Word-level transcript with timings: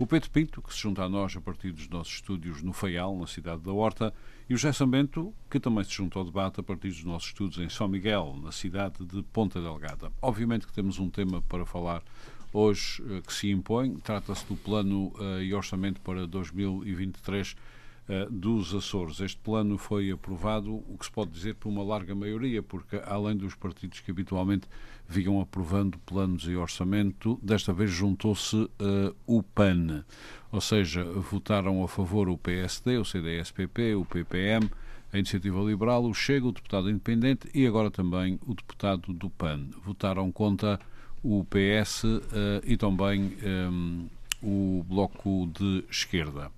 O 0.00 0.06
Pedro 0.06 0.30
Pinto, 0.30 0.62
que 0.62 0.72
se 0.72 0.80
junta 0.80 1.04
a 1.04 1.10
nós 1.10 1.36
a 1.36 1.42
partir 1.42 1.72
dos 1.72 1.86
nossos 1.86 2.14
estúdios 2.14 2.62
no 2.62 2.72
Faial, 2.72 3.14
na 3.18 3.26
cidade 3.26 3.60
da 3.60 3.70
Horta, 3.70 4.14
e 4.48 4.54
o 4.54 4.56
José 4.56 4.72
Sambento, 4.72 5.34
que 5.50 5.60
também 5.60 5.84
se 5.84 5.90
junta 5.90 6.18
ao 6.18 6.24
debate 6.24 6.58
a 6.58 6.62
partir 6.62 6.88
dos 6.88 7.04
nossos 7.04 7.28
estúdios 7.28 7.62
em 7.62 7.68
São 7.68 7.86
Miguel, 7.86 8.34
na 8.42 8.50
cidade 8.50 9.04
de 9.04 9.22
Ponta 9.24 9.60
Delgada. 9.60 10.10
Obviamente 10.22 10.66
que 10.66 10.72
temos 10.72 10.98
um 10.98 11.10
tema 11.10 11.42
para 11.42 11.66
falar 11.66 12.02
hoje 12.50 13.04
eh, 13.10 13.20
que 13.20 13.30
se 13.30 13.50
impõe, 13.50 13.94
trata-se 13.96 14.46
do 14.46 14.56
plano 14.56 15.12
uh, 15.18 15.42
e 15.42 15.52
orçamento 15.52 16.00
para 16.00 16.26
2023 16.26 17.52
uh, 17.52 18.30
dos 18.30 18.74
Açores. 18.74 19.20
Este 19.20 19.38
plano 19.42 19.76
foi 19.76 20.10
aprovado, 20.10 20.76
o 20.76 20.96
que 20.98 21.04
se 21.04 21.12
pode 21.12 21.30
dizer, 21.30 21.56
por 21.56 21.68
uma 21.68 21.82
larga 21.82 22.14
maioria, 22.14 22.62
porque 22.62 22.96
além 23.04 23.36
dos 23.36 23.54
partidos 23.54 24.00
que 24.00 24.10
habitualmente 24.10 24.66
vinham 25.10 25.40
aprovando 25.40 25.98
planos 25.98 26.44
e 26.44 26.54
orçamento, 26.54 27.36
desta 27.42 27.72
vez 27.72 27.90
juntou-se 27.90 28.56
uh, 28.56 28.70
o 29.26 29.42
PAN, 29.42 30.04
ou 30.52 30.60
seja, 30.60 31.02
votaram 31.04 31.82
a 31.82 31.88
favor 31.88 32.28
o 32.28 32.38
PSD, 32.38 32.96
o 32.96 33.04
CDS-PP, 33.04 33.96
o 33.96 34.04
PPM, 34.04 34.70
a 35.12 35.18
Iniciativa 35.18 35.60
Liberal, 35.60 36.04
o 36.04 36.14
Chega, 36.14 36.46
o 36.46 36.52
deputado 36.52 36.88
independente 36.88 37.48
e 37.52 37.66
agora 37.66 37.90
também 37.90 38.38
o 38.46 38.54
deputado 38.54 39.12
do 39.12 39.28
PAN. 39.28 39.66
Votaram 39.84 40.30
contra 40.30 40.78
o 41.24 41.44
PS 41.44 42.04
uh, 42.04 42.20
e 42.64 42.76
também 42.76 43.36
um, 43.44 44.06
o 44.40 44.84
Bloco 44.88 45.50
de 45.52 45.84
Esquerda. 45.90 46.52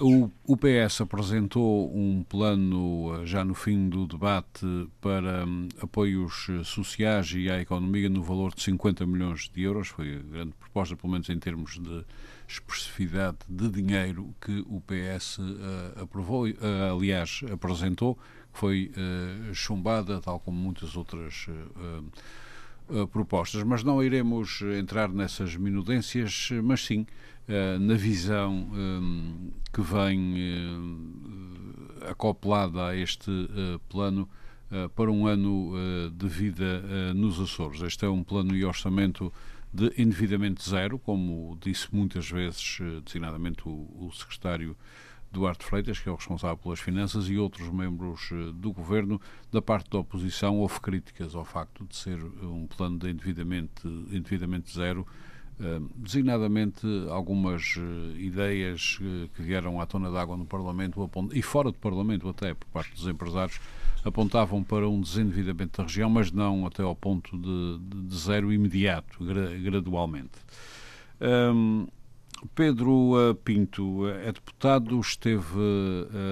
O, 0.00 0.30
o, 0.46 0.56
PS 0.56 1.00
apresentou 1.00 1.92
um 1.92 2.22
plano 2.22 3.26
já 3.26 3.44
no 3.44 3.54
fim 3.54 3.88
do 3.88 4.06
debate 4.06 4.64
para 5.00 5.44
um, 5.44 5.68
apoios 5.80 6.46
sociais 6.64 7.32
e 7.34 7.50
à 7.50 7.60
economia 7.60 8.08
no 8.08 8.22
valor 8.22 8.54
de 8.54 8.62
50 8.62 9.04
milhões 9.06 9.50
de 9.52 9.62
euros. 9.62 9.88
Foi 9.88 10.16
a 10.16 10.18
grande 10.18 10.52
proposta, 10.52 10.94
pelo 10.94 11.12
menos 11.12 11.28
em 11.28 11.38
termos 11.38 11.80
de 11.80 12.04
expressividade 12.48 13.38
de 13.48 13.68
dinheiro 13.68 14.34
que 14.40 14.64
o 14.68 14.80
PS 14.80 15.38
uh, 15.38 16.02
aprovou, 16.02 16.46
uh, 16.48 16.96
aliás, 16.96 17.42
apresentou, 17.52 18.14
que 18.52 18.58
foi 18.58 18.90
uh, 18.96 19.54
chumbada, 19.54 20.20
tal 20.20 20.40
como 20.40 20.56
muitas 20.56 20.96
outras 20.96 21.46
propostas. 23.12 23.62
Mas 23.64 23.84
não 23.84 24.02
iremos 24.02 24.62
entrar 24.78 25.10
nessas 25.10 25.54
minudências, 25.56 26.48
mas 26.64 26.86
sim 26.86 27.06
na 27.80 27.94
visão 27.94 28.52
um, 28.52 29.47
que 29.72 29.80
vem 29.80 30.34
uh, 30.34 32.10
acoplada 32.10 32.86
a 32.86 32.96
este 32.96 33.30
uh, 33.30 33.78
plano 33.88 34.28
para 34.94 35.10
um 35.10 35.26
ano 35.26 35.72
de 36.12 36.28
vida 36.28 36.82
nos 37.14 37.40
Açores. 37.40 37.80
Este 37.80 38.04
é 38.04 38.08
um 38.10 38.22
plano 38.22 38.54
e 38.54 38.66
orçamento 38.66 39.32
de 39.72 39.90
endividamento 39.96 40.62
zero, 40.62 40.98
como 40.98 41.56
disse 41.58 41.88
muitas 41.90 42.30
vezes, 42.30 42.78
designadamente 43.02 43.66
o, 43.66 43.88
o 43.98 44.12
secretário 44.12 44.76
Duarte 45.32 45.64
Freitas, 45.64 45.98
que 45.98 46.08
é 46.08 46.12
o 46.12 46.16
responsável 46.16 46.58
pelas 46.58 46.80
finanças, 46.80 47.30
e 47.30 47.38
outros 47.38 47.70
membros 47.70 48.28
do 48.56 48.70
governo. 48.70 49.18
Da 49.50 49.62
parte 49.62 49.88
da 49.88 50.00
oposição, 50.00 50.58
houve 50.58 50.80
críticas 50.80 51.34
ao 51.34 51.46
facto 51.46 51.86
de 51.86 51.96
ser 51.96 52.22
um 52.42 52.66
plano 52.66 52.98
de 52.98 53.08
endividamento, 53.10 53.88
endividamento 54.10 54.70
zero 54.70 55.06
designadamente 55.96 56.86
algumas 57.10 57.76
uh, 57.76 58.16
ideias 58.16 58.98
uh, 59.00 59.28
que 59.34 59.42
vieram 59.42 59.80
à 59.80 59.86
tona 59.86 60.10
d'água 60.10 60.36
no 60.36 60.46
Parlamento 60.46 61.10
e 61.32 61.42
fora 61.42 61.72
do 61.72 61.78
Parlamento 61.78 62.28
até 62.28 62.54
por 62.54 62.66
parte 62.68 62.94
dos 62.94 63.08
empresários 63.08 63.60
apontavam 64.04 64.62
para 64.62 64.88
um 64.88 65.00
desendividamento 65.00 65.78
da 65.78 65.82
região, 65.82 66.08
mas 66.08 66.30
não 66.30 66.64
até 66.64 66.82
ao 66.82 66.94
ponto 66.94 67.36
de, 67.36 68.06
de, 68.06 68.16
zero 68.16 68.52
imediato, 68.52 69.24
gra, 69.24 69.52
gradualmente. 69.58 70.38
Um, 71.20 71.88
Pedro 72.54 73.30
uh, 73.30 73.34
Pinto 73.34 74.06
é 74.06 74.30
deputado, 74.30 75.00
esteve 75.00 75.58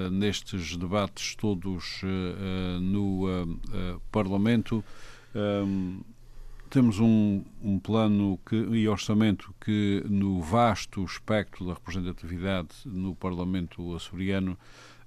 nestes 0.09 0.77
debates 0.77 1.35
todos 1.35 2.01
no 2.79 3.59
Parlamento. 4.09 4.81
Um, 5.35 5.99
temos 6.69 6.99
um, 6.99 7.43
um 7.61 7.79
plano 7.79 8.39
que, 8.45 8.55
e 8.55 8.87
orçamento 8.87 9.53
que, 9.59 10.03
no 10.09 10.41
vasto 10.41 11.03
espectro 11.03 11.65
da 11.65 11.73
representatividade 11.73 12.69
no 12.85 13.15
Parlamento 13.15 13.95
açoriano, 13.95 14.57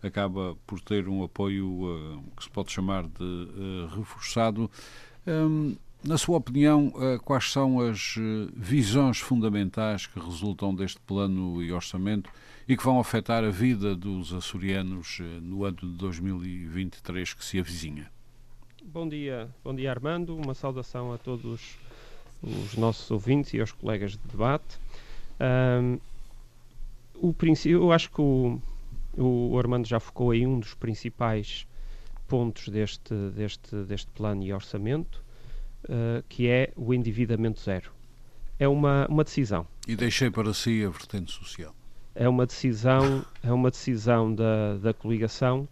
acaba 0.03 0.57
por 0.67 0.81
ter 0.81 1.09
um 1.09 1.23
apoio 1.23 1.67
uh, 1.67 2.23
que 2.37 2.45
se 2.45 2.51
pode 2.51 2.73
chamar 2.73 3.05
de 3.05 3.23
uh, 3.23 3.87
reforçado. 3.97 4.71
Um, 5.27 5.77
na 6.03 6.17
sua 6.17 6.39
opinião, 6.39 6.89
uh, 6.89 7.21
quais 7.23 7.53
são 7.53 7.79
as 7.81 8.15
visões 8.57 9.19
fundamentais 9.19 10.07
que 10.07 10.19
resultam 10.19 10.75
deste 10.75 10.99
plano 11.01 11.63
e 11.63 11.71
orçamento 11.71 12.31
e 12.67 12.77
que 12.77 12.85
vão 12.85 12.99
afetar 12.99 13.45
a 13.45 13.51
vida 13.51 13.95
dos 13.95 14.33
açorianos 14.33 15.19
no 15.43 15.65
ano 15.65 15.77
de 15.77 15.89
2023 15.89 17.35
que 17.35 17.45
se 17.45 17.59
avizinha? 17.59 18.11
Bom 18.93 19.09
dia, 19.09 19.49
bom 19.63 19.73
dia 19.73 19.89
Armando, 19.89 20.37
uma 20.37 20.53
saudação 20.53 21.13
a 21.13 21.19
todos 21.19 21.79
os 22.43 22.77
nossos 22.77 23.09
ouvintes 23.09 23.55
e 23.55 23.61
aos 23.61 23.71
colegas 23.71 24.13
de 24.13 24.29
debate. 24.29 24.81
Um, 25.41 26.01
o 27.15 27.33
princípio, 27.33 27.85
eu 27.85 27.93
acho 27.93 28.11
que 28.11 28.21
o, 28.21 28.61
o 29.17 29.57
Armando 29.57 29.87
já 29.87 30.01
focou 30.01 30.33
aí 30.33 30.45
um 30.45 30.59
dos 30.59 30.75
principais 30.75 31.69
pontos 32.27 32.69
deste, 32.69 33.15
deste, 33.33 33.77
deste 33.85 34.11
plano 34.11 34.43
e 34.43 34.53
orçamento, 34.53 35.23
uh, 35.85 36.25
que 36.29 36.49
é 36.49 36.73
o 36.75 36.93
endividamento 36.93 37.61
zero. 37.61 37.93
É 38.59 38.67
uma, 38.67 39.07
uma 39.07 39.23
decisão. 39.23 39.69
E 39.87 39.95
deixei 39.95 40.33
para 40.33 40.53
si 40.53 40.85
a 40.85 40.89
vertente 40.89 41.31
social. 41.31 41.73
É 42.13 42.29
uma 42.29 42.45
decisão, 42.45 43.25
é 43.41 43.53
uma 43.53 43.71
decisão 43.71 44.35
da, 44.35 44.79
da 44.79 44.93
coligação 44.93 45.69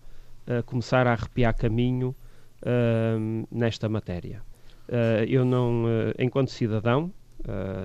uh, 0.46 0.62
começar 0.62 1.04
a 1.08 1.14
arrepiar 1.14 1.52
caminho 1.52 2.14
uh, 2.62 3.46
nesta 3.50 3.88
matéria. 3.88 4.42
Uh, 4.88 5.24
eu 5.28 5.44
não, 5.44 5.84
uh, 5.84 6.14
enquanto 6.18 6.50
cidadão, 6.50 7.12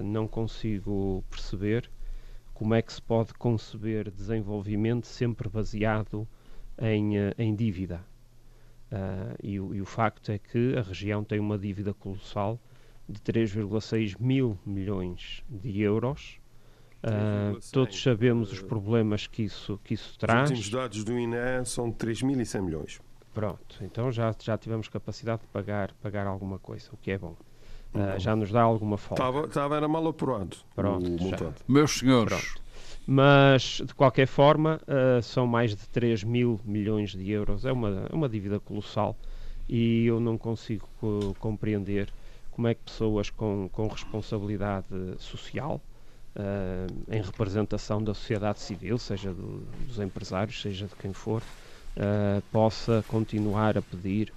não 0.03 0.27
consigo 0.27 1.23
perceber 1.29 1.87
como 2.55 2.73
é 2.73 2.81
que 2.81 2.91
se 2.91 3.01
pode 3.01 3.35
conceber 3.35 4.09
desenvolvimento 4.09 5.05
sempre 5.05 5.47
baseado 5.47 6.27
em, 6.81 7.13
em 7.37 7.55
dívida. 7.55 8.03
E 9.43 9.59
o, 9.59 9.75
e, 9.75 9.79
o, 9.79 9.85
facto 9.85 10.31
é 10.31 10.39
que 10.39 10.75
a 10.75 10.81
região 10.81 11.23
tem 11.23 11.39
uma 11.39 11.55
dívida 11.55 11.93
colossal 11.93 12.59
de 13.07 13.19
3,6 13.21 14.15
mil 14.19 14.57
milhões 14.65 15.43
de 15.47 15.81
euros. 15.81 16.39
Uh, 17.03 17.59
todos 17.71 18.01
sabemos 18.01 18.51
os 18.51 18.61
problemas 18.61 19.27
que 19.27 19.43
isso, 19.43 19.79
que 19.83 19.93
isso 19.93 20.17
traz. 20.17 20.49
Os 20.49 20.57
últimos 20.57 20.69
dados 20.69 21.03
do 21.03 21.19
INE 21.19 21.65
são 21.65 21.89
de 21.89 21.97
3.100 21.97 22.61
milhões. 22.61 23.01
Pronto, 23.33 23.77
então 23.81 24.11
já, 24.11 24.33
já 24.39 24.57
tivemos 24.57 24.87
capacidade 24.87 25.41
de 25.41 25.47
pagar, 25.47 25.91
pagar 26.01 26.27
alguma 26.27 26.59
coisa, 26.59 26.89
o 26.93 26.97
que 26.97 27.11
é 27.11 27.17
bom. 27.17 27.35
Uh, 27.93 28.19
já 28.19 28.35
nos 28.35 28.51
dá 28.51 28.61
alguma 28.61 28.97
folga. 28.97 29.23
Estava, 29.23 29.45
estava 29.47 29.75
era 29.77 29.87
mal 29.87 30.07
apurado 30.07 30.57
Pronto, 30.75 31.07
o 31.07 31.23
montante. 31.23 31.61
Meus 31.67 31.99
senhores. 31.99 32.33
Pronto. 32.33 32.63
Mas, 33.05 33.81
de 33.85 33.93
qualquer 33.93 34.25
forma, 34.27 34.79
uh, 34.83 35.21
são 35.21 35.45
mais 35.45 35.75
de 35.75 35.87
3 35.89 36.23
mil 36.23 36.59
milhões 36.63 37.11
de 37.11 37.29
euros. 37.29 37.65
É 37.65 37.71
uma, 37.71 38.07
é 38.11 38.15
uma 38.15 38.29
dívida 38.29 38.59
colossal 38.59 39.15
e 39.69 40.05
eu 40.05 40.19
não 40.19 40.37
consigo 40.37 40.87
uh, 41.01 41.35
compreender 41.39 42.11
como 42.51 42.67
é 42.67 42.73
que 42.73 42.81
pessoas 42.81 43.29
com, 43.29 43.69
com 43.71 43.87
responsabilidade 43.87 44.87
social, 45.17 45.81
em 47.11 47.21
representação 47.21 48.03
da 48.03 48.13
sociedade 48.13 48.59
civil, 48.59 48.97
seja 48.97 49.33
do, 49.33 49.65
dos 49.87 49.99
empresários, 49.99 50.61
seja 50.61 50.87
de 50.87 50.95
quem 50.95 51.13
for, 51.13 51.41
uh, 51.97 52.41
possa 52.51 53.03
continuar 53.07 53.77
a 53.77 53.81
pedir 53.81 54.31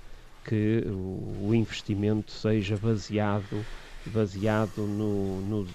que 0.44 0.84
o, 0.86 1.52
investimento 1.52 2.30
seja 2.30 2.76
baseado, 2.76 3.64
baseado 4.06 4.86
no, 4.86 5.40
no, 5.40 5.66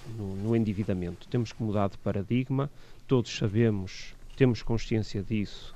no, 0.42 0.56
endividamento. 0.56 1.28
Temos 1.28 1.52
que 1.52 1.62
mudar 1.62 1.90
de 1.90 1.98
paradigma, 1.98 2.70
todos 3.06 3.36
sabemos, 3.36 4.14
temos 4.34 4.62
consciência 4.62 5.22
disso. 5.22 5.74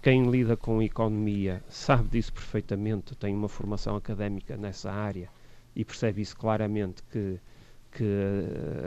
Quem 0.00 0.30
lida 0.30 0.56
com 0.56 0.80
economia 0.80 1.60
sabe 1.68 2.10
disso 2.10 2.32
perfeitamente, 2.32 3.16
tem 3.16 3.34
uma 3.34 3.48
formação 3.48 3.96
académica 3.96 4.56
nessa 4.56 4.92
área 4.92 5.28
e 5.74 5.84
percebe 5.84 6.22
isso 6.22 6.36
claramente 6.36 7.02
que, 7.10 7.40
que 7.90 8.04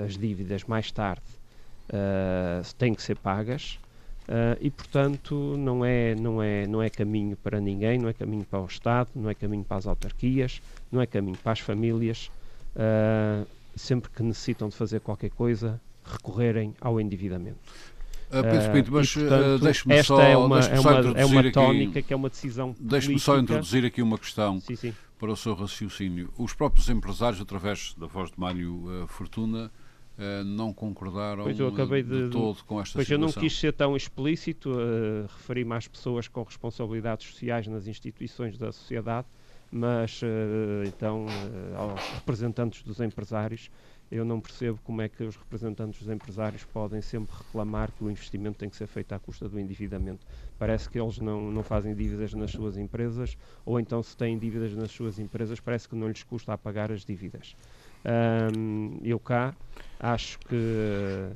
as 0.05 0.17
dívidas 0.17 0.63
mais 0.63 0.89
tarde 0.89 1.21
uh, 1.89 2.73
têm 2.75 2.93
que 2.93 3.03
ser 3.03 3.17
pagas. 3.17 3.77
Uh, 4.29 4.55
e 4.61 4.69
portanto 4.69 5.57
não 5.57 5.83
é, 5.83 6.13
não, 6.13 6.43
é, 6.43 6.67
não 6.67 6.83
é 6.83 6.87
caminho 6.87 7.35
para 7.35 7.59
ninguém, 7.59 7.97
não 7.97 8.07
é 8.07 8.13
caminho 8.13 8.45
para 8.45 8.61
o 8.61 8.67
Estado, 8.67 9.09
não 9.15 9.27
é 9.27 9.33
caminho 9.33 9.63
para 9.63 9.77
as 9.77 9.87
autarquias, 9.87 10.61
não 10.91 11.01
é 11.01 11.07
caminho 11.07 11.35
para 11.35 11.53
as 11.53 11.59
famílias, 11.59 12.29
uh, 12.75 13.47
sempre 13.75 14.11
que 14.11 14.21
necessitam 14.21 14.69
de 14.69 14.75
fazer 14.75 14.99
qualquer 14.99 15.31
coisa, 15.31 15.81
recorrerem 16.05 16.75
ao 16.79 17.01
endividamento. 17.01 17.57
Uh, 18.29 18.43
Pedro 18.43 18.71
Pinto, 18.71 18.91
mas 18.91 19.15
uh, 19.15 19.57
deixe-me 19.59 20.03
só, 20.03 20.21
é 20.21 20.37
uma, 20.37 20.59
é 20.59 20.79
uma, 20.79 21.19
é 21.19 21.25
uma 21.25 21.51
tónica 21.51 21.97
aqui, 21.97 22.07
que 22.09 22.13
é 22.13 22.15
uma 22.15 22.29
decisão 22.29 22.75
Deixe-me 22.79 23.19
só 23.19 23.35
introduzir 23.39 23.83
aqui 23.83 23.99
uma 24.03 24.19
questão 24.19 24.59
sim, 24.59 24.75
sim. 24.75 24.93
para 25.17 25.31
o 25.31 25.35
seu 25.35 25.55
raciocínio. 25.55 26.31
Os 26.37 26.53
próprios 26.53 26.87
empresários, 26.87 27.41
através 27.41 27.95
da 27.97 28.05
voz 28.05 28.29
de 28.29 28.39
Mário 28.39 29.03
uh, 29.03 29.07
Fortuna, 29.07 29.71
uh, 30.19 30.43
não 30.43 30.73
concordaram 30.73 31.43
pois 31.43 31.59
eu 31.59 31.67
acabei 31.67 32.03
de, 32.03 32.25
de 32.25 32.29
todo 32.29 32.63
com 32.63 32.79
esta 32.81 32.97
pois 32.97 33.07
situação. 33.07 33.11
eu 33.11 33.19
não 33.19 33.31
quis 33.31 33.57
ser 33.57 33.73
tão 33.73 33.95
explícito, 33.95 34.71
uh, 34.71 35.27
referi-me 35.27 35.73
às 35.73 35.87
pessoas 35.87 36.27
com 36.27 36.43
responsabilidades 36.43 37.27
sociais 37.27 37.67
nas 37.67 37.87
instituições 37.87 38.57
da 38.57 38.71
sociedade, 38.71 39.27
mas 39.71 40.21
então 40.87 41.27
aos 41.77 42.01
representantes 42.15 42.81
dos 42.81 42.99
empresários 42.99 43.69
eu 44.11 44.25
não 44.25 44.39
percebo 44.39 44.79
como 44.83 45.01
é 45.01 45.07
que 45.07 45.23
os 45.23 45.35
representantes 45.35 46.01
dos 46.01 46.09
empresários 46.09 46.63
podem 46.63 47.01
sempre 47.01 47.35
reclamar 47.35 47.91
que 47.91 48.03
o 48.03 48.09
investimento 48.09 48.57
tem 48.57 48.69
que 48.69 48.75
ser 48.75 48.87
feito 48.87 49.13
à 49.13 49.19
custa 49.19 49.47
do 49.47 49.59
endividamento. 49.59 50.25
Parece 50.57 50.89
que 50.89 50.99
eles 50.99 51.19
não, 51.19 51.51
não 51.51 51.61
fazem 51.61 51.93
dívidas 51.93 52.33
nas 52.33 52.49
suas 52.51 52.75
empresas, 52.75 53.37
ou 53.63 53.79
então, 53.79 54.01
se 54.01 54.17
têm 54.17 54.37
dívidas 54.37 54.73
nas 54.73 54.91
suas 54.91 55.19
empresas, 55.19 55.59
parece 55.59 55.87
que 55.87 55.95
não 55.95 56.07
lhes 56.07 56.23
custa 56.23 56.53
a 56.53 56.57
pagar 56.57 56.91
as 56.91 57.05
dívidas. 57.05 57.55
Um, 58.05 58.99
eu 59.03 59.19
cá 59.19 59.53
acho 59.99 60.39
que, 60.39 61.29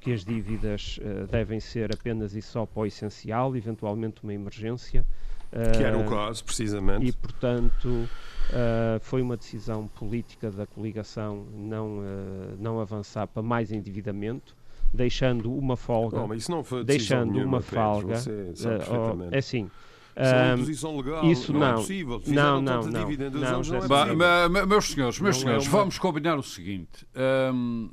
que 0.00 0.12
as 0.12 0.24
dívidas 0.24 0.98
uh, 0.98 1.26
devem 1.26 1.60
ser 1.60 1.94
apenas 1.94 2.34
e 2.34 2.42
só 2.42 2.66
para 2.66 2.80
o 2.80 2.86
essencial, 2.86 3.56
eventualmente 3.56 4.22
uma 4.22 4.34
emergência. 4.34 5.04
Uh, 5.52 5.76
que 5.76 5.82
era 5.82 5.98
o 5.98 6.08
caso, 6.08 6.44
precisamente. 6.44 7.06
E, 7.06 7.12
portanto, 7.12 8.08
Uh, 8.50 8.98
foi 9.00 9.22
uma 9.22 9.36
decisão 9.36 9.86
política 9.86 10.50
da 10.50 10.66
coligação 10.66 11.46
não, 11.54 11.98
uh, 11.98 12.56
não 12.58 12.80
avançar 12.80 13.28
para 13.28 13.42
mais 13.42 13.70
endividamento, 13.70 14.56
deixando 14.92 15.54
uma 15.54 15.76
folga. 15.76 16.16
Não, 16.16 16.26
mas 16.26 16.42
isso 16.42 16.50
não 16.50 16.64
foi 16.64 16.82
deixando 16.82 17.32
nenhuma, 17.32 17.58
uma 17.58 17.60
folga. 17.60 18.16
Você 18.16 18.50
sabe 18.56 18.84
uh, 18.84 19.28
oh, 19.30 19.34
é 19.34 19.38
assim. 19.38 19.70
Isso 20.16 20.34
é 20.34 20.46
uma 20.46 20.58
posição 20.58 20.96
legal, 20.96 21.24
isso 21.24 21.52
não, 21.52 21.60
não, 21.60 21.66
é 21.66 21.72
possível. 21.74 22.22
Não, 22.26 22.34
não, 22.34 22.60
não. 22.60 22.82
não, 22.82 23.00
não, 23.00 24.16
não 24.16 24.26
é 24.26 24.66
meus 24.66 24.86
senhores, 24.86 25.20
meus 25.20 25.36
senhores, 25.38 25.66
é 25.66 25.68
uma... 25.68 25.78
vamos 25.78 25.98
combinar 25.98 26.38
o 26.38 26.42
seguinte. 26.42 27.06
Um, 27.52 27.90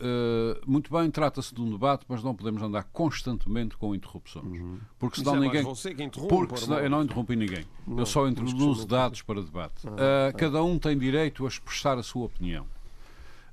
Uh, 0.00 0.58
muito 0.66 0.90
bem, 0.90 1.10
trata-se 1.10 1.54
de 1.54 1.60
um 1.60 1.70
debate, 1.70 2.06
mas 2.08 2.22
não 2.22 2.34
podemos 2.34 2.62
andar 2.62 2.84
constantemente 2.84 3.76
com 3.76 3.94
interrupções. 3.94 4.46
Uhum. 4.46 4.78
Porque 4.98 5.18
senão 5.20 5.36
é 5.36 5.40
ninguém. 5.40 5.62
Você 5.62 5.94
que 5.94 6.02
interrompe, 6.02 6.48
porque 6.48 6.56
senão, 6.56 6.78
eu 6.78 6.88
não 6.88 7.02
interrompi 7.02 7.36
ninguém. 7.36 7.66
Não, 7.86 7.98
eu 7.98 8.06
só 8.06 8.26
introduzo 8.26 8.86
dados 8.86 9.20
para 9.20 9.42
debate. 9.42 9.86
Ah, 9.86 10.30
uh, 10.30 10.36
cada 10.38 10.64
um 10.64 10.78
tem 10.78 10.96
direito 10.96 11.44
a 11.44 11.48
expressar 11.48 11.98
a 11.98 12.02
sua 12.02 12.24
opinião. 12.24 12.66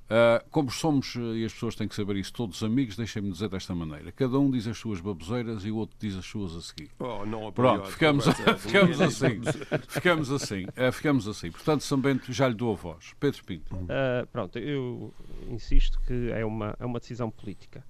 Uh, 0.08 0.50
como 0.52 0.72
somos, 0.72 1.16
e 1.16 1.44
as 1.44 1.52
pessoas 1.52 1.76
têm 1.76 1.86
que 1.86 1.94
saber 1.94 2.16
isso, 2.16 2.32
todos 2.32 2.64
amigos, 2.64 2.96
deixem-me 2.96 3.30
dizer 3.30 3.50
desta 3.50 3.76
maneira: 3.76 4.10
cada 4.14 4.40
um 4.40 4.50
diz 4.50 4.66
as 4.66 4.78
suas 4.78 5.02
baboseiras 5.02 5.66
e 5.66 5.72
o 5.72 5.76
outro 5.76 5.98
diz 6.00 6.16
as 6.16 6.26
suas 6.26 6.56
a 6.56 6.62
seguir. 6.62 6.90
Oh, 6.98 7.26
não 7.26 7.52
Pronto, 7.52 7.88
ficamos, 7.88 8.26
ficamos 8.58 9.02
assim. 9.02 9.42
ficamos 9.90 10.32
assim. 10.32 10.64
Uh, 10.66 10.92
ficamos 10.94 11.28
assim. 11.28 11.52
Portanto, 11.52 11.84
São 11.84 12.00
Bento 12.00 12.32
já 12.32 12.48
lhe 12.48 12.56
dou 12.56 12.72
a 12.72 12.76
voz. 12.76 13.14
Pedro 13.20 13.44
Pinto. 13.44 13.76
Uh, 13.76 14.26
pronto, 14.32 14.58
eu 14.58 15.14
insisto 15.50 16.00
que 16.08 16.32
é 16.32 16.46
uma, 16.46 16.74
é 16.80 16.86
uma 16.86 17.00
decisão 17.00 17.30
política. 17.30 17.84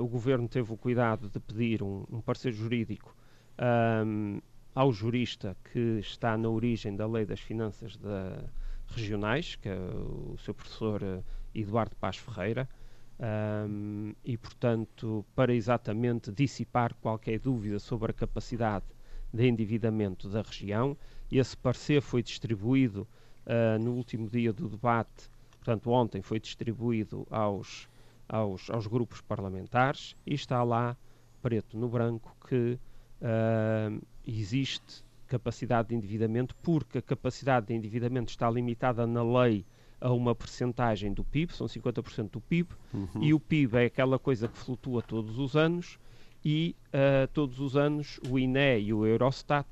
o 0.00 0.06
governo 0.06 0.48
teve 0.48 0.72
o 0.72 0.76
cuidado 0.78 1.28
de 1.28 1.38
pedir 1.40 1.82
um, 1.82 2.06
um 2.10 2.20
parceiro 2.22 2.56
jurídico 2.56 3.14
um, 4.06 4.40
ao 4.74 4.92
jurista 4.92 5.56
que 5.72 5.98
está 6.00 6.38
na 6.38 6.48
origem 6.48 6.96
da 6.96 7.06
lei 7.06 7.26
das 7.26 7.40
finanças 7.40 7.96
da 7.96 8.44
regionais, 8.88 9.56
que 9.56 9.68
é 9.68 9.76
o 9.76 10.36
seu 10.38 10.54
professor 10.54 11.02
eh, 11.02 11.22
Eduardo 11.54 11.96
Paz 11.96 12.16
Ferreira, 12.16 12.68
um, 13.18 14.12
e, 14.24 14.36
portanto, 14.36 15.24
para 15.34 15.54
exatamente 15.54 16.32
dissipar 16.32 16.94
qualquer 16.94 17.38
dúvida 17.38 17.78
sobre 17.78 18.10
a 18.10 18.14
capacidade 18.14 18.84
de 19.32 19.46
endividamento 19.46 20.28
da 20.28 20.42
região. 20.42 20.96
Esse 21.30 21.56
parecer 21.56 22.00
foi 22.00 22.22
distribuído 22.22 23.06
uh, 23.46 23.82
no 23.82 23.92
último 23.92 24.28
dia 24.28 24.52
do 24.52 24.68
debate, 24.68 25.30
portanto, 25.58 25.90
ontem 25.90 26.22
foi 26.22 26.40
distribuído 26.40 27.26
aos, 27.30 27.88
aos, 28.28 28.68
aos 28.70 28.86
grupos 28.86 29.20
parlamentares 29.20 30.16
e 30.26 30.34
está 30.34 30.62
lá, 30.62 30.96
preto 31.40 31.76
no 31.76 31.88
branco, 31.88 32.36
que 32.48 32.78
uh, 33.20 34.06
existe 34.26 35.03
capacidade 35.24 35.88
de 35.88 35.94
endividamento, 35.94 36.54
porque 36.62 36.98
a 36.98 37.02
capacidade 37.02 37.66
de 37.66 37.74
endividamento 37.74 38.30
está 38.30 38.50
limitada 38.50 39.06
na 39.06 39.22
lei 39.22 39.64
a 40.00 40.12
uma 40.12 40.34
percentagem 40.34 41.12
do 41.12 41.24
PIB, 41.24 41.52
são 41.54 41.66
50% 41.66 42.30
do 42.30 42.40
PIB, 42.40 42.68
uhum. 42.92 43.22
e 43.22 43.32
o 43.32 43.40
PIB 43.40 43.78
é 43.78 43.84
aquela 43.86 44.18
coisa 44.18 44.48
que 44.48 44.58
flutua 44.58 45.00
todos 45.02 45.38
os 45.38 45.56
anos, 45.56 45.98
e 46.44 46.76
uh, 46.88 47.26
todos 47.32 47.58
os 47.58 47.74
anos 47.76 48.20
o 48.28 48.38
INE 48.38 48.80
e 48.80 48.92
o 48.92 49.06
Eurostat 49.06 49.66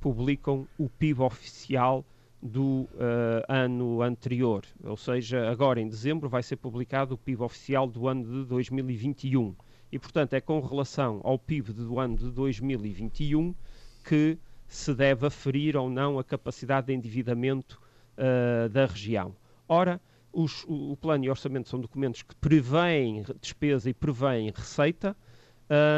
publicam 0.00 0.66
o 0.76 0.88
PIB 0.88 1.22
oficial 1.22 2.04
do 2.42 2.88
uh, 2.94 3.44
ano 3.48 4.02
anterior, 4.02 4.64
ou 4.82 4.96
seja, 4.96 5.48
agora 5.48 5.80
em 5.80 5.88
dezembro 5.88 6.28
vai 6.28 6.42
ser 6.42 6.56
publicado 6.56 7.14
o 7.14 7.18
PIB 7.18 7.42
oficial 7.42 7.86
do 7.86 8.08
ano 8.08 8.24
de 8.24 8.44
2021. 8.48 9.54
E, 9.90 9.98
portanto, 9.98 10.34
é 10.34 10.40
com 10.40 10.60
relação 10.60 11.20
ao 11.22 11.38
PIB 11.38 11.72
do 11.72 11.98
ano 11.98 12.16
de 12.16 12.30
2021 12.30 13.54
que 14.04 14.36
se 14.68 14.94
deve 14.94 15.26
aferir 15.26 15.76
ou 15.76 15.88
não 15.88 16.18
a 16.18 16.24
capacidade 16.24 16.88
de 16.88 16.94
endividamento 16.94 17.80
uh, 18.16 18.68
da 18.68 18.86
região. 18.86 19.34
Ora, 19.68 20.00
os, 20.32 20.64
o, 20.68 20.96
plano 21.00 21.24
e 21.24 21.30
orçamento 21.30 21.68
são 21.68 21.80
documentos 21.80 22.22
que 22.22 22.34
prevêem 22.36 23.24
despesa 23.40 23.88
e 23.88 23.94
prevêem 23.94 24.52
receita 24.54 25.16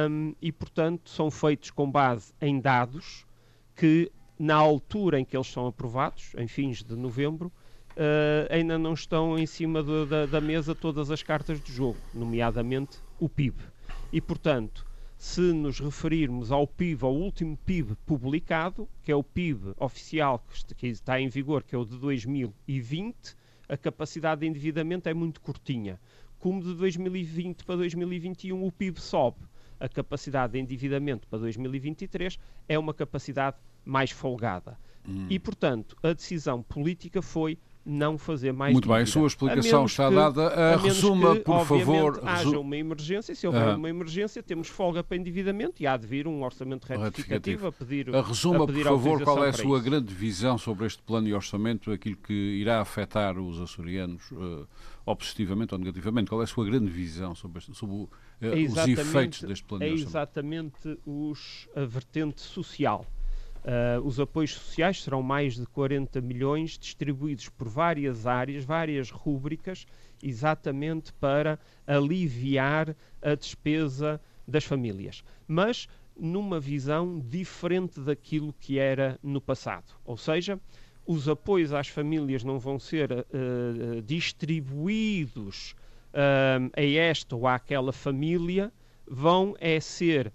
um, 0.09 0.35
e, 0.41 0.53
portanto, 0.53 1.11
são 1.11 1.31
feitos 1.31 1.71
com 1.71 1.91
base 1.91 2.33
em 2.41 2.61
dados 2.61 3.27
que, 3.75 4.11
na 4.39 4.55
altura 4.55 5.19
em 5.19 5.25
que 5.25 5.37
eles 5.37 5.49
são 5.49 5.67
aprovados, 5.67 6.33
em 6.37 6.47
fins 6.47 6.83
de 6.83 6.97
novembro, 6.97 7.53
uh, 7.97 8.47
ainda 8.51 8.79
não 8.79 8.95
estão 8.95 9.39
em 9.39 9.47
cima 9.47 9.83
da, 9.83 10.27
da 10.27 10.41
mesa 10.41 10.75
todas 10.75 11.11
as 11.11 11.23
cartas 11.23 11.61
de 11.61 11.73
jogo, 11.73 11.99
nomeadamente 12.15 12.99
o 13.19 13.29
PIB. 13.29 13.57
E, 14.13 14.21
portanto, 14.21 14.87
se 15.19 15.41
nos 15.53 15.81
referirmos 15.81 16.53
ao 16.53 16.65
PIB, 16.65 17.05
ao 17.05 17.13
último 17.13 17.57
PIB 17.57 17.97
publicado, 18.07 18.89
que 19.03 19.11
é 19.11 19.17
o 19.17 19.25
PIB 19.25 19.75
oficial 19.77 20.43
que 20.77 20.87
está 20.87 21.21
em 21.21 21.29
vigor, 21.29 21.65
que 21.65 21.75
é 21.75 21.79
o 21.79 21.85
de 21.85 21.99
2020, 21.99 23.35
a 23.69 23.77
capacidade 23.77 24.43
de 24.43 24.47
endividamento 24.47 25.09
é 25.09 25.13
muito 25.13 25.41
curtinha. 25.41 26.01
Como 26.39 26.63
de 26.63 26.73
2020 26.73 27.65
para 27.65 27.75
2021 27.79 28.65
o 28.65 28.71
PIB 28.71 29.01
sobe, 29.01 29.41
a 29.81 29.89
capacidade 29.89 30.53
de 30.53 30.61
endividamento 30.61 31.27
para 31.27 31.41
2023 31.41 32.39
é 32.69 32.79
uma 32.79 32.95
capacidade 32.95 33.57
mais 33.85 34.13
folgada. 34.13 34.79
Hum. 35.07 35.27
E, 35.29 35.37
portanto, 35.41 35.97
a 36.01 36.13
decisão 36.13 36.63
política 36.63 37.21
foi 37.21 37.59
não 37.89 38.19
fazer 38.19 38.53
mais 38.53 38.73
Muito 38.73 38.85
dívida. 38.85 38.97
bem, 38.99 39.03
a 39.03 39.07
sua 39.07 39.27
explicação 39.27 39.87
está 39.87 40.09
que, 40.11 40.15
dada. 40.15 40.49
A, 40.49 40.75
a 40.75 40.77
resuma, 40.77 41.37
que, 41.37 41.41
por 41.41 41.65
favor. 41.65 42.21
haja 42.23 42.59
uma 42.59 42.77
emergência, 42.77 43.35
se 43.35 43.47
houver 43.47 43.77
uma 43.77 43.89
emergência, 43.89 44.43
temos 44.43 44.69
folga 44.69 45.03
para 45.03 45.17
endividamento 45.17 45.83
e 45.83 45.87
há 45.87 45.97
de 45.97 46.07
vir 46.07 46.29
um 46.29 46.45
orçamento 46.45 46.85
retificativo, 46.85 47.67
a 47.67 47.73
pedir. 47.73 48.15
A 48.15 48.21
resuma, 48.21 48.65
a 48.65 48.67
pedir 48.67 48.83
por 48.83 48.91
favor, 48.91 49.23
qual 49.23 49.43
é 49.43 49.49
a 49.49 49.53
sua 49.55 49.79
isso. 49.79 49.85
grande 49.85 50.13
visão 50.13 50.59
sobre 50.59 50.87
este 50.87 51.03
plano 51.03 51.27
de 51.27 51.33
orçamento, 51.33 51.91
aquilo 51.91 52.17
que 52.17 52.35
irá 52.35 52.81
afetar 52.83 53.39
os 53.39 53.59
açorianos, 53.59 54.31
uh, 54.33 54.69
ou 55.07 55.17
positivamente 55.17 55.73
ou 55.73 55.79
negativamente. 55.79 56.29
Qual 56.29 56.43
é 56.43 56.45
a 56.45 56.47
sua 56.47 56.67
grande 56.67 56.91
visão 56.91 57.35
sobre, 57.35 57.59
este, 57.59 57.75
sobre 57.75 57.97
uh, 57.97 58.11
é 58.43 58.49
os 58.49 58.77
efeitos 58.87 59.43
deste 59.45 59.65
plano 59.65 59.83
de 59.83 59.89
é 59.89 59.93
orçamento? 59.93 60.07
É 60.07 60.11
exatamente 60.11 60.99
os, 61.07 61.69
a 61.75 61.87
vertente 61.87 62.43
social. 62.43 63.07
Uh, 63.69 64.01
os 64.03 64.19
apoios 64.19 64.55
sociais 64.55 65.03
serão 65.03 65.23
mais 65.23 65.57
de 65.57 65.67
40 65.67 66.23
milhões 66.23 66.79
distribuídos 66.79 67.51
por 67.51 67.69
várias 67.69 68.27
áreas, 68.27 68.65
várias 68.65 69.11
rúbricas, 69.11 69.85
exatamente 70.23 71.13
para 71.13 71.59
aliviar 71.87 72.97
a 73.21 73.35
despesa 73.35 74.19
das 74.47 74.65
famílias. 74.65 75.23
Mas 75.47 75.87
numa 76.19 76.59
visão 76.59 77.21
diferente 77.21 78.01
daquilo 78.01 78.55
que 78.59 78.79
era 78.79 79.19
no 79.23 79.39
passado. 79.41 79.95
Ou 80.03 80.17
seja, 80.17 80.59
os 81.07 81.29
apoios 81.29 81.75
às 81.75 81.89
famílias 81.89 82.43
não 82.43 82.59
vão 82.59 82.79
ser 82.79 83.13
uh, 83.13 84.01
distribuídos 84.01 85.77
uh, 86.15 86.71
a 86.75 86.83
esta 86.83 87.37
ou 87.37 87.47
àquela 87.47 87.93
família, 87.93 88.73
vão 89.07 89.55
é 89.61 89.79
ser 89.79 90.33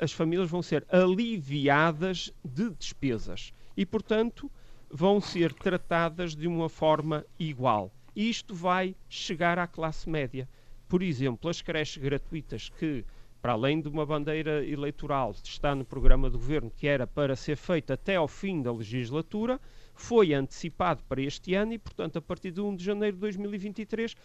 as 0.00 0.12
famílias 0.12 0.50
vão 0.50 0.62
ser 0.62 0.86
aliviadas 0.90 2.32
de 2.44 2.70
despesas 2.70 3.52
e, 3.76 3.84
portanto, 3.84 4.50
vão 4.90 5.20
ser 5.20 5.52
tratadas 5.52 6.34
de 6.34 6.46
uma 6.46 6.68
forma 6.68 7.24
igual. 7.38 7.92
Isto 8.14 8.54
vai 8.54 8.96
chegar 9.08 9.58
à 9.58 9.66
classe 9.66 10.08
média. 10.08 10.48
por 10.88 11.02
exemplo, 11.02 11.50
as 11.50 11.60
creches 11.60 12.00
gratuitas 12.00 12.68
que 12.68 13.04
para 13.46 13.52
além 13.52 13.80
de 13.80 13.88
uma 13.88 14.04
bandeira 14.04 14.64
eleitoral 14.66 15.32
está 15.44 15.72
no 15.72 15.84
programa 15.84 16.28
do 16.28 16.36
governo, 16.36 16.68
que 16.68 16.88
era 16.88 17.06
para 17.06 17.36
ser 17.36 17.56
feita 17.56 17.94
até 17.94 18.16
ao 18.16 18.26
fim 18.26 18.60
da 18.60 18.72
legislatura, 18.72 19.60
foi 19.94 20.34
antecipado 20.34 21.04
para 21.04 21.22
este 21.22 21.54
ano 21.54 21.72
e, 21.72 21.78
portanto, 21.78 22.18
a 22.18 22.20
partir 22.20 22.50
de 22.50 22.60
1 22.60 22.74
de 22.74 22.84
janeiro 22.84 23.16
de 23.16 23.20
2023, 23.20 24.16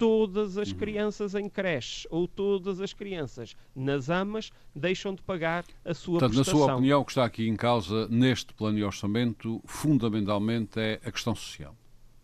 todas 0.00 0.56
as 0.56 0.70
uhum. 0.70 0.78
crianças 0.78 1.34
em 1.34 1.46
creches 1.46 2.06
ou 2.10 2.26
todas 2.26 2.80
as 2.80 2.94
crianças 2.94 3.54
nas 3.76 4.08
AMAs 4.08 4.50
deixam 4.74 5.14
de 5.14 5.20
pagar 5.20 5.62
a 5.84 5.92
sua 5.92 6.20
Portanto, 6.20 6.36
prestação. 6.36 6.60
na 6.60 6.66
sua 6.66 6.74
opinião, 6.74 7.00
o 7.02 7.04
que 7.04 7.10
está 7.10 7.24
aqui 7.26 7.46
em 7.46 7.54
causa 7.54 8.08
neste 8.08 8.54
plano 8.54 8.78
de 8.78 8.82
orçamento, 8.82 9.60
fundamentalmente 9.66 10.80
é 10.80 10.98
a 11.04 11.12
questão 11.12 11.34
social. 11.34 11.76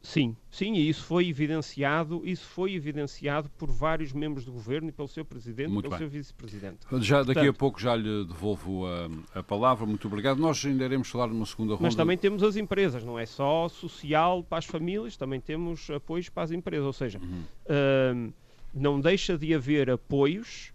Sim, 0.07 0.37
sim, 0.49 0.75
e 0.75 0.89
isso 0.89 1.03
foi 1.03 1.29
evidenciado, 1.29 2.23
isso 2.25 2.47
foi 2.47 2.75
evidenciado 2.75 3.51
por 3.59 3.69
vários 3.69 4.13
membros 4.13 4.45
do 4.45 4.53
governo 4.53 4.89
e 4.89 4.93
pelo 4.93 5.09
seu 5.09 5.25
presidente 5.25 5.73
e 5.73 5.83
pelo 5.83 5.91
bem. 5.91 5.99
seu 5.99 6.09
vice-presidente. 6.09 6.79
Já 7.01 7.19
daqui 7.19 7.35
Portanto, 7.35 7.51
a 7.51 7.53
pouco 7.53 7.81
já 7.81 7.97
lhe 7.97 8.25
devolvo 8.25 8.87
a, 8.87 9.11
a, 9.41 9.43
palavra. 9.43 9.85
Muito 9.85 10.07
obrigado. 10.07 10.39
Nós 10.39 10.65
ainda 10.65 10.85
iremos 10.85 11.09
falar 11.09 11.27
numa 11.27 11.45
segunda 11.45 11.73
ronda. 11.73 11.83
Mas 11.83 11.97
também 11.97 12.17
temos 12.17 12.45
as 12.45 12.55
empresas, 12.55 13.03
não 13.03 13.19
é 13.19 13.27
só 13.27 13.69
social 13.69 14.45
para 14.45 14.59
as 14.59 14.65
famílias, 14.65 15.17
também 15.17 15.41
temos 15.41 15.91
apoios 15.91 16.29
para 16.29 16.45
as 16.45 16.53
empresas, 16.53 16.87
ou 16.87 16.93
seja, 16.93 17.19
uhum. 17.19 18.29
uh, 18.29 18.33
não 18.73 19.01
deixa 19.01 19.37
de 19.37 19.53
haver 19.53 19.91
apoios 19.91 20.73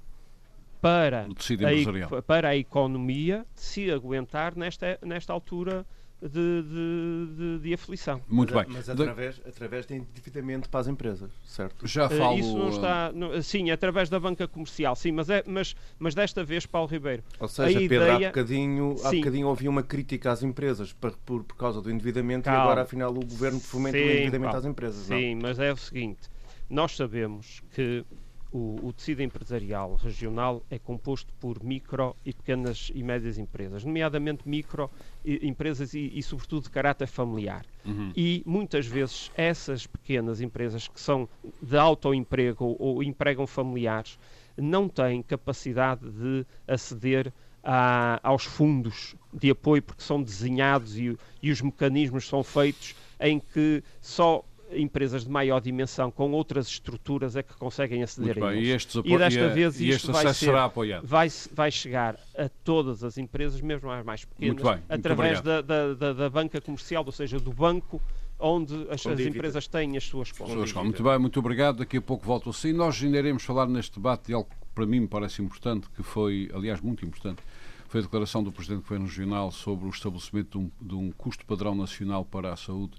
para 0.81 1.25
a, 1.25 2.21
para 2.21 2.49
a 2.49 2.57
economia 2.57 3.45
se 3.55 3.89
aguentar 3.89 4.57
nesta, 4.57 4.99
nesta 5.01 5.31
altura 5.31 5.85
de, 6.21 6.61
de, 6.63 7.35
de, 7.35 7.59
de 7.59 7.73
aflição. 7.73 8.21
Muito 8.27 8.53
mas, 8.53 8.65
bem. 8.65 8.75
Mas 8.75 8.89
através, 8.89 9.35
de... 9.35 9.41
através 9.47 9.85
de 9.85 9.95
endividamento 9.95 10.69
para 10.69 10.79
as 10.79 10.87
empresas, 10.87 11.31
certo? 11.43 11.87
Já 11.87 12.05
eh, 12.05 12.09
falo... 12.09 12.37
Isso 12.37 12.57
não 12.57 12.69
está... 12.69 13.11
Não, 13.11 13.41
sim, 13.41 13.71
através 13.71 14.09
da 14.09 14.19
banca 14.19 14.47
comercial, 14.47 14.95
sim, 14.95 15.11
mas, 15.11 15.29
é, 15.29 15.43
mas, 15.47 15.75
mas 15.97 16.13
desta 16.13 16.43
vez, 16.43 16.65
Paulo 16.65 16.87
Ribeiro... 16.87 17.23
Ou 17.39 17.47
seja, 17.47 17.79
Pedro, 17.79 18.03
ideia... 18.03 18.27
há, 18.27 18.29
bocadinho, 18.29 18.95
há 19.03 19.11
bocadinho 19.11 19.49
havia 19.49 19.69
uma 19.69 19.83
crítica 19.83 20.31
às 20.31 20.43
empresas 20.43 20.93
por, 20.93 21.17
por, 21.25 21.43
por 21.43 21.57
causa 21.57 21.81
do 21.81 21.91
endividamento 21.91 22.45
Calma. 22.45 22.59
e 22.59 22.61
agora, 22.63 22.81
afinal, 22.83 23.11
o 23.11 23.25
Governo 23.25 23.59
fomenta 23.59 23.97
sim, 23.97 24.03
o 24.03 24.11
endividamento 24.11 24.51
Paulo. 24.51 24.57
às 24.59 24.65
empresas, 24.65 25.05
Sim, 25.05 25.35
não? 25.35 25.41
mas 25.41 25.59
é 25.59 25.73
o 25.73 25.77
seguinte, 25.77 26.29
nós 26.69 26.95
sabemos 26.95 27.61
que 27.73 28.05
o, 28.51 28.87
o, 28.87 28.93
tecido 28.93 29.21
empresarial 29.21 29.95
regional 29.95 30.61
é 30.69 30.77
composto 30.77 31.33
por 31.39 31.63
micro 31.63 32.15
e 32.25 32.33
pequenas 32.33 32.91
e 32.93 33.01
médias 33.01 33.37
empresas, 33.37 33.83
nomeadamente 33.83 34.47
micro 34.47 34.89
e, 35.23 35.47
empresas 35.47 35.93
e, 35.93 36.11
e, 36.13 36.21
sobretudo, 36.21 36.63
de 36.63 36.69
caráter 36.69 37.07
familiar. 37.07 37.65
Uhum. 37.85 38.11
E 38.15 38.43
muitas 38.45 38.85
vezes 38.85 39.31
essas 39.35 39.87
pequenas 39.87 40.41
empresas 40.41 40.87
que 40.87 40.99
são 40.99 41.29
de 41.61 41.77
autoemprego 41.77 42.65
ou, 42.65 42.77
ou 42.79 43.03
empregam 43.03 43.47
familiares 43.47 44.19
não 44.57 44.89
têm 44.89 45.21
capacidade 45.21 46.09
de 46.09 46.45
aceder 46.67 47.31
a, 47.63 48.19
aos 48.23 48.43
fundos 48.43 49.15
de 49.33 49.51
apoio 49.51 49.81
porque 49.81 50.03
são 50.03 50.21
desenhados 50.21 50.97
e, 50.97 51.17
e 51.41 51.51
os 51.51 51.61
mecanismos 51.61 52.27
são 52.27 52.43
feitos 52.43 52.95
em 53.19 53.39
que 53.39 53.83
só 54.01 54.43
empresas 54.73 55.23
de 55.23 55.29
maior 55.29 55.59
dimensão 55.59 56.11
com 56.11 56.31
outras 56.31 56.67
estruturas 56.67 57.35
é 57.35 57.43
que 57.43 57.53
conseguem 57.55 58.03
aceder 58.03 58.35
Muito 58.39 58.45
a 58.45 58.55
eles. 58.55 58.87
E, 58.95 59.13
e 59.13 59.17
desta 59.17 59.49
vez 59.49 59.79
e 59.79 59.89
isto 59.89 60.11
vai, 60.11 60.27
ser, 60.27 60.33
será 60.33 60.65
apoiado. 60.65 61.05
Vai, 61.05 61.27
vai 61.53 61.71
chegar 61.71 62.17
a 62.37 62.49
todas 62.63 63.03
as 63.03 63.17
empresas, 63.17 63.61
mesmo 63.61 63.89
às 63.89 64.03
mais 64.03 64.25
pequenas, 64.25 64.61
bem, 64.61 64.79
através 64.89 65.41
da, 65.41 65.61
da, 65.61 65.93
da, 65.93 66.13
da, 66.13 66.29
banca 66.29 66.59
comercial, 66.61 67.03
ou 67.05 67.11
seja, 67.11 67.39
do 67.39 67.51
banco 67.51 68.01
onde 68.39 68.87
as, 68.89 69.05
as 69.05 69.19
empresas 69.19 69.67
têm 69.67 69.95
as 69.97 70.03
suas 70.03 70.31
contas. 70.31 70.73
Muito 70.73 71.03
bem, 71.03 71.19
muito 71.19 71.39
obrigado. 71.39 71.77
Daqui 71.77 71.97
a 71.97 72.01
pouco 72.01 72.25
volto 72.25 72.49
assim. 72.49 72.73
Nós 72.73 73.01
ainda 73.01 73.17
iremos 73.17 73.43
falar 73.43 73.67
neste 73.67 73.95
debate 73.95 74.27
de 74.27 74.33
algo 74.33 74.49
que 74.49 74.55
para 74.73 74.85
mim 74.85 75.01
me 75.01 75.07
parece 75.07 75.41
importante, 75.41 75.87
que 75.95 76.01
foi, 76.01 76.49
aliás, 76.53 76.81
muito 76.81 77.05
importante, 77.05 77.41
foi 77.87 77.99
a 77.99 78.03
declaração 78.03 78.41
do 78.41 78.51
Presidente 78.51 78.79
do 78.79 78.83
Governo 78.83 79.05
Regional 79.05 79.51
sobre 79.51 79.85
o 79.85 79.89
estabelecimento 79.89 80.57
de 80.57 80.65
um, 80.65 80.71
de 80.81 80.95
um 80.95 81.11
custo 81.11 81.45
padrão 81.45 81.75
nacional 81.75 82.25
para 82.25 82.51
a 82.53 82.55
saúde 82.55 82.93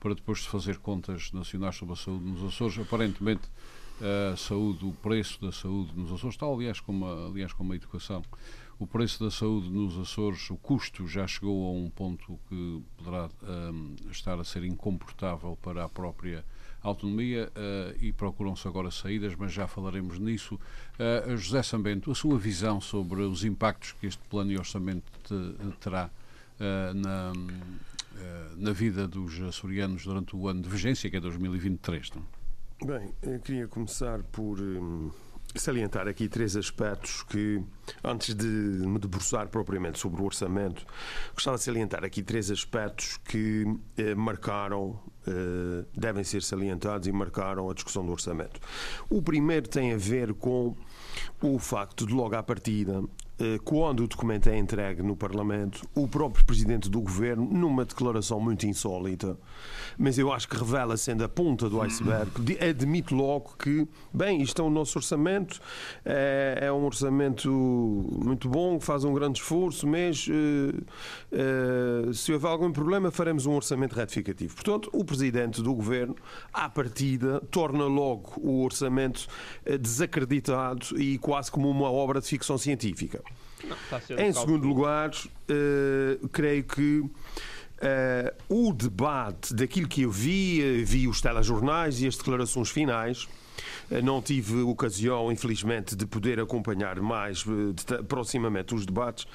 para 0.00 0.14
depois 0.14 0.42
se 0.42 0.48
fazer 0.48 0.78
contas 0.78 1.32
nacionais 1.32 1.76
sobre 1.76 1.94
a 1.94 1.96
saúde 1.96 2.24
nos 2.24 2.44
Açores. 2.44 2.78
Aparentemente, 2.78 3.48
a 4.32 4.36
saúde, 4.36 4.84
o 4.84 4.92
preço 4.92 5.40
da 5.40 5.52
saúde 5.52 5.92
nos 5.94 6.12
Açores, 6.12 6.34
está 6.34 6.46
aliás 6.46 6.80
como 6.80 7.06
a, 7.06 7.26
aliás 7.26 7.52
como 7.52 7.72
a 7.72 7.76
educação, 7.76 8.22
o 8.78 8.86
preço 8.86 9.24
da 9.24 9.30
saúde 9.30 9.70
nos 9.70 9.98
Açores, 9.98 10.50
o 10.50 10.56
custo 10.56 11.06
já 11.06 11.26
chegou 11.26 11.68
a 11.68 11.72
um 11.72 11.88
ponto 11.88 12.38
que 12.48 12.82
poderá 12.98 13.30
um, 13.42 13.94
estar 14.10 14.38
a 14.38 14.44
ser 14.44 14.64
incomportável 14.64 15.56
para 15.62 15.84
a 15.84 15.88
própria 15.88 16.44
autonomia 16.82 17.50
uh, 17.56 17.96
e 18.04 18.12
procuram-se 18.12 18.68
agora 18.68 18.90
saídas, 18.90 19.34
mas 19.34 19.52
já 19.52 19.66
falaremos 19.66 20.18
nisso. 20.18 20.56
Uh, 20.56 21.36
José 21.36 21.62
Sambento, 21.62 22.10
a 22.10 22.14
sua 22.14 22.38
visão 22.38 22.80
sobre 22.80 23.22
os 23.22 23.44
impactos 23.44 23.92
que 23.92 24.06
este 24.06 24.22
plano 24.28 24.50
de 24.50 24.58
orçamento 24.58 25.04
te, 25.24 25.76
terá 25.80 26.10
uh, 26.60 26.94
na, 26.94 27.32
na 28.56 28.72
vida 28.72 29.06
dos 29.06 29.40
açorianos 29.40 30.04
durante 30.04 30.34
o 30.34 30.48
ano 30.48 30.62
de 30.62 30.68
vigência, 30.68 31.10
que 31.10 31.16
é 31.16 31.20
2023. 31.20 32.10
Não? 32.12 32.26
Bem, 32.84 33.14
eu 33.22 33.40
queria 33.40 33.66
começar 33.66 34.22
por 34.24 34.60
hum, 34.60 35.10
salientar 35.54 36.06
aqui 36.08 36.28
três 36.28 36.56
aspectos 36.56 37.22
que, 37.22 37.62
antes 38.04 38.34
de 38.34 38.46
me 38.46 38.98
debruçar 38.98 39.48
propriamente 39.48 39.98
sobre 39.98 40.20
o 40.20 40.24
orçamento, 40.24 40.84
gostava 41.32 41.56
de 41.56 41.62
salientar 41.62 42.04
aqui 42.04 42.22
três 42.22 42.50
aspectos 42.50 43.16
que 43.18 43.64
eh, 43.96 44.14
marcaram, 44.14 45.00
eh, 45.26 45.84
devem 45.96 46.24
ser 46.24 46.42
salientados 46.42 47.08
e 47.08 47.12
marcaram 47.12 47.70
a 47.70 47.74
discussão 47.74 48.04
do 48.04 48.12
orçamento. 48.12 48.60
O 49.08 49.22
primeiro 49.22 49.68
tem 49.68 49.92
a 49.92 49.96
ver 49.96 50.34
com 50.34 50.76
o 51.40 51.58
facto 51.58 52.06
de, 52.06 52.12
logo 52.12 52.36
à 52.36 52.42
partida, 52.42 53.02
eh, 53.02 53.25
quando 53.64 54.04
o 54.04 54.08
documento 54.08 54.48
é 54.48 54.56
entregue 54.56 55.02
no 55.02 55.14
Parlamento, 55.14 55.86
o 55.94 56.08
próprio 56.08 56.44
Presidente 56.44 56.88
do 56.88 57.00
Governo, 57.00 57.44
numa 57.44 57.84
declaração 57.84 58.40
muito 58.40 58.66
insólita, 58.66 59.36
mas 59.98 60.18
eu 60.18 60.32
acho 60.32 60.48
que 60.48 60.56
revela 60.56 60.96
sendo 60.96 61.22
a 61.24 61.28
ponta 61.28 61.68
do 61.68 61.80
iceberg, 61.82 62.30
admite 62.60 63.14
logo 63.14 63.54
que, 63.58 63.86
bem, 64.12 64.40
isto 64.40 64.62
é 64.62 64.64
o 64.64 64.70
nosso 64.70 64.98
orçamento, 64.98 65.60
é, 66.04 66.60
é 66.62 66.72
um 66.72 66.84
orçamento 66.84 67.50
muito 67.50 68.48
bom, 68.48 68.80
faz 68.80 69.04
um 69.04 69.12
grande 69.12 69.38
esforço, 69.40 69.86
mas 69.86 70.26
uh, 70.28 72.08
uh, 72.08 72.14
se 72.14 72.32
houver 72.32 72.50
algum 72.50 72.72
problema, 72.72 73.10
faremos 73.10 73.46
um 73.46 73.52
orçamento 73.52 73.94
retificativo. 73.94 74.54
Portanto, 74.54 74.90
o 74.92 75.04
Presidente 75.04 75.62
do 75.62 75.74
Governo, 75.74 76.16
à 76.52 76.68
partida, 76.68 77.40
torna 77.50 77.84
logo 77.84 78.34
o 78.38 78.62
orçamento 78.64 79.26
desacreditado 79.80 81.00
e 81.00 81.18
quase 81.18 81.50
como 81.50 81.68
uma 81.68 81.90
obra 81.90 82.20
de 82.20 82.26
ficção 82.26 82.56
científica. 82.56 83.22
Não, 83.68 84.18
em 84.18 84.32
segundo 84.32 84.66
lugar, 84.66 85.10
uh, 85.10 86.28
creio 86.28 86.64
que 86.64 87.00
uh, 87.00 87.10
o 88.48 88.72
debate 88.72 89.54
daquilo 89.54 89.88
que 89.88 90.02
eu 90.02 90.10
vi, 90.10 90.84
vi 90.84 91.08
os 91.08 91.20
telejornais 91.20 92.00
e 92.00 92.06
as 92.06 92.16
declarações 92.16 92.70
finais, 92.70 93.28
não 94.02 94.20
tive 94.20 94.62
ocasião, 94.62 95.30
infelizmente, 95.30 95.94
de 95.94 96.06
poder 96.06 96.40
acompanhar 96.40 97.00
mais 97.00 97.44
proximamente 98.08 98.74
os 98.74 98.84
debates. 98.84 99.26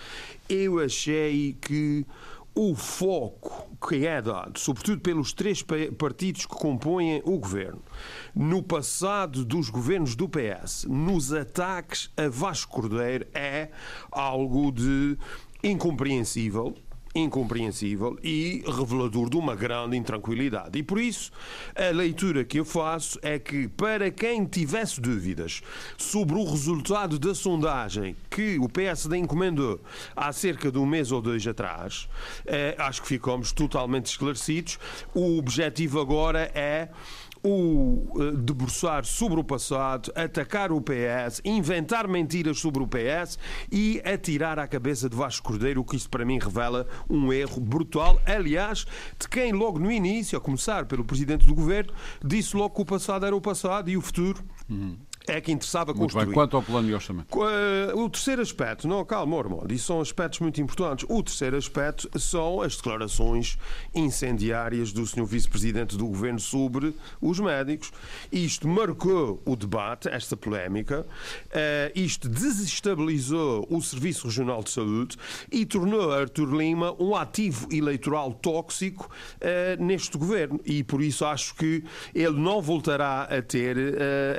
Eu 0.49 0.79
achei 0.79 1.57
que 1.61 2.05
o 2.53 2.75
foco 2.75 3.69
que 3.87 4.05
é 4.05 4.21
dado, 4.21 4.59
sobretudo 4.59 5.01
pelos 5.01 5.33
três 5.33 5.63
partidos 5.97 6.45
que 6.45 6.53
compõem 6.53 7.21
o 7.25 7.37
governo, 7.39 7.81
no 8.35 8.61
passado 8.61 9.43
dos 9.43 9.69
governos 9.69 10.15
do 10.15 10.29
PS, 10.29 10.85
nos 10.85 11.33
ataques 11.33 12.11
a 12.15 12.27
Vasco 12.27 12.71
Cordeiro, 12.71 13.25
é 13.33 13.69
algo 14.11 14.71
de 14.71 15.17
incompreensível 15.63 16.75
incompreensível 17.13 18.17
e 18.23 18.63
revelador 18.65 19.29
de 19.29 19.37
uma 19.37 19.55
grande 19.55 19.97
intranquilidade. 19.97 20.79
E 20.79 20.83
por 20.83 20.99
isso, 20.99 21.31
a 21.75 21.93
leitura 21.93 22.43
que 22.43 22.59
eu 22.59 22.65
faço 22.65 23.19
é 23.21 23.37
que, 23.37 23.67
para 23.67 24.09
quem 24.09 24.45
tivesse 24.45 24.99
dúvidas 25.01 25.61
sobre 25.97 26.35
o 26.35 26.43
resultado 26.43 27.19
da 27.19 27.35
sondagem 27.35 28.15
que 28.29 28.57
o 28.59 28.69
PSD 28.69 29.17
encomendou 29.17 29.81
há 30.15 30.31
cerca 30.31 30.71
de 30.71 30.77
um 30.77 30.85
mês 30.85 31.11
ou 31.11 31.21
dois 31.21 31.45
atrás, 31.45 32.07
eh, 32.45 32.75
acho 32.77 33.01
que 33.01 33.07
ficamos 33.07 33.51
totalmente 33.51 34.07
esclarecidos. 34.07 34.79
O 35.13 35.37
objetivo 35.37 35.99
agora 35.99 36.51
é 36.53 36.89
o 37.43 38.07
uh, 38.15 38.31
debruçar 38.37 39.05
sobre 39.05 39.39
o 39.39 39.43
passado, 39.43 40.11
atacar 40.15 40.71
o 40.71 40.81
PS, 40.81 41.41
inventar 41.43 42.07
mentiras 42.07 42.59
sobre 42.59 42.83
o 42.83 42.87
PS 42.87 43.37
e 43.71 44.01
atirar 44.05 44.59
à 44.59 44.67
cabeça 44.67 45.09
de 45.09 45.15
Vasco 45.15 45.47
Cordeiro, 45.47 45.81
o 45.81 45.85
que 45.85 45.95
isso 45.95 46.09
para 46.09 46.25
mim 46.25 46.39
revela 46.39 46.87
um 47.09 47.31
erro 47.31 47.59
brutal. 47.59 48.21
Aliás, 48.25 48.85
de 49.19 49.27
quem 49.27 49.51
logo 49.51 49.79
no 49.79 49.91
início, 49.91 50.37
a 50.37 50.41
começar 50.41 50.85
pelo 50.85 51.03
Presidente 51.03 51.45
do 51.45 51.55
Governo, 51.55 51.93
disse 52.23 52.55
logo 52.55 52.75
que 52.75 52.81
o 52.81 52.85
passado 52.85 53.25
era 53.25 53.35
o 53.35 53.41
passado 53.41 53.89
e 53.89 53.97
o 53.97 54.01
futuro. 54.01 54.43
Uhum 54.69 54.97
é 55.27 55.39
que 55.39 55.51
interessava 55.51 55.93
muito 55.93 56.13
construir. 56.13 56.25
Bem. 56.25 56.33
Quanto 56.33 56.57
ao 56.57 56.63
plano 56.63 56.87
de 56.87 56.93
orçamento? 56.93 57.27
Eh, 57.43 57.93
o 57.93 58.09
terceiro 58.09 58.41
aspecto, 58.41 58.87
não, 58.87 59.03
calma, 59.05 59.35
Ormond, 59.35 59.73
isso 59.73 59.85
são 59.85 60.01
aspectos 60.01 60.39
muito 60.39 60.59
importantes. 60.61 61.05
O 61.09 61.21
terceiro 61.21 61.57
aspecto 61.57 62.09
são 62.19 62.61
as 62.61 62.75
declarações 62.75 63.57
incendiárias 63.93 64.91
do 64.91 65.05
Sr. 65.05 65.25
Vice-Presidente 65.25 65.97
do 65.97 66.07
Governo 66.07 66.39
sobre 66.39 66.95
os 67.21 67.39
médicos. 67.39 67.91
Isto 68.31 68.67
marcou 68.67 69.41
o 69.45 69.55
debate, 69.55 70.09
esta 70.09 70.35
polémica, 70.35 71.01
uh, 71.01 71.91
isto 71.95 72.27
desestabilizou 72.27 73.67
o 73.69 73.81
Serviço 73.81 74.27
Regional 74.27 74.63
de 74.63 74.71
Saúde 74.71 75.17
e 75.51 75.65
tornou 75.65 76.11
Artur 76.11 76.53
Lima 76.53 76.95
um 76.99 77.15
ativo 77.15 77.67
eleitoral 77.71 78.33
tóxico 78.33 79.09
uh, 79.37 79.83
neste 79.83 80.17
governo. 80.17 80.59
E 80.65 80.83
por 80.83 81.01
isso 81.01 81.25
acho 81.25 81.55
que 81.55 81.83
ele 82.13 82.39
não 82.39 82.61
voltará 82.61 83.23
a 83.23 83.41
ter 83.41 83.77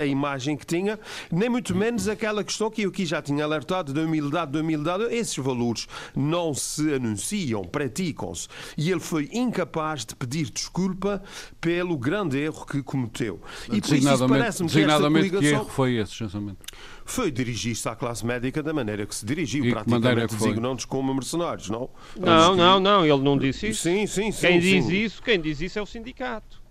a 0.00 0.06
imagem 0.06 0.56
que 0.56 0.66
tinha, 0.72 0.98
nem 1.30 1.48
muito 1.48 1.74
menos 1.74 2.08
aquela 2.08 2.42
questão 2.42 2.70
que 2.70 2.82
eu 2.82 2.88
aqui 2.88 3.04
já 3.04 3.20
tinha 3.20 3.44
alertado 3.44 3.92
da 3.92 4.00
humildade, 4.00 4.52
da 4.52 4.60
humildade. 4.60 5.04
Esses 5.04 5.36
valores 5.36 5.86
não 6.16 6.54
se 6.54 6.94
anunciam, 6.94 7.62
praticam-se. 7.62 8.48
E 8.76 8.90
ele 8.90 9.00
foi 9.00 9.28
incapaz 9.32 10.04
de 10.04 10.16
pedir 10.16 10.50
desculpa 10.50 11.22
pelo 11.60 11.96
grande 11.98 12.38
erro 12.38 12.64
que 12.64 12.82
cometeu. 12.82 13.40
E 13.70 13.80
por 13.80 13.94
isso 13.94 14.28
parece-me 14.28 14.70
que 14.70 14.80
esta 14.80 15.00
coligação... 15.00 15.40
que 15.40 15.46
erro 15.46 15.68
foi 15.68 15.96
esse, 15.96 16.14
essencialmente? 16.14 16.58
Foi 17.04 17.30
dirigir-se 17.30 17.88
à 17.88 17.96
classe 17.96 18.24
médica 18.24 18.62
da 18.62 18.72
maneira 18.72 19.04
que 19.04 19.14
se 19.14 19.26
dirigiu, 19.26 19.64
e 19.64 19.72
praticamente 19.72 20.34
designando-nos 20.34 20.84
como 20.84 21.12
mercenários, 21.12 21.68
não? 21.68 21.90
Não, 22.16 22.54
não, 22.54 22.80
não, 22.80 23.04
ele 23.04 23.22
não 23.22 23.36
disse 23.36 23.68
isso. 23.68 23.82
Sim, 23.82 24.06
sim, 24.06 24.30
sim. 24.30 24.46
Quem 24.46 24.62
sim. 24.62 24.68
diz 24.68 24.88
isso, 24.88 25.22
quem 25.22 25.40
diz 25.40 25.60
isso 25.60 25.78
é 25.78 25.82
o 25.82 25.86
sindicato. 25.86 26.61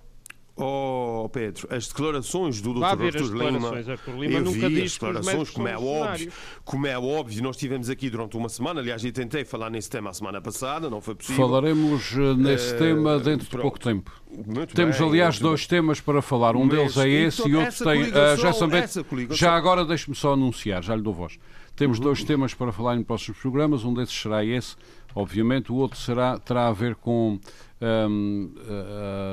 Oh, 0.55 1.29
Pedro, 1.31 1.67
as 1.71 1.87
declarações 1.87 2.61
do 2.61 2.73
Dr. 2.73 2.83
Artur 2.83 3.33
Lima, 3.33 3.69
Artur 3.69 4.15
Lima 4.17 4.33
eu 4.33 4.41
nunca 4.41 4.69
vi 4.69 4.83
as 4.83 4.93
declarações, 4.93 5.49
como 5.49 5.67
é 5.67 5.77
óbvio, 5.77 6.31
como 6.65 6.87
é 6.87 6.99
óbvio, 6.99 7.41
nós 7.41 7.55
estivemos 7.55 7.89
aqui 7.89 8.09
durante 8.09 8.35
uma 8.35 8.49
semana, 8.49 8.81
aliás, 8.81 9.03
eu 9.03 9.11
tentei 9.13 9.45
falar 9.45 9.69
nesse 9.69 9.89
tema 9.89 10.09
a 10.09 10.13
semana 10.13 10.41
passada, 10.41 10.89
não 10.89 10.99
foi 10.99 11.15
possível. 11.15 11.47
Falaremos 11.47 12.11
eh, 12.13 12.33
nesse 12.35 12.75
uh, 12.75 12.77
tema 12.77 13.17
dentro 13.17 13.47
pronto. 13.47 13.57
de 13.57 13.61
pouco 13.61 13.79
tempo. 13.79 14.11
Muito 14.45 14.75
Temos, 14.75 14.97
bem, 14.97 15.07
aliás, 15.07 15.39
dois 15.39 15.61
bem. 15.61 15.69
temas 15.69 15.99
para 15.99 16.21
falar. 16.21 16.55
Um 16.55 16.65
Mas, 16.65 16.77
deles 16.77 16.97
é 16.97 17.09
esse 17.09 17.41
então, 17.41 17.51
e 17.51 17.55
outro 17.55 17.83
tem. 17.83 18.03
Uh, 18.03 18.37
já, 18.37 18.53
também, 18.53 18.83
já 19.31 19.55
agora 19.55 19.85
deixe-me 19.85 20.15
só 20.15 20.33
anunciar, 20.33 20.83
já 20.83 20.95
lhe 20.95 21.01
dou 21.01 21.13
voz. 21.13 21.37
Temos 21.75 21.97
uhum. 21.97 22.05
dois 22.05 22.23
temas 22.23 22.53
para 22.53 22.71
falar 22.71 22.95
em 22.97 23.03
próximos 23.03 23.39
programas. 23.39 23.83
Um 23.83 23.93
desses 23.93 24.13
será 24.13 24.43
esse, 24.43 24.75
obviamente. 25.15 25.71
O 25.71 25.75
outro 25.75 25.97
será, 25.97 26.37
terá 26.37 26.67
a 26.67 26.73
ver 26.73 26.95
com 26.95 27.39
um, 27.81 28.53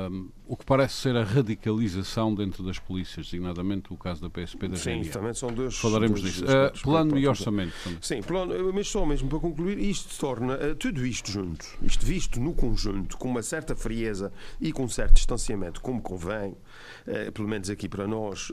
um, 0.09 0.29
o 0.49 0.57
que 0.57 0.65
parece 0.65 0.95
ser 0.95 1.15
a 1.15 1.23
radicalização 1.23 2.33
dentro 2.33 2.63
das 2.63 2.79
polícias, 2.79 3.27
designadamente 3.27 3.93
o 3.93 3.95
caso 3.95 4.19
da 4.19 4.31
PSP 4.31 4.67
da 4.67 4.75
Sim, 4.77 5.03
GNR. 5.03 5.09
também 5.09 5.33
são 5.35 5.53
dois. 5.53 5.77
Falaremos 5.77 6.21
dois 6.21 6.33
disso. 6.33 6.45
Uh, 6.45 6.81
plano 6.81 7.19
e 7.19 7.27
orçamento. 7.27 7.71
Também. 7.83 7.99
Sim, 8.01 8.23
plano, 8.23 8.73
mas 8.73 8.87
só 8.87 9.05
mesmo 9.05 9.29
para 9.29 9.39
concluir, 9.39 9.77
isto 9.77 10.19
torna 10.19 10.55
uh, 10.55 10.75
tudo 10.75 11.05
isto 11.05 11.29
junto, 11.29 11.63
isto 11.83 12.03
visto 12.03 12.39
no 12.39 12.55
conjunto, 12.55 13.15
com 13.15 13.29
uma 13.29 13.43
certa 13.43 13.75
frieza 13.75 14.33
e 14.59 14.71
com 14.71 14.85
um 14.85 14.89
certo 14.89 15.13
distanciamento, 15.13 15.81
como 15.81 16.01
convém, 16.01 16.57
uh, 17.05 17.31
pelo 17.31 17.47
menos 17.47 17.69
aqui 17.69 17.87
para 17.87 18.07
nós. 18.07 18.51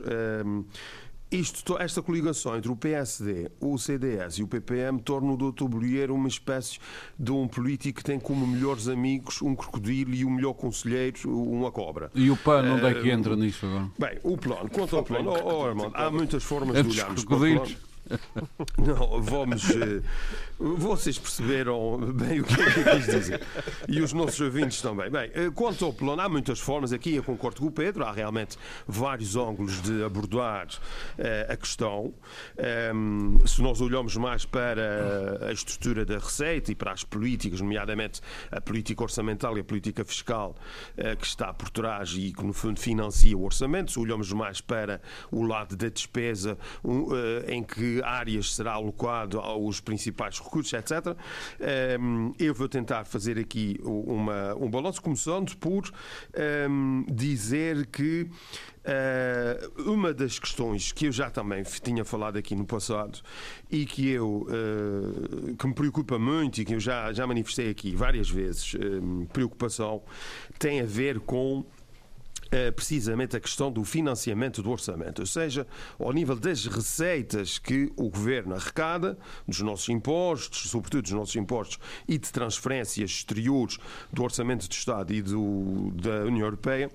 Isto, 1.29 1.77
esta 1.77 2.01
coligação 2.01 2.55
entre 2.55 2.71
o 2.71 2.75
PSD, 2.75 3.51
o 3.59 3.77
CDS 3.77 4.35
e 4.35 4.43
o 4.43 4.47
PPM 4.47 5.01
torna 5.01 5.33
o 5.33 5.37
Dr. 5.37 5.65
Bolheiro 5.65 6.15
uma 6.15 6.29
espécie 6.29 6.79
de 7.19 7.31
um 7.33 7.49
político 7.49 7.97
que 7.97 8.03
tem 8.03 8.17
como 8.17 8.47
melhores 8.47 8.87
amigos 8.87 9.41
um 9.41 9.53
crocodilo 9.53 10.13
e 10.13 10.23
o 10.23 10.29
melhor 10.29 10.53
conselheiro 10.53 11.29
uma 11.29 11.69
cobra. 11.69 12.09
E 12.15 12.31
o 12.31 12.37
PAN 12.37 12.75
onde 12.75 12.85
é 12.85 12.93
que 12.93 13.09
entra 13.09 13.33
uh, 13.33 13.35
nisso 13.35 13.65
agora? 13.65 13.89
Bem, 13.99 14.19
o 14.23 14.37
plano, 14.37 14.69
quanto 14.69 14.95
ao 14.95 15.03
plano, 15.03 15.31
oh, 15.31 15.53
oh, 15.53 15.65
Armando, 15.65 15.91
há 15.95 16.09
muitas 16.09 16.43
formas 16.45 16.81
de 16.81 16.89
olharmos 16.89 17.25
para 17.25 17.35
o 17.35 17.39
plano. 17.39 17.75
Não, 18.77 19.21
vamos. 19.21 19.63
Uh, 20.59 20.75
vocês 20.75 21.19
perceberam 21.19 21.99
bem 22.13 22.41
o 22.41 22.43
que 22.43 22.61
é 22.61 22.71
que 22.71 22.79
eu 22.79 22.95
quis 22.95 23.05
dizer. 23.05 23.41
E 23.87 24.01
os 24.01 24.13
nossos 24.13 24.39
ouvintes 24.39 24.81
também. 24.81 25.09
Bem, 25.09 25.29
uh, 25.29 25.51
quanto 25.51 25.85
ao 25.85 25.93
plano, 25.93 26.21
há 26.21 26.29
muitas 26.29 26.59
formas. 26.59 26.91
Aqui 26.91 27.15
eu 27.15 27.23
concordo 27.23 27.61
com 27.61 27.67
o 27.67 27.71
Pedro. 27.71 28.03
Há 28.03 28.11
realmente 28.11 28.57
vários 28.87 29.35
ângulos 29.35 29.81
de 29.81 30.03
abordar 30.03 30.67
uh, 30.67 31.51
a 31.51 31.55
questão. 31.55 32.13
Um, 32.93 33.37
ehm, 33.37 33.45
se 33.45 33.61
nós 33.61 33.81
olhamos 33.81 34.15
mais 34.17 34.45
para 34.45 35.47
a 35.47 35.51
estrutura 35.51 36.05
da 36.05 36.17
receita 36.17 36.71
e 36.71 36.75
para 36.75 36.91
as 36.91 37.03
políticas, 37.03 37.61
nomeadamente 37.61 38.21
a 38.51 38.59
política 38.59 39.03
orçamental 39.03 39.57
e 39.57 39.61
a 39.61 39.63
política 39.63 40.03
fiscal 40.03 40.55
que 41.19 41.25
está 41.25 41.53
por 41.53 41.69
trás 41.69 42.13
e 42.15 42.31
que, 42.31 42.43
no 42.43 42.53
fundo, 42.53 42.79
financia 42.79 43.37
o 43.37 43.43
orçamento, 43.43 43.91
se 43.91 43.99
olhamos 43.99 44.31
mais 44.31 44.61
para 44.61 45.01
o 45.31 45.43
lado 45.43 45.75
da 45.75 45.89
despesa, 45.89 46.57
um, 46.83 47.07
em 47.47 47.63
que 47.63 48.01
áreas 48.03 48.55
será 48.55 48.73
alocado 48.73 49.39
aos 49.39 49.79
principais 49.79 50.39
recursos, 50.47 50.73
etc. 50.73 51.15
Ehm, 51.59 52.31
eu 52.39 52.53
vou 52.53 52.67
tentar 52.67 53.05
fazer 53.05 53.37
aqui 53.37 53.79
uma, 53.83 54.55
um 54.55 54.69
balanço, 54.69 55.01
começando 55.01 55.55
por 55.57 55.87
um, 55.89 57.03
ehm, 57.03 57.05
dizer 57.13 57.85
que 57.87 58.29
Uh, 58.87 59.91
uma 59.91 60.13
das 60.13 60.39
questões 60.39 60.93
que 60.93 61.07
eu 61.07 61.11
já 61.11 61.29
também 61.29 61.61
tinha 61.83 62.05
falado 62.05 62.37
aqui 62.37 62.55
no 62.55 62.65
passado 62.65 63.19
e 63.69 63.85
que 63.85 64.07
eu 64.07 64.47
uh, 64.47 65.57
que 65.57 65.67
me 65.67 65.73
preocupa 65.73 66.17
muito 66.17 66.61
e 66.61 66.63
que 66.63 66.73
eu 66.73 66.79
já, 66.79 67.11
já 67.11 67.27
manifestei 67.27 67.69
aqui 67.69 67.93
várias 67.93 68.29
vezes 68.29 68.75
uh, 68.75 69.27
preocupação 69.33 70.01
tem 70.57 70.79
a 70.79 70.85
ver 70.85 71.19
com 71.19 71.65
é 72.51 72.71
precisamente 72.71 73.35
a 73.35 73.39
questão 73.39 73.71
do 73.71 73.83
financiamento 73.83 74.61
do 74.61 74.71
orçamento, 74.71 75.19
ou 75.19 75.25
seja, 75.25 75.67
ao 75.99 76.11
nível 76.11 76.35
das 76.35 76.65
receitas 76.65 77.57
que 77.57 77.91
o 77.95 78.09
governo 78.09 78.55
arrecada, 78.55 79.17
dos 79.47 79.61
nossos 79.61 79.89
impostos, 79.89 80.69
sobretudo 80.69 81.03
dos 81.03 81.11
nossos 81.11 81.35
impostos 81.35 81.79
e 82.07 82.17
de 82.17 82.31
transferências 82.31 83.11
exteriores 83.11 83.77
do 84.11 84.23
orçamento 84.23 84.67
do 84.67 84.71
Estado 84.71 85.13
e 85.13 85.21
do, 85.21 85.91
da 85.95 86.25
União 86.25 86.45
Europeia. 86.45 86.89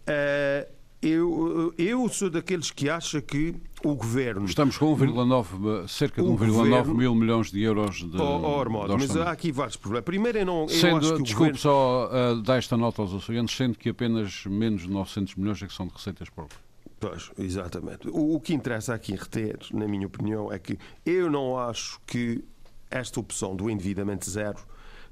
Uh, 0.00 0.79
eu, 1.02 1.72
eu 1.78 2.08
sou 2.10 2.28
daqueles 2.28 2.70
que 2.70 2.90
acha 2.90 3.22
que 3.22 3.54
o 3.82 3.94
governo. 3.94 4.44
Estamos 4.44 4.76
com 4.76 4.94
1,9, 4.94 5.88
cerca 5.88 6.22
de 6.22 6.28
1,9 6.28 6.94
mil 6.94 7.14
milhões 7.14 7.50
de 7.50 7.62
euros 7.62 7.96
de. 7.96 8.16
Oh, 8.20 8.40
oh 8.42 8.60
Armando, 8.60 8.98
mas 8.98 9.16
há 9.16 9.30
aqui 9.30 9.50
vários 9.50 9.76
problemas. 9.76 10.04
Primeiro, 10.04 10.38
eu 10.38 10.46
não. 10.46 10.62
Eu 10.62 10.68
sendo, 10.68 11.00
desculpe 11.22 11.32
governo... 11.32 11.58
só 11.58 12.10
uh, 12.12 12.42
dar 12.42 12.58
esta 12.58 12.76
nota 12.76 13.00
aos 13.00 13.14
açorianos, 13.14 13.56
sendo 13.56 13.78
que 13.78 13.88
apenas 13.88 14.44
menos 14.44 14.82
de 14.82 14.90
900 14.90 15.36
milhões 15.36 15.62
é 15.62 15.66
que 15.66 15.72
são 15.72 15.86
de 15.86 15.94
receitas 15.94 16.28
próprias. 16.28 16.60
Pois, 16.98 17.30
exatamente. 17.38 18.08
O, 18.10 18.34
o 18.34 18.40
que 18.40 18.52
interessa 18.52 18.92
aqui 18.94 19.12
reter, 19.12 19.58
na 19.72 19.88
minha 19.88 20.06
opinião, 20.06 20.52
é 20.52 20.58
que 20.58 20.78
eu 21.06 21.30
não 21.30 21.58
acho 21.58 21.98
que 22.06 22.44
esta 22.90 23.18
opção 23.18 23.56
do 23.56 23.70
endividamento 23.70 24.28
zero 24.28 24.58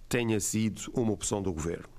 tenha 0.07 0.39
sido 0.39 0.83
uma 0.93 1.13
opção 1.13 1.41
do 1.41 1.51
governo. 1.51 1.98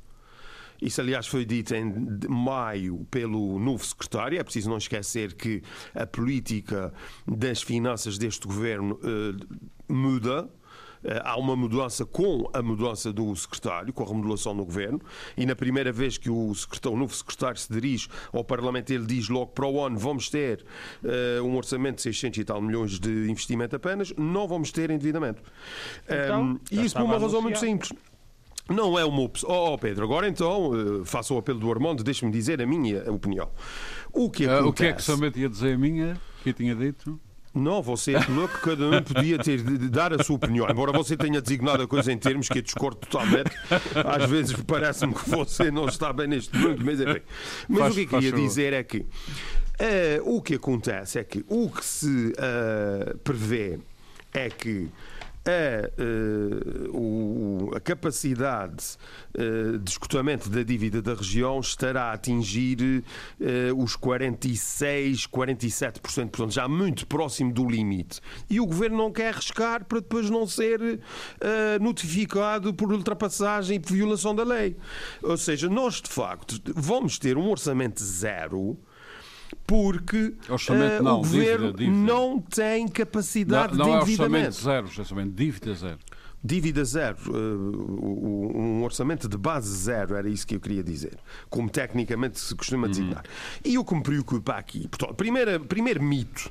Isso, 0.82 1.02
aliás, 1.02 1.28
foi 1.28 1.46
dito 1.46 1.76
em 1.76 1.94
maio 2.28 3.06
pelo 3.12 3.60
novo 3.60 3.86
secretário. 3.86 4.40
É 4.40 4.44
preciso 4.44 4.70
não 4.70 4.78
esquecer 4.78 5.34
que 5.34 5.62
a 5.94 6.06
política 6.06 6.94
das 7.28 7.62
finanças 7.62 8.18
deste 8.18 8.48
governo 8.48 9.00
uh, 9.04 9.94
muda 9.94 10.50
eh, 11.04 11.22
há 11.24 11.38
uma 11.38 11.56
mudança 11.56 12.06
com 12.06 12.50
a 12.54 12.62
mudança 12.62 13.12
do 13.14 13.34
secretário, 13.36 13.94
com 13.94 14.04
a 14.04 14.08
remodelação 14.08 14.56
do 14.56 14.66
governo, 14.66 15.00
e 15.38 15.46
na 15.46 15.56
primeira 15.56 15.92
vez 15.92 16.18
que 16.18 16.30
o, 16.30 16.54
secretário, 16.54 16.96
o 16.98 17.00
novo 17.00 17.14
secretário 17.14 17.58
se 17.58 17.72
dirige 17.72 18.10
ao 18.34 18.44
Parlamento, 18.44 18.92
ele 18.92 19.06
diz 19.06 19.30
logo 19.30 19.48
para 19.48 19.66
o 19.66 19.84
ano 19.84 19.98
vamos 19.98 20.30
ter 20.30 20.66
uh, 21.04 21.44
um 21.44 21.56
orçamento 21.56 21.98
de 21.98 22.02
600 22.04 22.40
e 22.40 22.44
tal 22.44 22.62
milhões 22.62 23.00
de 23.00 23.30
investimento 23.30 23.76
apenas, 23.76 24.14
não 24.18 24.48
vamos 24.48 24.72
ter 24.72 24.90
endividamento. 24.90 25.42
Então, 26.06 26.44
um, 26.44 26.60
e 26.72 26.86
isso 26.86 26.96
por 26.96 27.04
uma 27.04 27.18
razão 27.18 27.42
muito 27.42 27.60
simples. 27.60 27.92
Não 28.70 28.98
é 28.98 29.04
uma 29.04 29.22
opção. 29.22 29.50
Oh, 29.50 29.78
Pedro, 29.78 30.06
agora 30.06 30.28
então 30.28 30.70
uh, 30.70 31.06
faço 31.06 31.36
o 31.36 31.38
apelo 31.38 31.60
do 31.60 31.72
Armando, 31.72 32.04
deixe-me 32.04 32.32
dizer 32.32 32.62
a 32.62 32.66
minha 32.66 33.12
opinião. 33.12 33.50
O 34.14 34.30
que 34.30 34.46
acontece... 34.46 34.64
Uh, 34.64 34.70
o 34.70 34.74
que 34.74 34.86
é 34.86 34.94
que 34.94 35.02
somente 35.02 35.40
ia 35.40 35.50
dizer 35.50 35.74
a 35.74 35.78
minha, 35.78 36.18
que 36.44 36.50
eu 36.50 36.54
tinha 36.54 36.76
dito? 36.76 37.20
Não, 37.54 37.82
você 37.82 38.14
é 38.14 38.20
louco, 38.30 38.60
cada 38.62 38.88
um 38.88 39.02
podia 39.02 39.40
ter 39.40 39.62
de 39.64 39.90
dar 39.90 40.14
a 40.14 40.24
sua 40.24 40.36
opinião. 40.36 40.68
Embora 40.70 40.92
você 40.92 41.18
tenha 41.18 41.42
designado 41.42 41.82
a 41.82 41.88
coisa 41.88 42.12
em 42.12 42.18
termos 42.18 42.48
que 42.48 42.60
eu 42.60 42.62
discordo 42.62 42.98
totalmente, 42.98 43.52
às 44.06 44.30
vezes 44.30 44.56
parece-me 44.68 45.16
que 45.16 45.28
você 45.28 45.72
não 45.72 45.88
está 45.88 46.14
bem 46.14 46.28
neste 46.28 46.56
mundo, 46.56 46.86
mas 46.86 47.02
enfim. 47.02 47.22
Mas 47.68 47.80
faz, 47.80 47.92
o 47.92 47.96
que 47.96 48.02
eu 48.02 48.08
queria 48.08 48.32
dizer 48.34 48.74
é 48.74 48.84
que 48.84 49.00
uh, 49.00 49.08
o 50.26 50.42
que 50.44 50.56
acontece 50.56 51.18
é 51.18 51.24
que 51.24 51.44
o 51.48 51.70
que 51.70 51.84
se 51.84 52.34
uh, 52.38 53.18
prevê 53.24 53.80
é 54.32 54.48
que 54.50 54.88
a, 55.50 56.02
uh, 56.02 56.98
o, 56.98 57.72
a 57.76 57.80
capacidade 57.80 58.98
uh, 59.38 59.78
de 59.80 59.90
escutamento 59.90 60.50
da 60.50 60.64
dívida 60.64 61.02
da 61.02 61.14
região 61.14 61.60
estará 61.60 62.06
a 62.06 62.14
atingir 62.14 63.04
uh, 63.40 63.84
os 63.84 63.96
46, 63.96 65.28
47%, 65.28 66.00
portanto, 66.00 66.52
já 66.52 66.68
muito 66.68 67.08
próximo 67.08 67.52
do 67.52 67.68
limite. 67.68 68.22
E 68.50 68.60
o 68.60 68.66
governo 68.66 68.98
não 68.98 69.12
quer 69.12 69.34
arriscar 69.34 69.86
para 69.86 70.00
depois 70.00 70.30
não 70.30 70.46
ser 70.46 70.80
notificado 71.82 72.74
por 72.74 72.92
ultrapassagem 72.92 73.78
e 73.78 73.80
por 73.80 73.94
violação 73.94 74.36
da 74.36 74.44
lei. 74.44 74.76
Ou 75.24 75.38
seja, 75.38 75.70
nós 75.70 76.02
de 76.02 76.10
facto 76.10 76.60
vamos 76.76 77.18
ter 77.18 77.38
um 77.38 77.50
orçamento 77.50 78.04
zero 78.04 78.78
porque 79.66 80.34
orçamento, 80.50 81.02
uh, 81.02 81.04
não, 81.04 81.16
o 81.16 81.18
governo 81.20 81.72
dívida, 81.72 81.78
dívida. 81.78 82.14
não 82.14 82.40
tem 82.40 82.88
capacidade 82.88 83.78
não, 83.78 83.86
não 83.86 83.94
de 83.94 84.02
endividamento. 84.02 84.32
Não 84.32 84.40
é 84.40 84.48
orçamento 84.48 84.64
zero, 84.64 85.00
orçamento, 85.00 85.32
dívida 85.32 85.74
zero. 85.74 86.00
Dívida 86.42 86.86
zero, 86.86 87.18
uh, 87.28 88.58
um 88.58 88.84
orçamento 88.84 89.28
de 89.28 89.38
base 89.38 89.76
zero, 89.76 90.16
era 90.16 90.30
isso 90.30 90.48
que 90.48 90.56
eu 90.56 90.60
queria 90.60 90.82
dizer, 90.82 91.18
como 91.50 91.70
tecnicamente 91.70 92.40
se 92.40 92.56
costuma 92.56 92.86
uhum. 92.86 92.92
designar. 92.92 93.24
Uhum. 93.26 93.72
E 93.72 93.78
o 93.78 93.84
que 93.84 93.94
me 93.94 94.02
preocupa 94.02 94.54
aqui, 94.54 94.88
portanto, 94.88 95.16
primeiro, 95.16 95.60
primeiro 95.66 96.02
mito, 96.02 96.50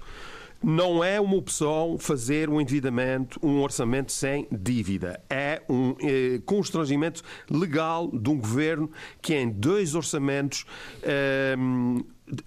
não 0.62 1.02
é 1.04 1.20
uma 1.20 1.36
opção 1.36 1.96
fazer 1.98 2.48
um 2.48 2.60
endividamento, 2.60 3.38
um 3.42 3.60
orçamento 3.60 4.12
sem 4.12 4.46
dívida. 4.50 5.22
É 5.30 5.62
um 5.68 5.94
eh, 6.00 6.40
constrangimento 6.44 7.22
legal 7.48 8.10
de 8.10 8.28
um 8.28 8.38
governo 8.38 8.90
que 9.22 9.34
em 9.34 9.48
dois 9.48 9.94
orçamentos 9.94 10.64
eh, 11.02 11.54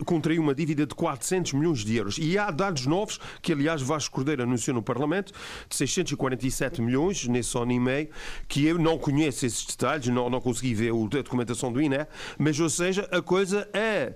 contraiu 0.05 0.41
uma 0.41 0.53
dívida 0.53 0.85
de 0.85 0.95
400 0.95 1.53
milhões 1.53 1.79
de 1.79 1.95
euros. 1.95 2.17
E 2.17 2.37
há 2.37 2.51
dados 2.51 2.85
novos, 2.85 3.19
que 3.41 3.51
aliás 3.51 3.81
Vasco 3.81 4.15
Cordeiro 4.15 4.43
anunciou 4.43 4.75
no 4.75 4.81
Parlamento, 4.81 5.33
de 5.69 5.75
647 5.75 6.81
milhões 6.81 7.27
nesse 7.27 7.57
ano 7.57 7.71
e 7.71 7.79
meio, 7.79 8.09
que 8.47 8.65
eu 8.65 8.77
não 8.77 8.97
conheço 8.97 9.45
esses 9.45 9.65
detalhes, 9.65 10.07
não, 10.07 10.29
não 10.29 10.41
consegui 10.41 10.73
ver 10.73 10.91
a 10.91 11.21
documentação 11.21 11.71
do 11.71 11.81
INE, 11.81 12.05
mas 12.37 12.59
ou 12.59 12.69
seja, 12.69 13.07
a 13.11 13.21
coisa 13.21 13.67
é 13.73 14.13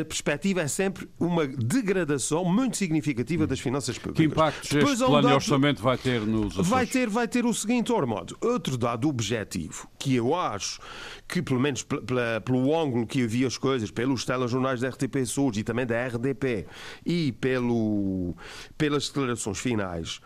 a 0.00 0.04
perspectiva 0.04 0.62
é 0.62 0.68
sempre 0.68 1.08
uma 1.18 1.46
degradação 1.46 2.44
muito 2.44 2.76
significativa 2.76 3.46
das 3.46 3.60
finanças 3.60 3.98
públicas. 3.98 4.16
Que 4.16 4.32
impactos 4.32 4.70
Depois, 4.70 5.00
este 5.00 5.06
plano 5.06 5.28
de 5.28 5.34
orçamento 5.34 5.82
vai 5.82 5.96
ter 5.96 6.20
nos 6.20 6.52
Açores? 6.52 6.68
Vai 6.68 6.86
ter, 6.86 7.08
vai 7.08 7.28
ter 7.28 7.44
o 7.44 7.54
seguinte, 7.54 7.92
Ormodo. 7.92 8.36
Outro 8.40 8.76
dado 8.76 9.08
objetivo, 9.08 9.88
que 9.98 10.14
eu 10.14 10.34
acho 10.34 10.80
que, 11.28 11.40
pelo 11.40 11.60
menos 11.60 11.82
pela, 11.82 12.40
pelo 12.40 12.78
ângulo 12.78 13.06
que 13.06 13.20
eu 13.20 13.28
vi 13.28 13.44
as 13.44 13.56
coisas, 13.56 13.90
pelos 13.90 14.24
telejornais 14.24 14.80
da 14.80 14.88
RTP 14.88 15.24
Sul 15.24 15.52
e 15.56 15.62
também 15.62 15.86
da 15.86 16.06
RDP, 16.06 16.66
e 17.04 17.32
pelo, 17.32 18.34
pelas 18.76 19.08
declarações 19.08 19.58
finais, 19.58 20.20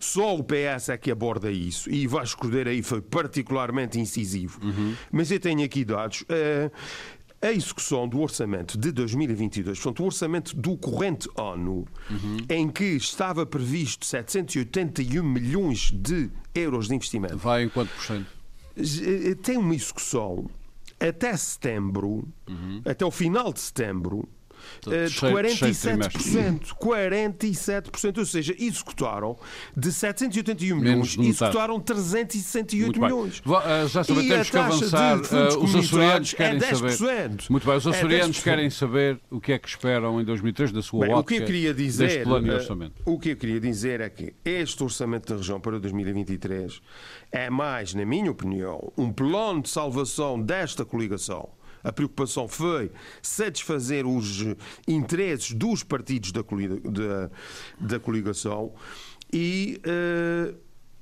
só 0.00 0.34
o 0.34 0.42
PS 0.42 0.88
é 0.88 0.96
que 0.96 1.10
aborda 1.10 1.52
isso 1.52 1.90
e 1.90 2.06
Vasco 2.06 2.40
Cordeiro 2.40 2.70
aí 2.70 2.82
foi 2.82 3.02
particularmente 3.02 4.00
incisivo. 4.00 4.58
Uhum. 4.64 4.94
Mas 5.12 5.30
eu 5.30 5.38
tenho 5.38 5.62
aqui 5.62 5.84
dados. 5.84 6.22
Uh, 6.22 6.70
a 7.42 7.50
execução 7.50 8.06
do 8.06 8.20
orçamento 8.20 8.76
de 8.76 8.92
2022, 8.92 9.78
portanto, 9.78 10.02
o 10.02 10.06
orçamento 10.06 10.54
do 10.54 10.76
corrente 10.76 11.28
ano, 11.36 11.86
uhum. 12.10 12.36
em 12.48 12.68
que 12.68 12.84
estava 12.84 13.46
previsto 13.46 14.04
781 14.04 15.22
milhões 15.22 15.90
de 15.90 16.30
euros 16.54 16.88
de 16.88 16.94
investimento. 16.94 17.38
Vai 17.38 17.64
em 17.64 17.68
quanto 17.68 17.90
por 17.94 18.04
cento? 18.04 18.26
Eh, 18.76 19.34
tem 19.36 19.56
uma 19.56 19.74
execução 19.74 20.50
até 20.98 21.34
setembro, 21.34 22.28
uhum. 22.46 22.82
até 22.84 23.04
o 23.06 23.10
final 23.10 23.52
de 23.52 23.60
setembro, 23.60 24.28
eh, 24.86 25.04
de 25.06 25.14
47%. 25.14 26.74
47%, 26.74 28.18
ou 28.18 28.26
seja, 28.26 28.54
executaram 28.58 29.36
de 29.76 29.92
781 29.92 30.76
milhões, 30.76 31.16
executaram 31.18 31.80
368 31.80 33.00
milhões. 33.00 33.40
Uh, 33.40 33.88
já 33.88 34.04
sabemos, 34.04 34.28
temos 34.28 34.50
que 34.50 34.56
avançar. 34.56 35.18
Uh, 35.18 35.64
os 35.64 35.74
açorianos 35.74 36.34
querem 36.34 36.58
é 36.58 36.94
saber. 36.94 37.30
Muito 37.48 37.66
bem, 37.66 37.76
os 37.76 37.86
é 37.86 37.90
açorianos 37.90 38.38
é 38.38 38.42
querem 38.42 38.70
saber 38.70 39.20
o 39.30 39.40
que 39.40 39.52
é 39.52 39.58
que 39.58 39.68
esperam 39.68 40.20
em 40.20 40.24
2003 40.24 40.72
da 40.72 40.82
sua 40.82 41.06
bem, 41.06 41.14
ótica 41.14 41.20
o 41.20 41.24
que 41.24 41.42
eu 41.42 41.46
queria 41.46 41.74
dizer, 41.74 42.24
plano 42.24 42.48
de 42.48 42.54
orçamento. 42.54 43.02
Uh, 43.04 43.14
o 43.14 43.18
que 43.18 43.30
eu 43.30 43.36
queria 43.36 43.60
dizer 43.60 44.00
é 44.00 44.08
que 44.08 44.34
este 44.44 44.82
orçamento 44.82 45.32
da 45.32 45.36
região 45.36 45.60
para 45.60 45.78
2023 45.78 46.80
é 47.32 47.50
mais, 47.50 47.94
na 47.94 48.04
minha 48.04 48.30
opinião, 48.30 48.92
um 48.96 49.12
plano 49.12 49.62
de 49.62 49.68
salvação 49.68 50.40
desta 50.40 50.84
coligação 50.84 51.48
a 51.82 51.92
preocupação 51.92 52.48
foi 52.48 52.90
satisfazer 53.22 54.06
os 54.06 54.44
interesses 54.86 55.52
dos 55.52 55.82
partidos 55.82 56.32
da, 56.32 56.42
da, 56.42 57.30
da 57.78 58.00
coligação 58.00 58.72
e 59.32 59.80
uh, 59.86 60.56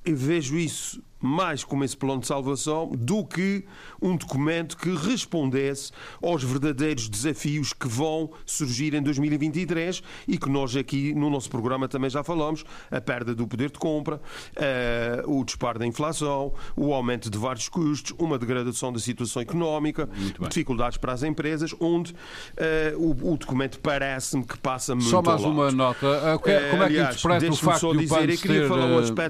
vejo 0.05 0.57
isso 0.57 1.01
mais 1.21 1.63
como 1.63 1.83
esse 1.83 1.97
plano 1.97 2.21
de 2.21 2.27
salvação 2.27 2.91
do 2.95 3.25
que 3.25 3.65
um 4.01 4.15
documento 4.15 4.77
que 4.77 4.89
respondesse 4.95 5.91
aos 6.21 6.43
verdadeiros 6.43 7.09
desafios 7.09 7.73
que 7.73 7.87
vão 7.87 8.31
surgir 8.45 8.93
em 8.93 9.01
2023 9.01 10.01
e 10.27 10.37
que 10.37 10.49
nós 10.49 10.75
aqui 10.75 11.13
no 11.13 11.29
nosso 11.29 11.49
programa 11.49 11.87
também 11.87 12.09
já 12.09 12.23
falamos: 12.23 12.63
a 12.89 13.01
perda 13.01 13.35
do 13.35 13.47
poder 13.47 13.71
de 13.71 13.79
compra, 13.79 14.15
uh, 14.15 15.39
o 15.39 15.43
disparo 15.43 15.79
da 15.79 15.85
inflação, 15.85 16.53
o 16.75 16.93
aumento 16.93 17.29
de 17.29 17.37
vários 17.37 17.67
custos, 17.67 18.15
uma 18.17 18.37
degradação 18.37 18.91
da 18.93 18.99
situação 18.99 19.41
económica, 19.41 20.09
dificuldades 20.47 20.97
para 20.97 21.13
as 21.13 21.23
empresas, 21.23 21.73
onde 21.79 22.13
uh, 22.13 22.97
o, 22.97 23.33
o, 23.33 23.37
documento 23.37 23.79
parece-me 23.79 24.45
que 24.45 24.57
passa 24.57 24.95
muito 24.95 25.09
Só 25.09 25.21
mais 25.21 25.43
uma 25.43 25.71
nota. 25.71 26.35
Uh, 26.35 26.39
como 26.71 26.83
é 26.83 26.87
que 26.87 27.01
interpreta 27.01 27.51
o 27.51 27.55
facto 27.55 27.97
de 27.97 28.05
o 28.05 28.09
PAN 28.09 28.25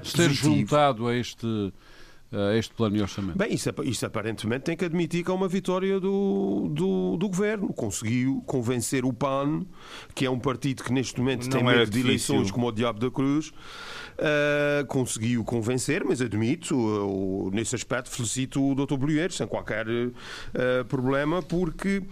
ter 0.00 0.30
juntado 0.30 1.06
a 1.08 1.16
este 1.16 1.72
uh, 2.32 2.52
este 2.56 2.74
plano 2.74 2.96
de 2.96 3.02
orçamento? 3.02 3.36
Bem, 3.36 3.52
isso, 3.52 3.70
isso, 3.84 4.06
aparentemente 4.06 4.64
tem 4.64 4.76
que 4.76 4.84
admitir 4.84 5.24
que 5.24 5.30
é 5.30 5.34
uma 5.34 5.48
vitória 5.48 5.98
do, 6.00 6.68
do, 6.70 7.16
do, 7.16 7.28
governo. 7.28 7.72
Conseguiu 7.72 8.42
convencer 8.46 9.04
o 9.04 9.12
PAN, 9.12 9.64
que 10.14 10.24
é 10.24 10.30
um 10.30 10.38
partido 10.38 10.82
que 10.82 10.92
neste 10.92 11.18
momento 11.18 11.44
Não 11.44 11.50
tem 11.50 11.64
medo 11.64 11.90
de 11.90 12.00
eleições 12.00 12.50
como 12.50 12.66
o 12.66 12.72
Diabo 12.72 12.98
da 12.98 13.10
Cruz, 13.10 13.48
uh, 13.48 14.86
conseguiu 14.86 15.44
convencer, 15.44 16.04
mas 16.04 16.20
admito, 16.20 16.76
uh, 16.76 17.50
nesse 17.52 17.74
aspecto 17.74 18.10
felicito 18.10 18.62
o 18.62 18.74
Dr. 18.74 18.96
Bolieiro, 18.96 19.32
sem 19.32 19.46
qualquer 19.46 19.86
uh, 19.86 20.84
problema, 20.88 21.42
porque 21.42 22.02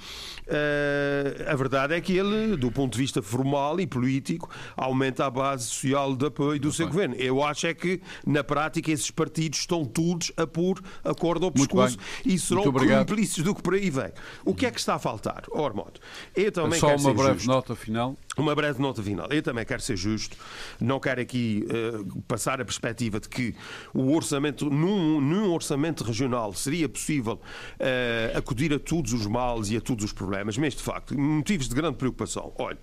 a 1.46 1.54
verdade 1.54 1.94
é 1.94 2.00
que 2.00 2.16
ele, 2.16 2.56
do 2.56 2.70
ponto 2.70 2.94
de 2.94 2.98
vista 2.98 3.20
formal 3.20 3.78
e 3.80 3.86
político, 3.86 4.48
aumenta 4.76 5.26
a 5.26 5.30
base 5.30 5.64
social 5.64 6.16
de 6.16 6.26
apoio 6.26 6.58
do 6.58 6.72
seu 6.72 6.86
governo. 6.86 7.14
Eu 7.16 7.42
acho 7.42 7.66
é 7.66 7.74
que, 7.74 8.00
na 8.26 8.42
prática, 8.42 8.90
esses 8.90 9.10
partidos 9.10 9.60
estão 9.60 9.84
todos 9.84 10.07
a 10.36 10.46
pôr 10.46 10.80
a 11.04 11.14
corda 11.14 11.44
ao 11.46 11.52
pescoço 11.52 11.96
e 12.24 12.38
serão 12.38 12.64
cúmplices 12.72 13.42
do 13.42 13.54
que 13.54 13.62
por 13.62 13.74
aí 13.74 13.90
vem. 13.90 14.12
O 14.44 14.54
que 14.54 14.66
é 14.66 14.70
que 14.70 14.78
está 14.78 14.94
a 14.94 14.98
faltar? 14.98 15.44
Ormodo, 15.50 16.00
eu 16.34 16.50
também 16.52 16.78
Só 16.78 16.94
uma 16.96 17.14
breve 17.14 17.34
justo. 17.34 17.48
nota 17.48 17.74
final. 17.74 18.16
Uma 18.36 18.54
breve 18.54 18.80
nota 18.80 19.02
final. 19.02 19.26
Eu 19.30 19.42
também 19.42 19.64
quero 19.64 19.82
ser 19.82 19.96
justo, 19.96 20.36
não 20.80 21.00
quero 21.00 21.20
aqui 21.20 21.66
uh, 21.66 22.22
passar 22.22 22.60
a 22.60 22.64
perspectiva 22.64 23.18
de 23.18 23.28
que 23.28 23.54
o 23.92 24.14
orçamento, 24.14 24.70
num, 24.70 25.20
num 25.20 25.52
orçamento 25.52 26.04
regional, 26.04 26.52
seria 26.52 26.88
possível 26.88 27.34
uh, 27.34 28.38
acudir 28.38 28.72
a 28.72 28.78
todos 28.78 29.12
os 29.12 29.26
males 29.26 29.70
e 29.70 29.76
a 29.76 29.80
todos 29.80 30.04
os 30.04 30.12
problemas, 30.12 30.56
mas 30.56 30.74
de 30.74 30.82
facto, 30.82 31.18
motivos 31.18 31.68
de 31.68 31.74
grande 31.74 31.96
preocupação. 31.96 32.52
Olha. 32.56 32.78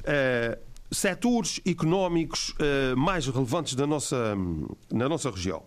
Uh, 0.00 0.68
setores 0.90 1.60
económicos 1.66 2.54
mais 2.96 3.26
relevantes 3.26 3.74
da 3.74 3.86
nossa, 3.86 4.34
na 4.90 5.06
nossa 5.06 5.30
região. 5.30 5.62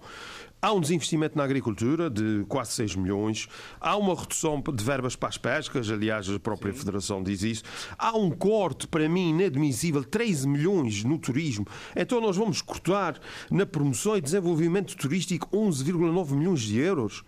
Há 0.63 0.71
um 0.74 0.80
desinvestimento 0.80 1.36
na 1.36 1.43
agricultura 1.43 2.08
de 2.08 2.45
quase 2.47 2.74
6 2.74 2.95
milhões, 2.95 3.47
há 3.80 3.97
uma 3.97 4.13
redução 4.13 4.62
de 4.62 4.84
verbas 4.84 5.15
para 5.15 5.30
as 5.30 5.38
pescas, 5.38 5.89
aliás, 5.89 6.30
a 6.30 6.39
própria 6.39 6.71
Sim. 6.71 6.78
Federação 6.78 7.24
diz 7.24 7.41
isso. 7.41 7.63
Há 7.97 8.15
um 8.15 8.30
corte, 8.30 8.88
para 8.88 9.10
mim, 9.10 9.32
inadmissível, 9.32 10.04
13 10.04 10.47
milhões 10.47 11.04
no 11.04 11.17
turismo. 11.17 11.65
Então 11.95 12.21
nós 12.21 12.38
vamos 12.38 12.62
cortar 12.62 13.19
na 13.50 13.65
promoção 13.65 14.15
e 14.15 14.21
desenvolvimento 14.21 14.95
turístico 14.95 15.50
11,9 15.52 16.32
milhões 16.36 16.62
de 16.62 16.78
euros. 16.78 17.24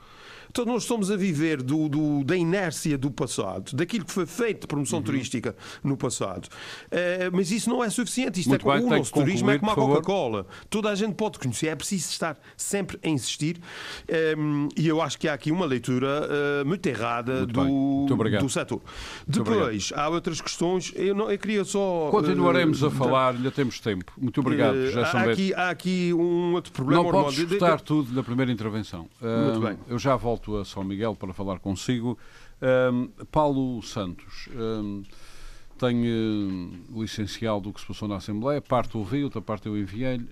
Então 0.53 0.65
nós 0.65 0.83
estamos 0.83 1.09
a 1.09 1.17
viver 1.17 1.63
do, 1.63 1.89
do, 1.89 2.23
da 2.23 2.37
inércia 2.37 2.95
do 2.95 3.09
passado, 3.09 3.75
daquilo 3.75 4.05
que 4.05 4.11
foi 4.11 4.27
feito 4.27 4.61
de 4.61 4.67
promoção 4.67 4.99
uhum. 4.99 5.05
turística 5.05 5.55
no 5.83 5.97
passado. 5.97 6.45
Uh, 6.91 7.31
mas 7.31 7.49
isso 7.49 7.71
não 7.71 7.83
é 7.83 7.89
suficiente. 7.89 8.39
Isto 8.39 8.49
Muito 8.49 8.71
é 8.71 8.77
bem, 8.77 8.85
o 8.85 8.89
nosso 8.91 9.11
turismo 9.11 9.49
é 9.49 9.57
como 9.57 9.71
a 9.71 9.75
Coca-Cola. 9.75 10.45
Toda 10.69 10.91
a 10.91 10.95
gente 10.95 11.15
pode 11.15 11.39
conhecer. 11.39 11.69
É 11.69 11.75
preciso 11.75 12.07
estar 12.11 12.37
sempre 12.55 12.99
a 13.03 13.09
insistir. 13.09 13.59
Um, 14.37 14.69
e 14.77 14.87
eu 14.87 15.01
acho 15.01 15.17
que 15.17 15.27
há 15.27 15.33
aqui 15.33 15.51
uma 15.51 15.65
leitura 15.65 16.29
uh, 16.61 16.67
muito 16.67 16.85
errada 16.85 17.47
muito 17.47 18.15
do, 18.15 18.39
do 18.41 18.49
setor. 18.49 18.79
Depois, 19.27 19.91
há 19.95 20.07
outras 20.07 20.39
questões. 20.39 20.93
Eu, 20.95 21.15
não, 21.15 21.31
eu 21.31 21.39
queria 21.39 21.65
só. 21.65 22.09
Continuaremos 22.11 22.83
uh, 22.83 22.87
a 22.87 22.91
falar, 22.91 23.33
ainda 23.33 23.49
temos 23.49 23.79
tempo. 23.79 24.13
Muito 24.21 24.39
obrigado, 24.39 24.75
uh, 24.75 24.99
há, 24.99 25.31
aqui, 25.31 25.51
há 25.55 25.69
aqui 25.71 26.13
um 26.13 26.53
outro 26.53 26.71
problema. 26.71 27.01
Não 27.01 27.09
podes 27.09 27.39
escutar 27.39 27.77
de... 27.77 27.83
tudo 27.83 28.13
na 28.13 28.21
primeira 28.21 28.51
intervenção. 28.51 29.07
Muito 29.19 29.59
bem. 29.59 29.79
Eu 29.87 29.97
já 29.97 30.15
volto 30.15 30.42
volto 30.43 30.57
a 30.57 30.65
São 30.65 30.83
Miguel 30.83 31.15
para 31.15 31.33
falar 31.33 31.59
consigo. 31.59 32.17
Um, 32.61 33.07
Paulo 33.31 33.81
Santos 33.81 34.49
um, 34.53 35.03
tem 35.77 36.03
uh, 36.03 37.01
licenciado 37.01 37.61
do 37.61 37.73
que 37.73 37.79
se 37.79 37.87
passou 37.87 38.07
na 38.07 38.17
Assembleia, 38.17 38.61
parte 38.61 38.97
ouvi, 38.97 39.23
outra 39.23 39.41
parte 39.41 39.67
eu 39.67 39.77
enviei-lhe. 39.77 40.29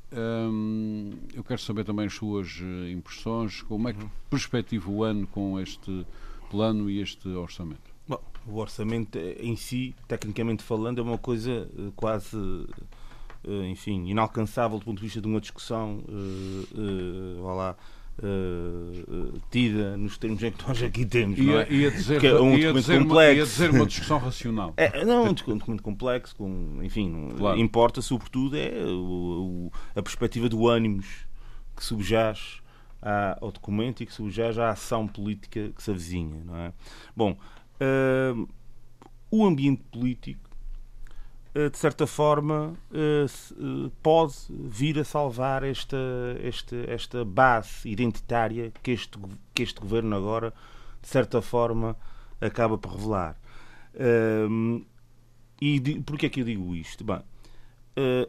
Eu 1.33 1.43
quero 1.43 1.61
saber 1.61 1.85
também 1.85 2.05
as 2.05 2.13
suas 2.13 2.59
uh, 2.59 2.89
impressões, 2.89 3.61
como 3.63 3.87
é 3.87 3.93
que 3.93 4.05
perspectiva 4.29 4.89
o 4.89 5.03
ano 5.03 5.25
com 5.27 5.59
este 5.59 6.05
plano 6.49 6.89
e 6.89 7.01
este 7.01 7.27
orçamento. 7.29 7.91
Bom, 8.07 8.21
o 8.45 8.57
orçamento 8.57 9.17
em 9.17 9.55
si, 9.55 9.95
tecnicamente 10.07 10.63
falando, 10.63 10.99
é 10.99 11.01
uma 11.01 11.17
coisa 11.17 11.69
quase 11.95 12.37
enfim, 13.69 14.05
inalcançável 14.07 14.77
do 14.77 14.85
ponto 14.85 14.97
de 14.97 15.03
vista 15.03 15.19
de 15.19 15.27
uma 15.27 15.41
discussão 15.41 16.03
uh, 16.07 16.79
uh, 16.79 17.55
lá, 17.55 17.75
uh, 18.23 19.41
tida 19.49 19.97
nos 19.97 20.17
termos 20.17 20.41
em 20.43 20.51
que 20.51 20.67
nós 20.67 20.81
aqui 20.81 21.05
temos. 21.05 21.37
Ia, 21.37 21.45
não 21.45 21.59
é? 21.59 21.67
ia 21.69 21.91
dizer, 21.91 22.19
que 22.19 22.27
é 22.27 22.39
um 22.39 22.55
ia 22.55 22.73
documento 22.73 23.03
complexo. 23.03 23.13
Uma, 23.13 23.25
ia 23.25 23.43
dizer 23.43 23.69
uma 23.71 23.85
discussão 23.85 24.17
racional. 24.17 24.73
É, 24.77 25.05
não, 25.05 25.25
um 25.25 25.33
documento 25.33 25.83
complexo, 25.83 26.35
com, 26.35 26.79
enfim, 26.81 27.33
claro. 27.37 27.59
importa 27.59 28.01
sobretudo 28.01 28.57
é 28.57 28.71
o, 28.85 29.69
o, 29.69 29.71
a 29.95 30.01
perspectiva 30.01 30.47
do 30.47 30.67
ânimos 30.67 31.07
que 31.75 31.83
subjaz 31.83 32.61
ao 33.39 33.51
documento 33.51 34.03
e 34.03 34.05
que 34.05 34.13
subjaz 34.13 34.59
à 34.59 34.69
ação 34.69 35.07
política 35.07 35.71
que 35.75 35.81
se 35.81 35.89
avizinha. 35.89 36.43
Não 36.45 36.55
é? 36.55 36.73
Bom, 37.15 37.35
uh, 37.81 38.47
o 39.31 39.45
ambiente 39.45 39.81
político 39.91 40.50
eh, 40.50 40.50
de 41.53 41.77
certa 41.77 42.07
forma, 42.07 42.73
eh, 42.93 43.25
eh, 43.25 43.91
pode 44.01 44.33
vir 44.49 44.97
a 44.99 45.03
salvar 45.03 45.63
esta, 45.63 45.97
esta, 46.41 46.75
esta 46.87 47.25
base 47.25 47.89
identitária 47.89 48.71
que 48.81 48.91
este, 48.91 49.19
que 49.53 49.63
este 49.63 49.81
governo 49.81 50.15
agora, 50.15 50.53
de 51.01 51.07
certa 51.09 51.41
forma, 51.41 51.97
acaba 52.39 52.77
por 52.77 52.93
revelar. 52.93 53.37
E 55.61 56.01
porquê 56.05 56.27
é 56.27 56.29
que 56.29 56.39
eu 56.41 56.45
digo 56.45 56.73
isto? 56.73 57.03
Bem, 57.03 57.21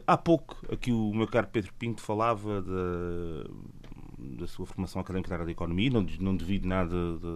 há 0.05 0.17
pouco 0.17 0.57
aqui 0.71 0.91
o 0.91 1.13
meu 1.13 1.27
caro 1.27 1.47
Pedro 1.47 1.73
Pinto 1.75 2.01
falava 2.01 2.61
da, 2.61 3.49
da 4.17 4.47
sua 4.47 4.65
formação 4.65 5.01
académica 5.01 5.29
na 5.29 5.35
área 5.35 5.45
da 5.45 5.51
economia, 5.51 5.89
não, 5.89 6.05
não 6.19 6.35
devido 6.35 6.67
nada 6.67 6.93
de, 6.93 7.31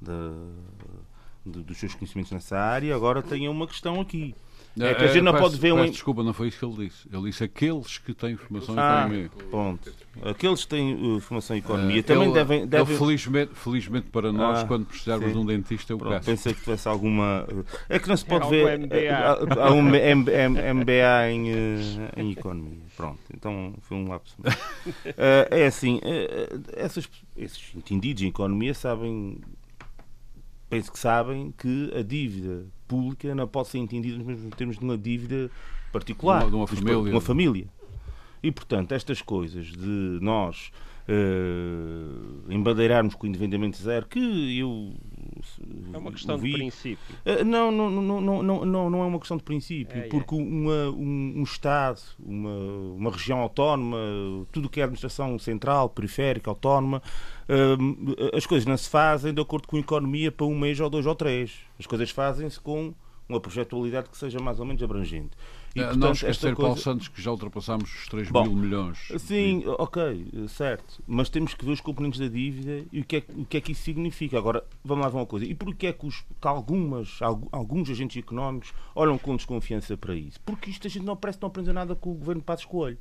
de, 0.00 1.52
de, 1.52 1.64
dos 1.64 1.76
seus 1.78 1.94
conhecimentos 1.94 2.30
nessa 2.30 2.56
área, 2.56 2.94
agora 2.94 3.22
tem 3.22 3.48
uma 3.48 3.66
questão 3.66 4.00
aqui. 4.00 4.34
É 4.80 4.92
que 4.94 5.04
a 5.04 5.06
gente 5.06 5.22
não 5.22 5.32
peço, 5.32 5.44
pode 5.44 5.56
ver 5.56 5.72
um. 5.72 5.88
Desculpa, 5.88 6.22
não 6.24 6.32
foi 6.32 6.48
isso 6.48 6.58
que 6.58 6.64
ele 6.64 6.88
disse. 6.88 7.08
Ele 7.12 7.22
disse 7.22 7.44
aqueles 7.44 7.98
que 7.98 8.12
têm 8.12 8.36
formação 8.36 8.74
em 8.74 8.78
ah, 8.78 9.00
economia. 9.02 9.30
Pronto. 9.50 9.92
Aqueles 10.22 10.64
que 10.64 10.68
têm 10.68 11.16
uh, 11.16 11.20
formação 11.20 11.56
em 11.56 11.58
economia 11.60 12.00
uh, 12.00 12.04
também 12.04 12.24
ele, 12.24 12.34
devem, 12.34 12.66
devem. 12.66 12.86
Ele, 12.88 12.98
felizmente, 12.98 13.54
felizmente 13.54 14.08
para 14.10 14.32
nós, 14.32 14.60
ah, 14.60 14.64
quando 14.66 14.86
precisarmos 14.86 15.26
sim. 15.26 15.32
de 15.32 15.38
um 15.38 15.46
dentista, 15.46 15.92
eu 15.92 15.98
Pronto, 15.98 16.24
Pensei 16.24 16.54
que 16.54 16.60
tivesse 16.60 16.88
alguma. 16.88 17.44
Uh, 17.44 17.64
é 17.88 17.98
que 18.00 18.08
não 18.08 18.16
se 18.16 18.24
pode 18.24 18.48
ver. 18.48 18.80
MBA. 18.80 18.96
É, 18.96 19.12
há 19.12 19.70
um 19.70 19.82
MBA 19.82 21.30
em, 21.30 21.52
uh, 21.52 22.10
em 22.16 22.32
economia. 22.32 22.82
Pronto, 22.96 23.20
então 23.32 23.74
foi 23.82 23.96
um 23.96 24.08
lapso. 24.08 24.36
é 25.50 25.66
assim, 25.66 26.00
essas, 26.72 27.08
esses 27.36 27.72
entendidos 27.76 28.22
em 28.22 28.26
economia 28.28 28.74
sabem 28.74 29.40
penso 30.68 30.90
que 30.90 30.98
sabem 30.98 31.54
que 31.56 31.92
a 31.96 32.02
dívida 32.02 32.66
pública 32.86 33.34
não 33.34 33.46
pode 33.46 33.68
ser 33.68 33.78
entendida 33.78 34.16
nos 34.18 34.26
mesmos 34.26 34.54
termos 34.54 34.78
de 34.78 34.84
uma 34.84 34.96
dívida 34.96 35.50
particular, 35.92 36.40
de 36.40 36.46
uma, 36.46 36.50
de 36.50 36.56
uma 36.56 36.66
família. 36.66 37.02
De 37.02 37.10
uma 37.10 37.20
família. 37.20 37.68
E, 38.42 38.52
portanto, 38.52 38.92
estas 38.92 39.22
coisas 39.22 39.66
de 39.66 40.18
nós 40.20 40.70
uh, 41.08 42.52
embandeirarmos 42.52 43.14
com 43.14 43.26
o 43.26 43.28
endividamento 43.28 43.78
zero, 43.78 44.06
que 44.06 44.58
eu 44.58 44.94
é 45.92 45.98
uma 45.98 46.12
questão 46.12 46.38
vi. 46.38 46.50
de 46.50 46.56
princípio. 46.58 47.16
Uh, 47.24 47.44
não, 47.44 47.70
não, 47.70 47.90
não, 47.90 48.20
não, 48.20 48.64
não, 48.64 48.90
não 48.90 49.02
é 49.02 49.06
uma 49.06 49.18
questão 49.18 49.36
de 49.36 49.42
princípio, 49.42 49.98
é, 49.98 50.08
porque 50.08 50.34
é. 50.34 50.38
Uma, 50.38 50.90
um, 50.90 51.34
um, 51.36 51.42
Estado, 51.42 52.00
uma, 52.18 52.56
uma 52.96 53.10
região 53.10 53.38
autónoma, 53.40 53.96
tudo 54.52 54.68
que 54.68 54.80
é 54.80 54.84
administração 54.84 55.38
central, 55.38 55.88
periférica, 55.88 56.50
autónoma, 56.50 57.02
uh, 57.48 58.36
as 58.36 58.46
coisas 58.46 58.66
não 58.66 58.76
se 58.76 58.88
fazem 58.88 59.32
de 59.32 59.40
acordo 59.40 59.68
com 59.68 59.76
a 59.76 59.80
economia 59.80 60.30
para 60.30 60.46
um 60.46 60.58
mês 60.58 60.78
ou 60.80 60.88
dois 60.90 61.06
ou 61.06 61.14
três. 61.14 61.60
As 61.78 61.86
coisas 61.86 62.10
fazem-se 62.10 62.60
com 62.60 62.94
uma 63.28 63.40
projetualidade 63.40 64.08
que 64.08 64.16
seja 64.16 64.38
mais 64.38 64.60
ou 64.60 64.66
menos 64.66 64.82
abrangente. 64.82 65.30
E, 65.74 65.80
portanto, 65.80 65.98
não 65.98 66.12
esquecer, 66.12 66.54
coisa... 66.54 66.68
Paulo 66.68 66.76
Santos, 66.76 67.08
que 67.08 67.20
já 67.20 67.32
ultrapassámos 67.32 67.92
os 67.92 68.06
3 68.08 68.30
Bom, 68.30 68.44
mil 68.44 68.54
milhões. 68.54 69.08
Sim, 69.18 69.60
de... 69.60 69.68
ok, 69.68 70.46
certo. 70.48 71.02
Mas 71.06 71.28
temos 71.28 71.52
que 71.52 71.64
ver 71.64 71.72
os 71.72 71.80
componentes 71.80 72.20
da 72.20 72.28
dívida 72.28 72.86
e 72.92 73.00
o 73.00 73.04
que, 73.04 73.16
é, 73.16 73.24
o 73.36 73.44
que 73.44 73.56
é 73.56 73.60
que 73.60 73.72
isso 73.72 73.82
significa. 73.82 74.38
Agora, 74.38 74.64
vamos 74.84 75.04
lá 75.04 75.10
ver 75.10 75.16
uma 75.16 75.26
coisa. 75.26 75.44
E 75.44 75.54
porquê 75.54 75.88
é 75.88 75.92
que, 75.92 76.06
os, 76.06 76.24
que 76.40 76.46
algumas, 76.46 77.18
alguns 77.50 77.90
agentes 77.90 78.16
económicos 78.22 78.72
olham 78.94 79.18
com 79.18 79.34
desconfiança 79.34 79.96
para 79.96 80.14
isso? 80.14 80.40
Porque 80.44 80.70
isto 80.70 80.86
a 80.86 80.90
gente 80.90 81.04
não 81.04 81.16
parece 81.16 81.38
que 81.38 81.42
não 81.42 81.48
aprendeu 81.48 81.74
nada 81.74 81.96
com 81.96 82.12
o 82.12 82.14
governo 82.14 82.40
de 82.40 82.46
Passos 82.46 82.66
Coelho. 82.66 82.98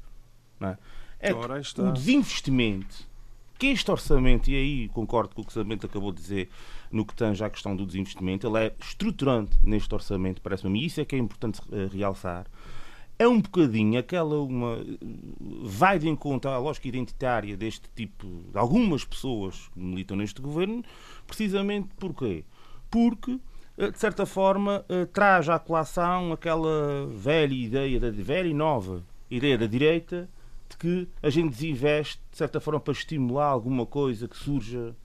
Não 0.60 0.70
é? 0.70 0.78
é 1.20 1.34
o 1.34 1.92
desinvestimento 1.92 3.14
que 3.58 3.68
este 3.68 3.90
orçamento, 3.90 4.50
e 4.50 4.56
aí 4.56 4.90
concordo 4.90 5.34
com 5.34 5.42
o 5.42 5.46
que 5.46 5.52
o 5.52 5.54
Samento 5.54 5.86
acabou 5.86 6.12
de 6.12 6.22
dizer 6.22 6.50
no 6.92 7.06
que 7.06 7.16
tange 7.16 7.42
à 7.44 7.50
questão 7.50 7.74
do 7.74 7.86
desinvestimento, 7.86 8.46
ele 8.46 8.58
é 8.58 8.76
estruturante 8.78 9.58
neste 9.64 9.94
orçamento, 9.94 10.42
parece-me, 10.42 10.82
e 10.82 10.86
isso 10.86 11.00
é 11.00 11.06
que 11.06 11.16
é 11.16 11.20
importante 11.20 11.62
uh, 11.70 11.88
realçar. 11.92 12.46
É 13.18 13.28
um 13.28 13.40
bocadinho 13.40 14.00
aquela 14.00 14.40
uma. 14.42 14.78
vai 15.62 16.00
de 16.00 16.10
encontro 16.10 16.50
à 16.50 16.58
lógica 16.58 16.88
identitária 16.88 17.56
deste 17.56 17.88
tipo, 17.96 18.28
de 18.52 18.58
algumas 18.58 19.06
pessoas 19.06 19.70
que 19.74 19.80
militam 19.80 20.18
neste 20.18 20.42
governo, 20.42 20.84
precisamente 21.28 21.90
porquê? 21.98 22.44
Porque 22.90 23.40
eh, 23.78 23.92
de 23.92 24.00
certa 24.00 24.26
forma, 24.26 24.86
uh, 24.90 25.06
traz 25.08 25.50
à 25.50 25.58
colação 25.58 26.32
aquela 26.32 27.08
velha 27.08 27.54
ideia, 27.54 28.00
da 28.00 28.12
velha 28.12 28.48
e 28.48 28.54
nova 28.54 29.04
ideia 29.30 29.58
da 29.58 29.66
direita, 29.66 30.30
de 30.70 30.78
que 30.78 31.08
a 31.22 31.30
gente 31.30 31.52
desinveste, 31.52 32.22
de 32.32 32.38
certa 32.38 32.60
forma, 32.60 32.80
para 32.80 32.94
estimular 32.94 33.48
alguma 33.48 33.86
coisa 33.86 34.28
que 34.28 34.38
surja 34.38 34.96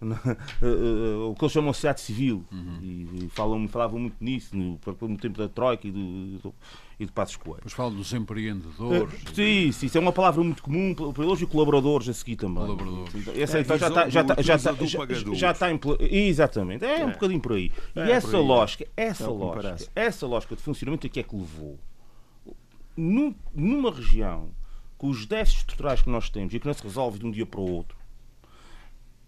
o 1.28 1.34
que 1.34 1.44
eles 1.44 1.52
chamam 1.52 1.72
de 1.72 1.76
sociedade 1.76 2.00
civil 2.00 2.44
uhum. 2.52 2.78
e, 2.80 3.28
falam, 3.30 3.66
falavam 3.66 3.98
muito 3.98 4.16
nisso 4.20 4.56
no, 4.56 4.78
no 5.00 5.16
tempo 5.16 5.38
da 5.38 5.48
Troika 5.48 5.88
e 5.88 5.90
do, 5.90 6.38
do, 6.38 6.54
e 7.00 7.04
do 7.04 7.12
Passos 7.12 7.36
Coelho. 7.36 7.60
Pois 7.62 7.72
falam 7.72 7.94
dos 7.94 8.12
empreendedores. 8.12 9.12
Uh, 9.12 9.34
sim, 9.34 9.72
sim, 9.72 9.86
isso 9.86 9.98
é 9.98 10.00
uma 10.00 10.12
palavra 10.12 10.42
muito 10.44 10.62
comum 10.62 10.94
para 10.94 11.24
eles 11.24 11.42
e 11.42 11.46
colaboradores 11.46 12.08
a 12.08 12.14
seguir 12.14 12.36
também. 12.36 12.64
Colaboradores. 12.64 13.28
Essa, 13.36 13.58
é, 13.58 13.60
então, 13.62 13.76
já 13.76 13.88
está, 13.88 14.08
já 14.08 14.20
está, 14.20 14.42
já 14.42 14.54
está, 14.54 14.74
já, 14.84 15.34
já 15.34 15.50
está 15.50 15.66
Exatamente, 16.00 16.84
é, 16.84 17.00
é, 17.00 17.04
um 17.04 17.10
bocadinho 17.10 17.40
por 17.40 17.54
aí. 17.54 17.72
É, 17.96 18.06
e 18.06 18.10
essa 18.12 18.36
aí, 18.36 18.42
lógica, 18.42 18.86
essa 18.96 19.24
é 19.24 19.28
lógica, 19.28 19.90
essa 19.96 20.26
lógica 20.26 20.54
de 20.54 20.62
funcionamento 20.62 21.06
é 21.06 21.10
que 21.10 21.18
é 21.18 21.22
que 21.24 21.34
levou 21.34 21.78
numa 22.96 23.92
região 23.92 24.50
com 24.96 25.08
os 25.08 25.26
déficits 25.26 25.60
estruturais 25.60 26.02
que 26.02 26.10
nós 26.10 26.28
temos 26.28 26.52
e 26.52 26.58
que 26.58 26.66
não 26.66 26.74
se 26.74 26.82
resolve 26.82 27.18
de 27.18 27.26
um 27.26 27.30
dia 27.30 27.46
para 27.46 27.60
o 27.60 27.70
outro, 27.70 27.97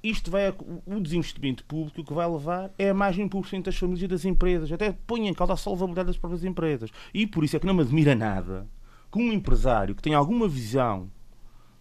isto 0.02 0.30
vai 0.30 0.48
o 0.86 1.00
desinvestimento 1.00 1.64
público 1.64 2.02
que 2.02 2.14
vai 2.14 2.26
levar 2.28 2.70
é 2.78 2.90
a 2.90 2.94
mais 2.94 3.16
de 3.16 3.22
1% 3.22 3.62
das 3.64 3.76
famílias 3.76 4.02
e 4.02 4.08
das 4.08 4.24
empresas. 4.24 4.72
Até 4.72 4.92
põe 5.06 5.28
em 5.28 5.34
causa 5.34 5.52
a 5.52 5.56
salvaguarda 5.56 6.04
das 6.04 6.16
próprias 6.16 6.44
empresas. 6.44 6.90
E 7.12 7.26
por 7.26 7.44
isso 7.44 7.56
é 7.56 7.60
que 7.60 7.66
não 7.66 7.74
me 7.74 7.82
admira 7.82 8.14
nada 8.14 8.66
que 9.10 9.18
um 9.18 9.32
empresário 9.32 9.94
que 9.94 10.02
tem 10.02 10.14
alguma 10.14 10.48
visão, 10.48 11.10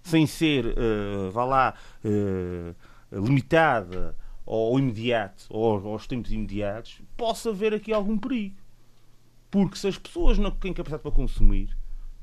sem 0.01 0.25
ser, 0.25 0.65
uh, 0.65 1.31
vá 1.31 1.45
lá, 1.45 1.73
uh, 2.03 2.75
limitada 3.23 4.15
ou 4.45 4.79
imediato, 4.79 5.45
ou 5.49 5.87
aos 5.87 6.07
tempos 6.07 6.31
imediatos, 6.31 7.01
possa 7.15 7.53
ver 7.53 7.73
aqui 7.73 7.93
algum 7.93 8.17
perigo. 8.17 8.55
Porque 9.51 9.77
se 9.77 9.87
as 9.87 9.97
pessoas 9.97 10.37
não 10.39 10.49
têm 10.51 10.73
capacidade 10.73 11.03
para 11.03 11.11
consumir, 11.11 11.77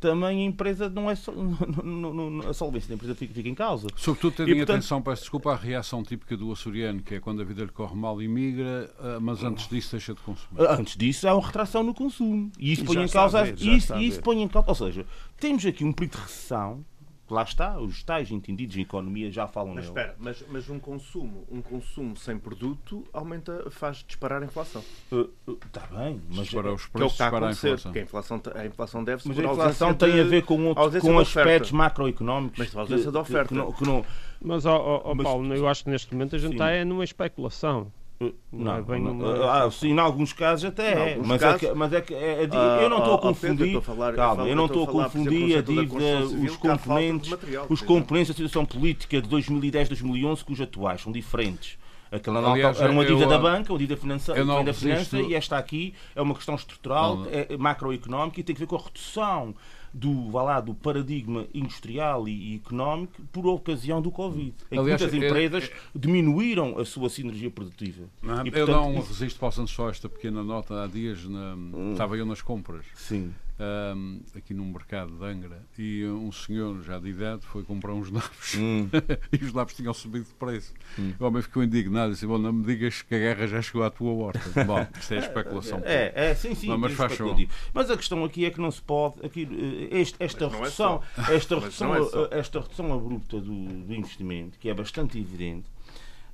também 0.07 0.43
a 0.43 0.45
empresa 0.45 0.89
não 0.89 1.11
é 1.11 1.17
só, 1.17 1.33
não, 1.83 2.15
não, 2.15 2.49
a 2.49 2.55
solvência 2.55 2.89
da 2.89 2.95
empresa 2.95 3.15
fica, 3.17 3.35
fica 3.35 3.49
em 3.49 3.55
causa. 3.55 3.89
Sobretudo 3.97 4.37
tendo 4.37 4.51
em 4.51 4.57
portanto, 4.59 4.77
atenção, 4.77 5.03
peço 5.03 5.23
desculpa, 5.23 5.53
a 5.53 5.57
reação 5.57 6.05
típica 6.05 6.37
do 6.37 6.53
açoriano, 6.53 7.03
que 7.03 7.17
é 7.17 7.21
quando 7.21 7.43
a 7.43 7.45
vida 7.45 7.65
lhe 7.65 7.73
corre 7.73 7.97
mal 7.97 8.23
e 8.23 8.29
migra, 8.29 8.89
ah, 9.01 9.19
mas 9.21 9.43
antes 9.43 9.67
disso 9.69 9.91
deixa 9.91 10.15
de 10.15 10.21
consumir. 10.21 10.63
Ah, 10.63 10.77
antes 10.79 10.97
disso 10.97 11.29
há 11.29 11.35
uma 11.35 11.45
retração 11.45 11.83
no 11.83 11.93
consumo. 11.93 12.53
E 12.57 12.73
isso 12.73 12.85
põe 12.85 13.03
em 13.03 13.09
causa. 13.09 13.43
Ver, 13.43 13.61
isso, 13.61 13.97
isso 13.97 14.21
põe 14.23 14.41
em 14.41 14.49
causa. 14.49 14.69
Ou 14.69 14.75
seja, 14.75 15.05
temos 15.41 15.67
aqui 15.67 15.85
um 15.85 15.93
período 15.93 16.17
de 16.17 16.23
recessão 16.23 16.85
lá 17.35 17.43
está, 17.43 17.79
os 17.79 18.03
tais 18.03 18.31
entendidos 18.31 18.77
em 18.77 18.81
economia 18.81 19.31
já 19.31 19.47
falam 19.47 19.75
Mas 19.75 19.87
espera, 19.87 20.15
mas, 20.19 20.45
mas 20.49 20.69
um 20.71 20.79
consumo, 20.79 21.45
um 21.51 21.61
consumo 21.61 22.17
sem 22.17 22.39
produto 22.39 23.05
aumenta, 23.13 23.71
faz 23.71 24.05
disparar 24.07 24.43
a 24.43 24.47
inflação. 24.47 24.83
Está 24.83 25.17
uh, 25.17 25.31
uh, 25.49 25.57
tá 25.73 25.87
bem, 25.91 26.21
mas 26.29 26.51
para 26.51 26.73
os 26.73 26.87
preços, 26.87 26.91
que 26.91 27.03
é 27.03 27.05
o 27.05 27.09
que 27.09 27.13
está 27.13 27.25
a 27.25 27.29
acontecer, 27.29 27.69
a 27.69 27.73
inflação. 27.73 27.93
a 27.93 28.01
inflação, 28.01 28.43
a 28.55 28.67
inflação 28.67 29.05
deve-se 29.05 29.29
Mas 29.29 29.39
a 29.39 29.43
inflação 29.43 29.95
tem 29.95 30.13
de, 30.13 30.21
a 30.21 30.25
ver 30.25 30.45
com, 30.45 30.65
outro, 30.67 31.01
com 31.01 31.19
aspectos 31.19 31.73
macroeconómicos. 31.73 32.59
Mas 32.59 32.77
a 32.77 32.81
ausência 32.81 33.11
de 33.11 33.19
oferta. 33.19 33.49
Que, 33.49 33.55
que 33.55 33.61
não, 33.61 33.73
que 33.73 33.85
não, 33.85 34.05
mas, 34.41 34.67
ó, 34.67 35.03
ó, 35.05 35.15
mas, 35.15 35.25
Paulo, 35.25 35.55
eu 35.55 35.69
acho 35.69 35.85
que 35.85 35.91
neste 35.91 36.13
momento 36.13 36.37
a 36.37 36.39
gente 36.39 36.51
sim. 36.51 36.55
está 36.55 36.71
é 36.71 36.85
numa 36.85 37.05
especulação. 37.05 37.91
Não, 38.19 38.31
não, 38.51 38.95
é 38.95 38.99
não 38.99 39.51
ah, 39.51 39.71
sim, 39.71 39.91
em 39.91 39.99
alguns 39.99 40.33
casos 40.33 40.65
até 40.65 41.13
é, 41.13 41.19
mas, 41.23 41.39
casos, 41.39 41.63
é 41.63 41.67
que, 41.69 41.75
mas 41.75 41.93
é 41.93 42.01
que 42.01 42.15
é, 42.15 42.45
é, 42.45 42.49
ah, 42.51 42.79
eu 42.81 42.89
não 42.89 42.99
estou 42.99 43.15
a 43.15 43.19
confundir, 43.19 43.67
Pedro, 43.67 43.79
a 43.79 43.83
falar, 43.83 44.15
calma, 44.15 44.49
eu 44.49 44.57
não 44.57 44.65
estou 44.65 44.85
a 44.85 44.87
confundir 44.87 45.59
a 45.59 45.61
dívida, 45.61 46.25
os 46.43 46.57
componentes, 46.57 47.31
material, 47.31 47.67
os 47.69 47.83
componentes 47.83 48.29
da 48.29 48.35
situação 48.35 48.65
política 48.65 49.21
de 49.21 49.29
2010, 49.29 49.91
2011 49.91 50.45
com 50.45 50.53
os 50.55 50.61
atuais 50.61 51.03
são 51.03 51.13
diferentes. 51.13 51.77
Aquela 52.11 52.53
Aliás, 52.53 52.81
era 52.81 52.91
uma 52.91 53.05
dívida 53.05 53.25
eu, 53.25 53.29
da 53.29 53.39
banca, 53.39 53.71
uma 53.73 53.79
dívida 53.79 54.01
financeira, 54.01 54.43
da 54.65 54.73
finança, 54.73 55.21
e 55.21 55.35
esta 55.35 55.59
aqui 55.59 55.93
é 56.15 56.23
uma 56.23 56.35
questão 56.35 56.55
estrutural, 56.55 57.17
não, 57.17 57.27
é 57.31 57.55
macroeconómica 57.59 58.41
e 58.41 58.43
tem 58.43 58.55
que 58.55 58.61
ver 58.61 58.67
com 58.67 58.77
a 58.77 58.81
redução 58.81 59.55
do, 59.97 60.31
vá 60.31 60.43
lá, 60.43 60.61
do 60.61 60.75
paradigma 60.75 61.47
industrial 61.55 62.29
e, 62.29 62.53
e 62.53 62.57
económico 62.57 63.23
por 63.33 63.47
ocasião 63.47 64.03
do 64.03 64.11
Covid. 64.11 64.55
Em 64.71 64.79
Aliás, 64.79 65.01
que 65.01 65.11
muitas 65.11 65.29
empresas 65.31 65.65
é, 65.65 65.99
diminuíram 65.99 66.79
a 66.79 66.85
sua 66.85 67.09
sinergia 67.09 67.51
produtiva. 67.51 68.05
Não, 68.23 68.47
e, 68.47 68.51
portanto, 68.51 68.59
eu 68.59 68.67
não 68.67 69.01
resisto, 69.01 69.41
passando 69.41 69.69
só 69.69 69.89
esta 69.89 70.07
pequena 70.07 70.43
nota 70.43 70.85
há 70.85 70.87
dias, 70.87 71.25
na, 71.25 71.55
hum. 71.55 71.93
estava 71.93 72.17
eu 72.17 72.27
nas 72.27 72.43
compras. 72.43 72.85
Sim. 72.95 73.33
Ahm, 73.59 74.21
aqui 74.35 74.53
num 74.55 74.67
mercado 74.71 75.17
de 75.17 75.25
Angra 75.25 75.63
e 75.79 76.05
um 76.07 76.31
senhor 76.31 76.83
já 76.83 76.99
de 76.99 77.09
idade 77.09 77.43
foi 77.47 77.63
comprar 77.63 77.93
uns 77.95 78.11
lápis 78.11 78.55
Hum. 78.57 78.89
e 79.33 79.45
os 79.45 79.53
lápis 79.53 79.75
tinham 79.77 79.93
subido 79.95 80.27
de 80.27 80.35
preço. 80.35 80.73
O 81.19 81.25
homem 81.25 81.41
ficou 81.43 81.63
indignado 81.63 82.11
e 82.11 82.15
disse: 82.15 82.27
Bom, 82.27 82.39
não 82.39 82.53
me 82.53 82.65
digas 82.65 83.03
que 83.03 83.15
a 83.15 83.19
guerra 83.19 83.47
já 83.47 83.63
chegou 83.63 83.83
à 83.85 83.91
tua 83.91 84.13
horta. 84.13 84.41
Bom, 84.65 84.87
isto 84.99 85.15
é 85.15 85.19
especulação. 85.19 85.81
É, 85.85 86.13
é, 86.31 86.35
sim, 86.35 86.55
sim. 86.55 86.69
Não, 86.69 86.79
mas 86.79 86.93
faz 86.93 87.13
é 87.13 87.17
que 87.17 87.23
eu 87.23 87.27
favor. 87.29 87.39
digo. 87.39 87.53
Mas 87.73 87.91
a 87.91 87.97
questão 87.97 88.25
aqui 88.25 88.45
é 88.45 88.51
que 88.51 88.61
não 88.61 88.71
se 88.71 88.83
pode. 88.83 89.25
Aqui, 89.25 89.49
eh, 89.91 89.99
este- 90.01 90.17
esta, 90.21 90.45
Mas 90.47 90.55
é 90.55 90.59
redução, 90.59 91.03
só. 91.17 91.33
esta, 91.33 91.55
redução, 91.61 91.95
é 91.95 92.39
esta 92.39 92.61
redução 92.61 92.93
abrupta 92.93 93.41
do, 93.41 93.67
do 93.85 93.95
investimento, 93.95 94.59
que 94.59 94.69
é 94.69 94.75
bastante 94.75 95.19
evidente, 95.19 95.67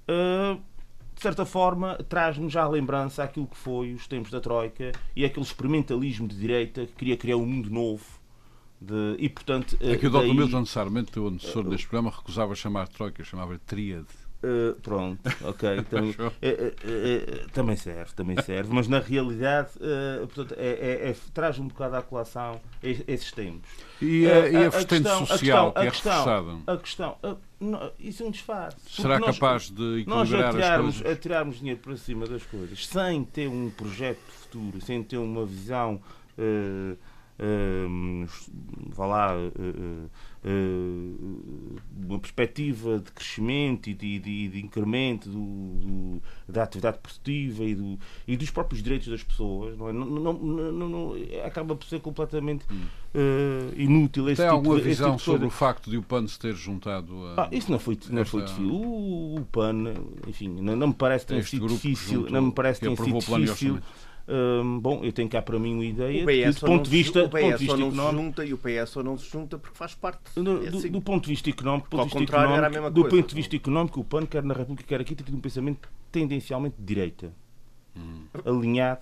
eh, 0.08 0.56
de 1.22 1.28
certa 1.28 1.44
forma 1.46 1.94
traz-nos 2.08 2.52
já 2.52 2.64
a 2.64 2.68
lembrança 2.68 3.22
aquilo 3.22 3.46
que 3.46 3.56
foi 3.56 3.94
os 3.94 4.08
tempos 4.08 4.32
da 4.32 4.40
Troika 4.40 4.90
e 5.14 5.24
aquele 5.24 5.46
experimentalismo 5.46 6.26
de 6.26 6.34
direita 6.36 6.84
que 6.84 6.94
queria 6.94 7.16
criar 7.16 7.36
um 7.36 7.46
mundo 7.46 7.70
novo. 7.70 8.04
De, 8.80 9.14
e 9.20 9.28
portanto. 9.28 9.76
eh, 9.80 9.92
É 9.92 9.96
que 9.96 10.08
o 10.08 10.10
Dr. 10.10 10.18
daí- 10.18 10.34
Milton 10.34 10.66
Sarmento, 10.66 11.20
o 11.22 11.28
antecessor 11.28 11.62
deste 11.68 11.86
programa, 11.86 12.10
recusava 12.10 12.52
chamar 12.56 12.88
Troika, 12.88 13.22
chamava 13.22 13.56
Tríade. 13.64 14.08
Uh, 14.44 14.74
pronto, 14.80 15.20
ok. 15.44 15.68
É, 16.42 16.48
é, 16.48 16.74
é, 16.84 17.46
também 17.52 17.76
serve, 17.76 18.12
também 18.14 18.36
serve, 18.42 18.72
mas 18.74 18.88
na 18.88 18.98
realidade 18.98 19.68
uh, 19.76 20.26
portanto, 20.26 20.54
é, 20.58 20.66
é- 20.70 21.10
é- 21.10 21.16
traz 21.32 21.60
um 21.60 21.68
bocado 21.68 21.94
à 21.94 22.02
colação 22.02 22.60
es- 22.82 23.04
esses 23.06 23.30
tempos. 23.30 23.70
E 24.00 24.26
Uh, 24.26 24.30
a, 24.32 24.48
e 24.48 24.56
a 24.56 24.66
a 24.66 24.68
vertente 24.68 25.02
questão- 25.04 25.22
a 25.22 25.26
social, 25.26 25.38
questão- 25.38 25.72
que 25.72 25.78
é 25.78 25.82
a 25.82 25.90
questão- 25.92 26.24
reforçada, 26.24 26.58
A 26.66 26.76
questão, 26.76 27.16
uh, 27.22 27.36
não, 27.60 27.92
isso 28.00 28.22
é 28.24 28.26
um 28.26 28.30
disfarce. 28.32 28.76
será 28.88 29.18
nós- 29.20 29.38
capaz 29.38 29.70
de 29.70 30.04
nós 30.08 30.28
equilibrar 30.28 30.48
as 30.48 30.54
atirarmos, 30.56 30.96
coisas? 31.00 31.12
atirarmos 31.18 31.58
dinheiro 31.60 31.80
para 31.80 31.96
cima 31.96 32.26
das 32.26 32.42
coisas 32.42 32.84
sem 32.86 33.22
ter 33.24 33.48
um 33.48 33.70
projeto 33.70 34.18
de 34.26 34.32
futuro, 34.32 34.80
sem 34.80 35.02
ter 35.04 35.18
uma 35.18 35.46
visão, 35.46 36.00
eh, 36.36 36.42
eh, 36.94 36.96
vá 38.94 39.06
lá, 39.06 39.32
eh, 39.34 39.52
eh, 39.58 40.06
eh, 40.44 42.06
uma 42.06 42.18
perspectiva 42.18 42.98
de 42.98 43.10
crescimento 43.12 43.88
e 43.88 43.94
de, 43.94 44.18
de- 44.18 44.48
de 44.48 44.60
incremento 44.64 45.28
do- 45.28 45.38
do- 45.38 46.22
da 46.48 46.62
atividade 46.64 46.98
produtiva 46.98 47.64
e, 47.64 47.74
do- 47.74 47.98
e 48.26 48.36
dos 48.36 48.50
próprios 48.50 48.82
direitos 48.82 49.08
das 49.08 49.22
pessoas, 49.22 49.76
não 49.76 49.88
é? 49.88 49.92
Não- 49.92 50.06
não- 50.06 50.32
não- 50.32 50.72
não- 50.72 50.88
não- 50.88 51.14
acaba 51.44 51.74
por 51.74 51.86
ser 51.86 52.00
completamente 52.00 52.64
eh, 53.14 53.72
inútil 53.76 54.28
esse. 54.28 54.36
Tem 54.42 54.46
tipo 54.46 54.56
alguma 54.56 54.74
de- 54.76 54.80
esse 54.82 54.88
visão 54.90 55.06
tipo 55.10 55.18
de 55.18 55.24
sobre 55.24 55.46
o 55.46 55.50
facto 55.50 55.90
de 55.90 55.96
o 55.98 56.02
PAN 56.02 56.26
se 56.26 56.38
ter 56.38 56.54
juntado 56.54 57.26
a. 57.28 57.44
Ah, 57.44 57.48
isso 57.52 57.70
não 57.70 57.78
foi, 57.78 57.98
não 58.10 58.24
foi 58.24 58.42
difícil. 58.42 58.72
O, 58.72 59.36
o 59.40 59.44
PAN, 59.52 59.74
enfim, 60.26 60.48
não, 60.48 60.76
não 60.76 60.88
me 60.88 60.94
parece 60.94 61.24
que 61.24 61.28
tenha 61.30 61.40
este 61.40 61.50
sido 61.56 61.66
difícil. 61.68 62.26
Não 62.30 62.42
me 62.42 62.52
parece 62.52 62.80
aprovou 62.86 63.20
sido 63.20 63.44
difícil. 63.52 63.78
Hum, 64.28 64.78
bom, 64.80 65.00
eu 65.02 65.12
tenho 65.12 65.28
cá 65.28 65.42
para 65.42 65.58
mim 65.58 65.74
uma 65.74 65.84
ideia 65.84 66.22
O 66.22 66.26
PS 66.26 66.60
do 66.60 66.66
ponto 66.66 66.70
não 66.76 66.82
de 66.82 66.88
se- 66.88 66.96
vista, 66.96 67.18
o 67.18 67.22
do 67.24 67.28
ponto 67.30 67.40
de 67.42 67.46
PS 67.48 67.50
só 67.52 67.58
vista 67.58 67.76
não 67.76 67.90
se 67.90 67.96
económico. 67.98 68.22
junta 68.22 68.44
e 68.44 68.52
o 68.54 68.58
PS 68.58 68.90
só 68.90 69.02
não 69.02 69.18
se 69.18 69.28
junta 69.30 69.58
porque 69.58 69.76
faz 69.76 69.94
parte. 69.94 70.20
Do, 70.36 70.64
É 70.66 70.70
do- 70.70 70.78
assim. 70.78 70.90
do 70.90 71.00
ponto 71.00 71.24
de 71.24 71.30
vista 71.30 71.50
económico, 71.50 71.86
do 71.88 71.90
ponto 71.90 72.00
Ao 72.00 72.06
de 72.06 72.10
vista 72.14 72.24
contrário, 72.32 72.46
era 72.54 72.66
a 72.66 72.70
económico, 72.70 72.74
mesma 72.82 72.90
do 72.92 73.00
coisa. 73.02 73.16
ponto 73.16 73.28
de 73.28 73.34
vista 73.34 73.56
económico, 73.56 74.00
o 74.00 74.04
PAN, 74.04 74.26
quer 74.26 74.42
na 74.44 74.54
República, 74.54 74.88
quer 74.88 75.00
aqui, 75.00 75.14
tem 75.16 75.24
tido 75.26 75.36
um 75.36 75.40
pensamento 75.40 75.88
tendencialmente 76.12 76.76
de 76.78 76.84
direita, 76.84 77.32
Hum. 77.96 78.24
alinhado 78.44 79.00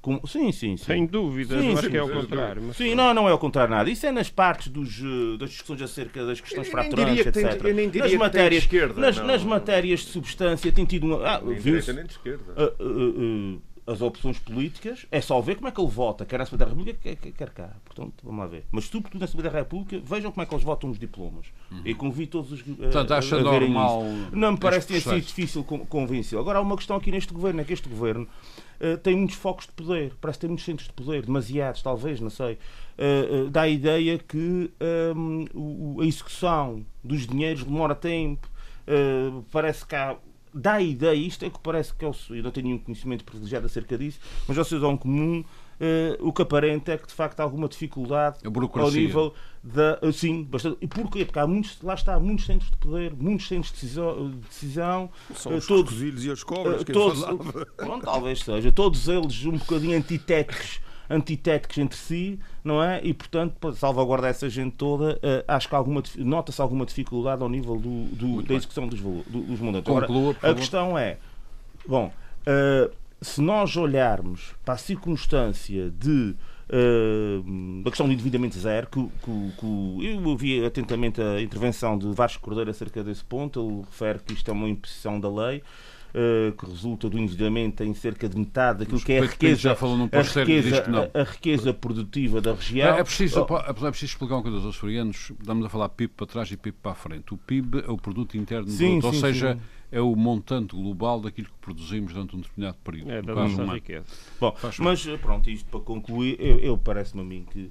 com. 0.00 0.24
Sim, 0.26 0.50
sim, 0.52 0.76
sim. 0.76 0.84
Sem 0.84 1.06
dúvida, 1.06 1.60
Sim, 1.60 1.76
sim, 1.76 1.90
que 1.90 1.96
é 1.96 2.02
o 2.02 2.08
contrário. 2.10 2.62
mas 2.62 2.76
Sim, 2.76 2.94
não, 2.94 3.12
não 3.14 3.28
é 3.28 3.32
ao 3.32 3.38
contrário 3.38 3.74
nada. 3.74 3.90
Isso 3.90 4.06
é 4.06 4.12
nas 4.12 4.30
partes 4.30 4.68
dos, 4.68 5.00
eh, 5.00 5.38
das 5.38 5.50
discussões 5.50 5.82
acerca 5.82 6.24
das 6.24 6.40
questões 6.40 6.68
fraturantes, 6.68 7.16
diria 7.16 7.24
que 7.24 7.32
tem- 7.32 7.46
etc. 7.46 7.64
eu 7.64 7.74
nem 7.74 7.86
diria 7.88 8.02
nas 8.08 8.14
matérias, 8.18 8.62
esquerda, 8.64 9.00
nas, 9.00 9.16
não. 9.18 9.26
nas 9.26 9.44
matérias 9.44 10.00
de 10.00 10.06
substância 10.06 10.70
tem 10.72 10.84
tido 10.84 11.04
uma. 11.06 11.24
Ah, 11.26 11.40
Nem 11.40 11.58
direita 11.60 11.92
nem 11.92 12.04
de 12.04 12.12
esquerda. 12.12 12.44
ah, 12.56 12.62
ah, 12.62 12.72
ah, 12.80 13.71
as 13.84 14.00
opções 14.00 14.38
políticas, 14.38 15.06
é 15.10 15.20
só 15.20 15.40
ver 15.40 15.56
como 15.56 15.66
é 15.66 15.72
que 15.72 15.80
ele 15.80 15.90
vota, 15.90 16.24
quer 16.24 16.36
na 16.38 16.44
Assembleia 16.44 16.66
da 16.66 16.72
República, 16.76 16.98
quer, 17.02 17.32
quer, 17.32 17.50
cá. 17.50 17.70
Portanto, 17.84 18.14
vamos 18.22 18.38
lá 18.40 18.46
ver. 18.46 18.64
Mas 18.70 18.84
sobretudo 18.84 19.18
na 19.18 19.24
Assembleia 19.24 19.50
da 19.50 19.58
República, 19.58 20.00
vejam 20.04 20.30
como 20.30 20.42
é 20.42 20.46
que 20.46 20.54
eles 20.54 20.64
votam 20.64 20.88
nos 20.90 20.98
diplomas. 21.00 21.46
E 21.84 21.92
convido 21.94 22.30
todos 22.32 22.52
os. 22.52 22.60
a- 22.60 22.64
Uhum. 22.70 22.76
Portanto, 22.76 23.12
acha 23.14 23.36
a 23.36 23.42
verem 23.42 23.70
normal 23.72 24.04
isso. 24.04 24.36
Não 24.36 24.52
me 24.52 24.58
parece 24.58 24.86
tenha 24.86 25.00
sido 25.00 25.20
difícil 25.20 25.64
con- 25.64 25.84
convencê-lo. 25.86 26.40
Agora, 26.42 26.58
há 26.58 26.62
uma 26.62 26.76
questão 26.76 26.96
aqui 26.96 27.10
neste 27.10 27.32
governo: 27.34 27.60
é 27.60 27.64
que 27.64 27.72
este 27.72 27.88
governo 27.88 28.28
eh, 28.78 28.96
tem 28.98 29.16
muitos 29.16 29.34
focos 29.36 29.66
de 29.66 29.72
poder, 29.72 30.12
parece 30.20 30.38
tem 30.38 30.48
muitos 30.48 30.64
centros 30.64 30.86
de 30.86 30.94
poder, 30.94 31.24
demasiados, 31.26 31.82
talvez, 31.82 32.20
não 32.20 32.30
sei. 32.30 32.58
Eh, 32.96 33.28
eh, 33.46 33.50
dá 33.50 33.62
a 33.62 33.68
ideia 33.68 34.16
que 34.18 34.70
hum, 35.16 35.44
o- 35.54 35.96
o- 35.96 36.00
a 36.02 36.06
execução 36.06 36.84
dos 37.02 37.26
dinheiros 37.26 37.64
demora 37.64 37.94
tempo, 37.96 38.48
eh, 38.86 39.30
parece 39.50 39.84
que 39.84 39.94
há. 39.96 40.16
Dá 40.54 40.74
a 40.74 40.82
ideia, 40.82 41.14
isto 41.14 41.44
é 41.44 41.50
que 41.50 41.58
parece 41.58 41.94
que 41.94 42.04
eu, 42.04 42.14
eu 42.30 42.42
não 42.42 42.50
tenho 42.50 42.66
nenhum 42.66 42.78
conhecimento 42.78 43.24
privilegiado 43.24 43.66
acerca 43.66 43.96
disso, 43.96 44.20
mas 44.46 44.58
ao 44.58 44.64
cidadão 44.64 44.96
comum 44.96 45.42
eh, 45.80 46.16
o 46.20 46.32
que 46.32 46.42
aparenta 46.42 46.92
é 46.92 46.98
que 46.98 47.06
de 47.08 47.12
facto 47.14 47.40
há 47.40 47.42
alguma 47.42 47.68
dificuldade 47.68 48.38
ao 48.84 48.90
nível 49.00 49.34
da. 49.64 49.98
eh, 50.02 50.12
Sim, 50.12 50.44
bastante. 50.44 50.78
E 50.80 50.86
porquê? 50.86 51.24
Porque 51.24 51.38
há 51.38 51.46
muitos, 51.46 51.80
lá 51.82 51.94
está, 51.94 52.20
muitos 52.20 52.46
centros 52.46 52.70
de 52.70 52.76
poder, 52.76 53.14
muitos 53.14 53.48
centros 53.48 53.72
de 53.72 53.80
decisão, 53.80 54.30
de 54.30 54.36
decisão 54.36 55.10
São 55.34 55.52
eh, 55.52 55.56
os 55.56 55.66
todos, 55.66 56.00
e 56.24 56.30
as 56.30 56.42
cobras 56.44 56.82
eh, 56.82 56.84
que 56.84 56.92
todos, 56.92 57.24
pronto, 57.76 58.04
talvez 58.04 58.40
seja, 58.40 58.70
todos 58.70 59.08
eles 59.08 59.44
um 59.44 59.56
bocadinho 59.56 59.96
antitéticos, 59.96 60.80
antitéticos 61.10 61.78
entre 61.78 61.98
si, 61.98 62.38
não 62.64 62.82
é? 62.82 63.00
E 63.04 63.12
portanto, 63.12 63.54
para 63.60 63.72
salvaguardar 63.74 64.30
essa 64.30 64.48
gente 64.48 64.76
toda, 64.76 65.18
eh, 65.22 65.44
acho 65.48 65.68
que 65.68 65.74
alguma 65.74 66.02
nota-se 66.18 66.60
alguma 66.60 66.86
dificuldade 66.86 67.42
ao 67.42 67.48
nível 67.48 67.76
do, 67.76 68.04
do- 68.14 68.42
da 68.42 68.54
execução 68.54 68.86
dos, 68.88 69.00
valo- 69.00 69.24
do- 69.26 69.40
dos 69.42 69.60
mandatos. 69.60 69.86
Agora, 70.04 70.06
a 70.42 70.54
questão 70.54 70.96
é, 70.98 71.18
bom, 71.86 72.12
eh, 72.46 72.90
se 73.20 73.40
nós 73.40 73.76
olharmos 73.76 74.54
para 74.64 74.74
a 74.74 74.78
circunstância 74.78 75.90
de 75.90 76.34
eh, 76.74 77.42
da 77.82 77.90
questão 77.90 78.06
do 78.06 78.12
endividamento 78.14 78.58
zero, 78.58 78.86
que, 78.86 79.02
que- 79.02 79.52
que- 79.58 80.06
eu 80.06 80.24
ouvi 80.26 80.64
atentamente 80.64 81.20
a 81.20 81.40
intervenção 81.42 81.98
de 81.98 82.10
Vasco 82.12 82.42
Cordeiro 82.42 82.70
acerca 82.70 83.04
desse 83.04 83.22
ponto, 83.24 83.60
ele 83.60 83.80
refere 83.82 84.18
que 84.20 84.32
isto 84.32 84.48
é 84.50 84.54
uma 84.54 84.68
imposição 84.68 85.20
da 85.20 85.28
lei, 85.28 85.62
que 86.58 86.66
resulta 86.66 87.08
do 87.08 87.18
endividamento 87.18 87.82
em 87.82 87.94
cerca 87.94 88.28
de 88.28 88.36
metade 88.38 88.80
daquilo 88.80 88.96
Mas 88.96 89.04
que 89.04 89.12
é 89.12 89.18
a 89.20 89.22
riqueza, 89.26 89.60
já 89.60 89.74
falou 89.74 89.96
num 89.96 90.08
a 90.12 90.20
riqueza, 90.20 90.82
que 90.82 90.90
não. 90.90 91.10
a, 91.14 91.20
a 91.20 91.24
riqueza 91.24 91.72
produtiva 91.72 92.40
da 92.40 92.52
região. 92.54 92.96
É, 92.96 93.00
é 93.00 93.04
preciso, 93.04 93.46
Oh, 93.48 93.56
é 93.56 93.72
preciso 93.72 94.12
explicar 94.12 94.34
uma 94.36 94.42
coisa 94.42 94.58
aos 94.58 94.66
açorianos. 94.66 95.32
Estamos 95.40 95.64
a 95.64 95.68
falar 95.68 95.88
PIB 95.90 96.12
para 96.14 96.26
trás 96.26 96.50
e 96.50 96.56
PIB 96.56 96.76
para 96.82 96.92
a 96.92 96.94
frente. 96.94 97.32
O 97.32 97.36
PIB 97.36 97.80
é 97.86 97.90
o 97.90 97.96
produto 97.96 98.36
interno 98.36 98.68
Sim, 98.68 98.92
bruto, 99.00 99.06
ou 99.08 99.12
sim, 99.14 99.20
seja, 99.20 99.54
sim. 99.54 99.60
é 99.90 100.00
o 100.00 100.14
montante 100.14 100.74
global 100.76 101.20
daquilo 101.20 101.48
que 101.48 101.58
produzimos 101.60 102.12
durante 102.12 102.36
um 102.36 102.40
determinado 102.40 102.76
período. 102.84 103.10
É 103.10 103.22
da 103.22 103.34
nossa 103.34 103.54
humano. 103.54 103.72
riqueza. 103.74 104.04
Bom, 104.40 104.52
Faz 104.56 104.78
mas 104.78 105.04
pronto, 105.20 105.48
isto 105.50 105.68
para 105.70 105.80
concluir, 105.80 106.36
eu, 106.38 106.58
eu 106.60 106.78
parece-me 106.78 107.22
a 107.22 107.24
mim 107.24 107.46
que 107.50 107.60
eh, 107.60 107.66
eh, 107.66 107.70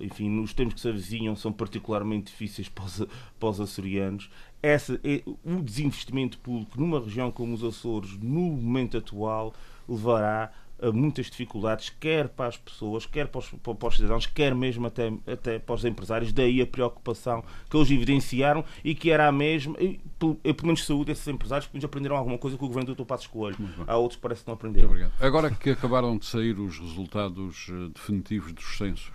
enfim, 0.00 0.28
nos 0.28 0.52
tempos 0.52 0.74
que 0.74 0.80
se 0.80 0.88
avizinham 0.88 1.36
são 1.36 1.52
particularmente 1.52 2.26
difíceis 2.26 2.68
para 2.68 2.84
os, 2.84 3.06
para 3.38 3.48
os 3.48 3.60
açorianos. 3.60 4.30
Essa, 4.62 5.00
é, 5.04 5.22
o 5.44 5.62
desinvestimento 5.62 6.38
público 6.38 6.80
numa 6.80 7.00
região 7.00 7.30
como 7.30 7.54
os 7.54 7.62
Açores, 7.62 8.16
no 8.18 8.40
momento 8.40 8.98
atual, 8.98 9.54
levará 9.88 10.52
muitas 10.92 11.26
dificuldades, 11.26 11.90
quer 11.98 12.28
para 12.28 12.46
as 12.48 12.56
pessoas, 12.56 13.06
quer 13.06 13.26
para 13.28 13.38
os, 13.40 13.46
para 13.48 13.88
os 13.88 13.96
cidadãos, 13.96 14.26
quer 14.26 14.54
mesmo 14.54 14.86
até, 14.86 15.12
até 15.26 15.58
para 15.58 15.74
os 15.74 15.84
empresários. 15.84 16.32
Daí 16.32 16.60
a 16.60 16.66
preocupação 16.66 17.42
que 17.68 17.76
eles 17.76 17.90
evidenciaram 17.90 18.64
e 18.84 18.94
que 18.94 19.10
era 19.10 19.26
a 19.26 19.32
mesma, 19.32 19.76
e, 19.80 20.00
pelo 20.18 20.34
pelo 20.36 20.66
menos 20.66 20.84
saúde, 20.84 21.12
esses 21.12 21.26
empresários 21.28 21.66
que 21.66 21.84
aprenderam 21.84 22.16
alguma 22.16 22.38
coisa 22.38 22.56
com 22.56 22.64
o 22.64 22.68
governo 22.68 22.94
do 22.94 22.94
Dr. 22.94 23.06
Passos 23.06 23.26
Coelho. 23.26 23.56
Há 23.86 23.96
outros 23.96 24.16
que 24.16 24.22
parece 24.22 24.42
que 24.42 24.48
não 24.48 24.54
Muito 24.54 24.66
aprenderam. 24.66 24.88
obrigado. 24.90 25.12
Agora 25.20 25.50
que 25.50 25.70
acabaram 25.70 26.16
de 26.16 26.26
sair 26.26 26.58
os 26.58 26.78
resultados 26.78 27.66
eh, 27.70 27.90
definitivos 27.94 28.52
dos 28.52 28.76
censos 28.76 29.10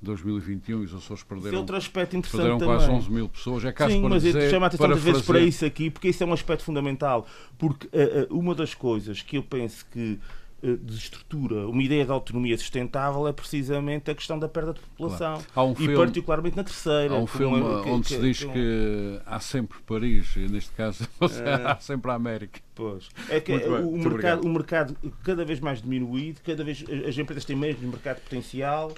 de 0.00 0.06
2021 0.06 0.80
e 0.82 0.84
os 0.86 0.94
Açores 0.94 1.22
Isso 1.22 1.24
é 1.24 1.34
perderam, 1.34 1.58
outro 1.58 1.76
aspecto 1.76 2.16
interessante 2.16 2.40
perderam 2.40 2.58
também. 2.58 2.76
quase 2.76 2.90
11 2.90 3.10
mil 3.10 3.28
pessoas. 3.28 3.64
É 3.64 3.72
caso 3.72 3.92
Sim, 3.92 4.00
para 4.00 4.10
mas 4.10 4.24
eu 4.24 4.32
dizer, 4.32 4.50
chamo 4.50 4.64
a 4.64 4.68
atenção 4.68 4.86
para 4.86 4.94
muitas 4.96 5.12
vezes 5.12 5.26
para 5.26 5.40
isso 5.40 5.64
aqui, 5.66 5.90
porque 5.90 6.08
isso 6.08 6.22
é 6.22 6.26
um 6.26 6.32
aspecto 6.32 6.64
fundamental. 6.64 7.26
Porque 7.58 7.86
eh, 7.92 8.22
eh, 8.22 8.26
uma 8.30 8.54
das 8.54 8.74
coisas 8.74 9.20
que 9.22 9.36
eu 9.36 9.42
penso 9.42 9.84
que 9.92 10.18
eh, 10.62 10.76
desestrutura 10.82 11.66
uma 11.68 11.82
ideia 11.82 12.04
de 12.04 12.10
autonomia 12.10 12.56
sustentável 12.58 13.26
é 13.28 13.32
precisamente 13.32 14.10
a 14.10 14.14
questão 14.14 14.38
da 14.38 14.48
perda 14.48 14.72
de 14.74 14.80
população. 14.80 15.42
Há 15.54 15.64
um 15.64 15.72
e 15.72 15.76
filme- 15.76 15.96
particularmente 15.96 16.56
na 16.56 16.64
terceira. 16.64 17.14
Há 17.14 17.18
um 17.18 17.26
filme 17.26 17.58
é- 17.58 17.82
que- 17.82 17.90
onde 17.90 18.08
se 18.08 18.14
que- 18.16 18.20
diz 18.22 18.38
que 18.38 18.44
é 18.44 18.48
um- 18.48 18.52
que 18.52 19.20
há 19.26 19.40
sempre 19.40 19.78
Paris, 19.86 20.36
e 20.36 20.40
neste 20.48 20.70
caso 20.72 21.06
há 21.66 21.76
sempre 21.80 22.10
a 22.10 22.14
América. 22.14 22.60
Pois. 22.80 23.08
É 23.28 23.40
que 23.40 23.58
bem, 23.58 23.68
o, 23.68 23.92
mercado, 23.98 24.46
o 24.46 24.48
mercado 24.48 24.96
cada 25.22 25.44
vez 25.44 25.60
mais 25.60 25.82
diminuído, 25.82 26.40
cada 26.42 26.64
vez 26.64 26.82
as 27.06 27.18
empresas 27.18 27.44
têm 27.44 27.54
menos 27.54 27.78
mercado 27.82 28.20
potencial 28.22 28.90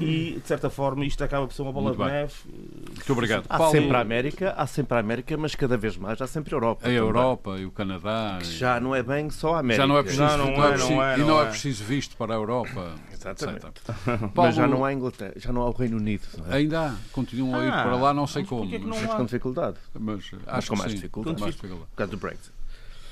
e, 0.00 0.40
de 0.40 0.48
certa 0.48 0.70
forma, 0.70 1.04
isto 1.04 1.22
acaba 1.22 1.46
por 1.46 1.52
ser 1.52 1.60
uma 1.62 1.72
bola 1.72 1.88
Muito 1.88 1.98
de 1.98 2.04
bem. 2.04 2.12
neve. 2.20 2.32
Muito 2.94 3.12
obrigado. 3.12 3.44
Há 3.48 3.58
Paulo, 3.58 3.72
sempre 3.72 3.94
a 3.96 4.00
América, 4.00 4.54
há 4.56 4.66
sempre 4.66 4.96
a 4.96 5.00
América, 5.00 5.36
mas 5.36 5.54
cada 5.54 5.76
vez 5.76 5.96
mais 5.98 6.20
há 6.22 6.26
sempre 6.26 6.54
a 6.54 6.56
Europa. 6.56 6.80
a 6.80 6.84
também. 6.84 6.96
Europa 6.96 7.56
e 7.58 7.66
o 7.66 7.70
Canadá. 7.70 8.38
Que 8.40 8.46
e- 8.48 8.52
já 8.56 8.80
não 8.80 8.94
é 8.94 9.02
bem 9.02 9.28
só 9.28 9.56
a 9.56 9.58
América. 9.58 9.82
já 9.82 9.86
não 9.86 9.98
é 9.98 10.02
preciso, 10.02 10.22
Não, 10.24 10.38
não 10.38 10.44
não 10.56 10.64
é 10.64 10.68
é, 10.68 10.70
preciso- 10.72 10.90
não 10.94 11.02
é, 11.04 11.14
e 11.18 11.20
não 11.20 11.40
é 11.40 11.42
é. 11.42 11.48
preciso 11.50 11.84
visto 11.84 12.16
para 12.16 12.32
a 12.32 12.36
Europa. 12.36 12.94
Exatamente. 13.12 13.66
etc. 13.66 13.94
Mas 14.20 14.30
Paulo, 14.32 14.52
já 14.52 14.66
não 14.66 14.84
há 14.84 14.92
Inglaterra, 14.92 15.32
já 15.36 15.52
não 15.52 15.62
há 15.62 15.68
o 15.68 15.72
Reino 15.72 15.96
Unido. 15.98 16.22
não 16.38 16.52
é? 16.52 16.56
Ainda 16.56 16.86
há, 16.88 16.94
continuam 17.12 17.60
a 17.60 17.64
ir 17.66 17.68
Ah, 17.70 17.82
para 17.82 17.96
lá, 17.96 18.14
não 18.14 18.26
sei 18.26 18.42
mas 18.42 18.48
como. 18.48 18.62
porquê 18.62 18.78
que 18.78 18.84
não 18.86 18.96
mas- 18.96 19.02
Mas 19.06 19.14
com 19.14 19.24
dificuldade. 19.24 19.76
Mas 19.94 20.16
Mas 20.32 20.40
acho 20.46 20.68
com 20.68 20.74
que 20.74 20.78
mais 20.80 20.90
sim, 20.92 20.96
dificuldade. 20.96 21.34
com 21.36 21.40
mais 21.42 21.54
dificuldade. 21.54 21.88
Por 21.90 21.96
causa 21.96 22.10
do 22.12 22.16
Brexit. 22.18 22.50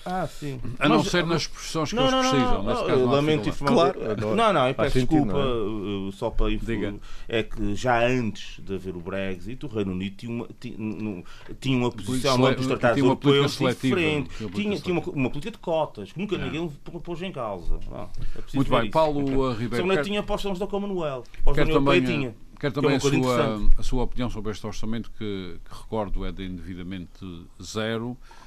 Ah, 0.06 0.26
sim. 0.26 0.60
A 0.78 0.88
não 0.88 0.98
Mas- 0.98 1.08
ser 1.08 1.24
nas 1.24 1.42
expressões 1.42 1.90
que 1.90 1.96
Não, 1.96 2.02
eles 2.02 2.12
não, 2.12 2.22
não, 2.22 2.30
precisam. 2.30 2.62
não, 2.62 2.74
não 2.98 3.10
há 3.10 3.14
lamento 3.16 3.48
informar. 3.48 3.92
Claro, 3.94 4.36
não, 4.36 4.52
não, 4.52 4.68
eu 4.68 4.74
faz 4.74 4.92
peço 4.92 5.06
sentido, 5.06 5.24
desculpa, 5.24 5.44
não 5.44 6.08
uh, 6.08 6.12
só 6.12 6.30
para 6.30 6.52
info- 6.52 6.66
Diga. 6.66 6.94
é 7.28 7.42
que 7.42 7.74
já 7.74 8.06
antes 8.06 8.60
de 8.62 8.74
haver 8.74 8.94
o 8.96 9.00
Brexit, 9.00 9.64
o 9.64 9.68
Reino 9.68 9.92
Unido 9.92 10.16
tinha 10.16 10.32
uma, 10.32 10.48
tinha, 10.60 11.24
tinha 11.60 11.78
uma 11.78 11.90
posição 11.90 12.36
no 12.38 12.54
dos 12.54 12.66
tratados 12.66 12.96
tinha 12.96 13.06
uma 13.08 13.16
política 13.16 13.38
europeus 13.44 13.52
seletiva, 13.54 13.96
diferente. 13.96 14.28
tinha 14.36 14.46
uma 14.48 14.54
Tinha, 14.54 14.64
política 14.68 14.84
tinha 14.84 14.98
uma, 15.00 15.08
uma 15.22 15.30
política 15.30 15.50
de 15.52 15.58
cotas, 15.58 16.12
que 16.12 16.18
nunca 16.20 16.36
ninguém 16.38 16.68
pôs 17.02 17.22
em 17.22 17.32
causa. 17.32 17.78
Ah, 17.92 18.06
é 18.36 18.40
Muito 18.56 18.70
bem, 18.70 18.82
isso. 18.82 18.90
Paulo 18.90 19.20
uh, 19.24 19.52
Só 19.54 19.58
Ribeiro. 19.58 19.86
não 19.86 19.94
quer- 19.96 20.02
tinha 20.04 20.22
para 20.22 20.34
os 20.36 20.58
da 20.58 20.66
Commonwealth. 20.66 21.24
Para 21.44 21.50
os 21.52 21.56
da 21.56 21.64
Quero 21.64 21.76
União 21.78 21.92
Europeia 21.92 21.98
eh, 22.02 22.06
tinha. 22.18 22.34
quero 22.60 22.60
Que 22.60 22.66
é 22.66 22.70
também 22.70 22.90
uma 22.90 22.96
a, 22.98 23.00
sua, 23.00 23.70
a 23.78 23.82
sua 23.82 24.02
opinião 24.02 24.28
sobre 24.30 24.52
este 24.52 24.66
orçamento, 24.66 25.10
que, 25.18 25.58
que 25.64 25.74
recordo 25.82 26.24
é 26.26 26.32
de 26.32 26.44
indevidamente 26.44 27.24
zero, 27.62 28.16
eh, 28.20 28.43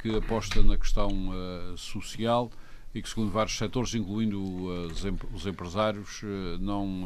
que 0.00 0.16
aposta 0.16 0.62
na 0.62 0.76
questão 0.78 1.10
eh, 1.32 1.74
social 1.76 2.50
e 2.94 3.00
que, 3.02 3.08
segundo 3.08 3.30
vários 3.30 3.56
setores, 3.56 3.94
incluindo 3.94 4.38
eh, 4.38 4.92
os 4.92 5.04
em- 5.04 5.18
os 5.34 5.46
empresários, 5.46 6.20
eh, 6.22 6.58
não 6.60 7.04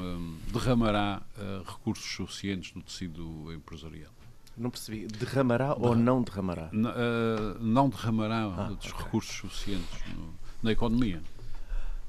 eh, 0.49 0.53
derramará 0.53 1.23
eh, 1.39 1.63
recursos 1.67 2.05
suficientes 2.15 2.75
no 2.75 2.83
tecido 2.83 3.53
empresarial. 3.53 4.11
Não 4.57 4.71
percebi. 4.71 5.07
Derramará 5.07 5.75
ou 5.75 5.95
não 5.95 6.23
derramará? 6.23 6.69
N- 6.73 6.89
eh, 6.89 7.57
não 7.61 7.89
derramará 7.89 8.45
Ah, 8.57 8.69
dos 8.71 8.91
ok. 8.93 9.05
recursos 9.05 9.37
suficientes 9.37 10.01
no- 10.15 10.35
na 10.63 10.73
economia. 10.73 11.23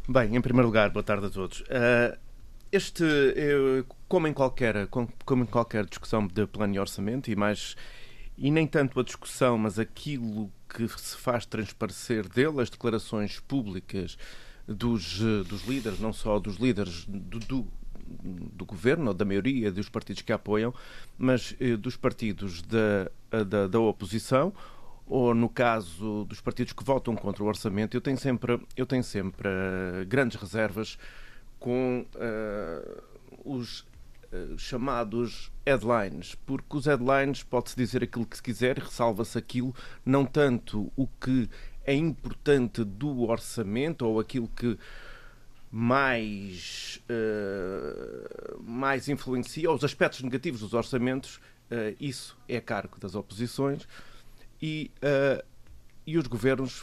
Bem, 0.09 0.35
em 0.35 0.41
primeiro 0.41 0.67
lugar, 0.67 0.89
boa 0.89 1.03
tarde 1.03 1.25
a 1.27 1.29
todos. 1.29 1.63
Ah, 1.69 2.17
este, 2.71 3.03
eu, 3.03 3.85
como, 4.07 4.27
em 4.27 4.33
qualquer, 4.33 4.87
com- 4.87 5.07
como 5.25 5.43
em 5.43 5.45
qualquer 5.45 5.85
discussão 5.85 6.25
de 6.25 6.47
plano 6.47 6.73
e 6.75 6.79
orçamento, 6.79 7.29
e 7.29 7.35
mais 7.35 7.75
e 8.37 8.51
nem 8.51 8.67
tanto 8.67 8.99
a 8.99 9.03
discussão, 9.03 9.57
mas 9.57 9.79
aquilo 9.79 10.51
que 10.69 10.87
se 10.87 11.17
faz 11.17 11.45
transparecer 11.45 12.27
dele, 12.27 12.61
as 12.61 12.69
declarações 12.69 13.39
públicas 13.39 14.17
dos, 14.67 15.19
eh, 15.21 15.43
dos 15.47 15.65
líderes, 15.65 15.99
não 15.99 16.13
só 16.13 16.39
dos 16.39 16.57
líderes 16.57 17.05
do, 17.05 17.39
do, 17.39 17.67
do 18.53 18.65
governo, 18.65 19.07
ou 19.07 19.13
da 19.13 19.25
maioria 19.25 19.71
dos 19.71 19.89
partidos 19.89 20.21
que 20.21 20.31
a 20.31 20.35
apoiam, 20.35 20.73
mas 21.17 21.55
eh, 21.59 21.75
dos 21.75 21.95
partidos 21.97 22.61
da, 22.61 23.09
da, 23.43 23.67
da 23.67 23.79
oposição, 23.79 24.53
ou 25.07 25.33
no 25.33 25.47
caso 25.47 26.25
dos 26.25 26.41
partidos 26.41 26.73
que 26.73 26.83
votam 26.83 27.15
contra 27.15 27.43
o 27.43 27.47
orçamento, 27.47 27.95
eu 27.95 28.01
tenho 28.01 28.17
sempre, 28.17 28.59
eu 28.75 28.85
tenho 28.85 29.03
sempre 29.03 29.47
eh, 29.47 30.05
grandes 30.05 30.39
reservas 30.39 30.97
com 31.57 32.05
eh, 32.15 33.01
os 33.45 33.85
eh, 34.31 34.55
chamados 34.57 35.51
headlines, 35.67 36.35
porque 36.45 36.77
os 36.77 36.85
headlines 36.85 37.43
pode-se 37.43 37.75
dizer 37.75 38.01
aquilo 38.01 38.25
que 38.25 38.37
se 38.37 38.43
quiser, 38.43 38.77
ressalva-se 38.77 39.37
aquilo, 39.37 39.75
não 40.05 40.25
tanto 40.25 40.89
o 40.95 41.05
que 41.05 41.49
é 41.85 41.93
importante 41.93 42.83
do 42.85 43.29
orçamento 43.29 44.05
ou 44.05 44.19
aquilo 44.19 44.47
que 44.47 44.77
mais, 45.69 47.01
eh, 47.09 48.55
mais 48.61 49.09
influencia, 49.09 49.69
os 49.69 49.83
aspectos 49.83 50.21
negativos 50.21 50.61
dos 50.61 50.73
orçamentos, 50.73 51.41
eh, 51.69 51.95
isso 51.99 52.37
é 52.47 52.61
cargo 52.61 52.97
das 52.99 53.15
oposições 53.15 53.85
e, 54.61 54.89
eh, 55.01 55.43
e 56.05 56.17
os 56.17 56.27
governos 56.27 56.81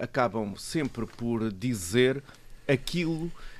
acabam 0.00 0.54
sempre 0.56 1.06
por 1.06 1.50
dizer 1.50 2.22
aquilo 2.68 3.28
que 3.28 3.51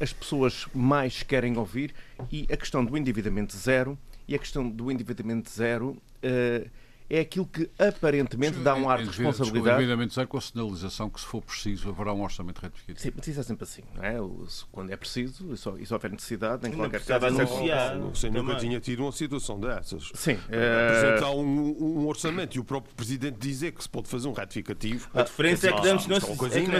as 0.00 0.12
pessoas 0.12 0.66
mais 0.74 1.22
querem 1.22 1.56
ouvir 1.56 1.94
e 2.30 2.46
a 2.50 2.56
questão 2.56 2.84
do 2.84 2.96
endividamento 2.96 3.56
zero 3.56 3.98
e 4.26 4.34
a 4.34 4.38
questão 4.38 4.68
do 4.68 4.90
endividamento 4.90 5.50
zero 5.50 5.96
eh, 6.22 6.66
é 7.08 7.20
aquilo 7.20 7.46
que 7.46 7.68
aparentemente 7.78 8.58
dá 8.58 8.74
um 8.74 8.88
ar 8.88 8.98
de 9.02 9.06
responsabilidade. 9.08 9.76
Evidentemente, 9.82 10.14
zero 10.14 10.26
com 10.26 10.38
a 10.38 10.40
sinalização 10.40 11.10
que, 11.10 11.20
se 11.20 11.26
for 11.26 11.42
preciso, 11.42 11.88
haverá 11.90 12.12
um 12.14 12.22
orçamento 12.22 12.58
retribuído. 12.60 13.00
Sim, 13.00 13.12
mas 13.14 13.26
isso 13.28 13.40
é 13.40 13.42
sempre 13.42 13.64
assim, 13.64 13.82
não 13.94 14.02
é? 14.04 14.16
Quando 14.72 14.90
é 14.90 14.96
preciso, 14.96 15.52
e 15.52 15.56
só, 15.56 15.76
e 15.76 15.84
só 15.84 15.96
houver 15.96 16.10
necessidade, 16.10 16.66
em 16.66 16.72
qualquer 16.72 17.04
caso. 17.04 17.24
é 17.26 17.28
anunciar. 17.28 17.98
Você 17.98 18.30
nunca 18.30 18.56
tinha 18.56 18.80
tido 18.80 19.00
uma 19.02 19.12
situação 19.12 19.60
dessas. 19.60 20.10
Sim. 20.14 20.38
eh, 20.48 20.88
Apresentar 21.10 21.30
um, 21.32 22.00
um 22.02 22.06
orçamento 22.06 22.56
e 22.56 22.60
o 22.60 22.64
próprio 22.64 22.94
Presidente 22.94 23.36
dizer 23.38 23.72
que 23.72 23.82
se 23.82 23.88
pode 23.88 24.08
fazer 24.08 24.26
um 24.28 24.32
ratificativo. 24.32 25.08
A 25.14 25.22
diferença 25.22 25.68
é 25.68 25.72
que, 25.72 25.76
não 25.76 25.94
é 25.94 25.98
se, 25.98 26.06
é 26.06 26.08
não 26.08 26.20
se 26.20 26.26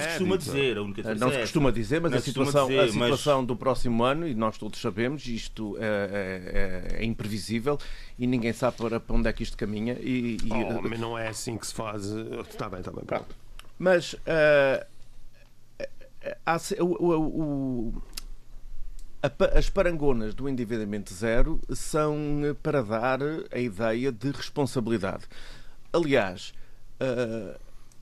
costuma 0.08 0.36
dizer. 0.36 0.78
A 0.78 0.82
única 0.82 1.00
Eh, 1.00 1.02
diferença 1.02 1.20
Não 1.20 1.28
é 1.28 1.30
se 1.30 1.36
essa. 1.36 1.40
costuma 1.46 1.70
dizer, 1.70 2.00
mas 2.00 2.10
Não 2.12 2.18
a 2.18 2.20
se 2.20 2.26
costuma 2.26 2.46
situação, 2.46 2.66
a 2.80 2.86
dizer, 2.86 2.98
mas- 2.98 3.08
situação 3.20 3.44
do 3.44 3.56
próximo 3.56 4.02
ano, 4.04 4.26
e 4.26 4.34
nós 4.34 4.56
todos 4.56 4.80
sabemos, 4.80 5.26
isto 5.26 5.76
é, 5.78 6.92
é- 6.98 7.02
é 7.02 7.04
imprevisível 7.04 7.78
e 8.18 8.26
ninguém 8.26 8.52
sabe 8.52 8.76
para, 8.76 9.00
para 9.00 9.16
onde 9.16 9.28
é 9.28 9.32
que 9.32 9.42
isto 9.42 9.56
caminha. 9.56 9.94
E, 10.00 10.36
e- 10.42 10.48
Oh, 10.78 10.82
mas 10.88 11.00
não 11.00 11.18
é 11.18 11.28
assim 11.28 11.56
que 11.58 11.66
se 11.66 11.74
faz. 11.74 12.04
Está 12.48 12.68
bem, 12.68 12.80
está 12.80 12.92
bem. 12.92 13.04
Pronto. 13.04 13.34
Mas 13.78 14.14
ah, 14.26 14.86
há 16.46 16.56
o- 16.80 16.84
o- 16.84 17.40
o- 17.40 18.02
a 19.22 19.58
as 19.58 19.68
parangonas 19.70 20.34
do 20.34 20.48
endividamento 20.48 21.12
zero 21.14 21.58
são 21.70 22.16
eh, 22.44 22.54
para 22.54 22.82
dar 22.82 23.18
a 23.50 23.58
ideia 23.58 24.12
de 24.12 24.30
responsabilidade. 24.30 25.24
Aliás, 25.92 26.52
ah, 27.00 27.58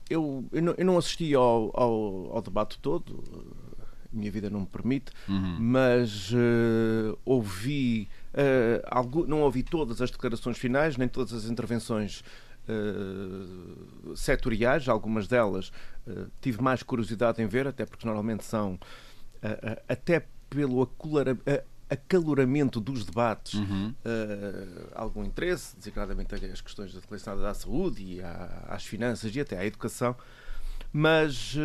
eu, 0.09 0.43
eu, 0.51 0.61
não, 0.61 0.73
eu 0.77 0.85
não 0.85 0.97
assisti 0.97 1.33
ao, 1.33 1.71
ao, 1.73 2.35
ao 2.35 2.41
debate 2.41 2.77
todo, 2.79 3.23
a 3.81 4.15
minha 4.15 4.29
vida 4.29 4.49
não 4.49 4.59
me 4.61 4.65
permite, 4.67 5.11
mas 5.59 6.31
eh, 6.33 7.17
ouvi, 7.25 8.01
eh, 8.03 8.22
não 9.27 9.41
ouvi 9.41 9.61
todas 9.63 10.01
as 10.01 10.09
declarações 10.11 10.57
finais, 10.57 10.97
nem 10.97 11.07
todas 11.07 11.33
as 11.33 11.45
intervenções 11.45 12.23
eh, 12.67 14.15
setoriais, 14.15 14.87
algumas 14.89 15.27
delas 15.27 15.71
eh, 16.07 16.25
tive 16.41 16.61
mais 16.61 16.81
curiosidade 16.83 17.41
em 17.41 17.47
ver, 17.47 17.67
até 17.67 17.85
porque 17.85 18.05
normalmente 18.05 18.43
são 18.43 18.79
eh, 19.41 19.81
até 19.87 20.25
pelo 20.49 20.87
acaloramento 21.89 22.79
dos 22.79 23.05
debates 23.05 23.59
eh, 24.05 24.65
algum 24.95 25.23
interesse, 25.23 25.75
designadamente 25.77 26.33
as 26.33 26.61
questões 26.61 26.93
relacionadas 27.07 27.45
à 27.45 27.53
saúde 27.53 28.03
e 28.03 28.21
à- 28.21 28.65
às 28.69 28.85
finanças 28.85 29.35
e 29.35 29.39
até 29.39 29.57
à 29.57 29.65
educação, 29.65 30.15
mas 30.91 31.55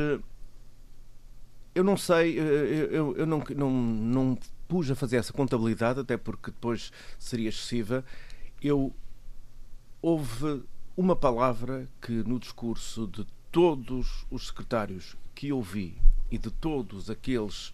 eu 1.75 1.85
não 1.85 1.97
sei, 1.97 2.39
eu, 2.39 2.45
eu- 2.47 3.17
eu 3.19 3.27
não, 3.27 3.43
não, 3.57 3.71
não 3.71 4.39
pus 4.69 4.91
a 4.91 4.95
fazer 4.95 5.17
essa 5.17 5.33
contabilidade, 5.33 6.01
até 6.01 6.17
porque 6.17 6.51
depois 6.51 6.93
seria 7.19 7.49
excessiva. 7.49 8.05
Eu 8.63 8.95
houve 10.01 10.63
uma 10.97 11.17
palavra 11.17 11.89
que 12.01 12.13
no 12.13 12.39
discurso 12.39 13.07
de 13.07 13.27
todos 13.51 14.27
os 14.31 14.49
secretários 14.49 15.17
que 15.35 15.49
eu 15.49 15.63
vi 15.63 15.97
e 16.31 16.37
de 16.37 16.51
todos 16.51 17.09
aqueles 17.09 17.73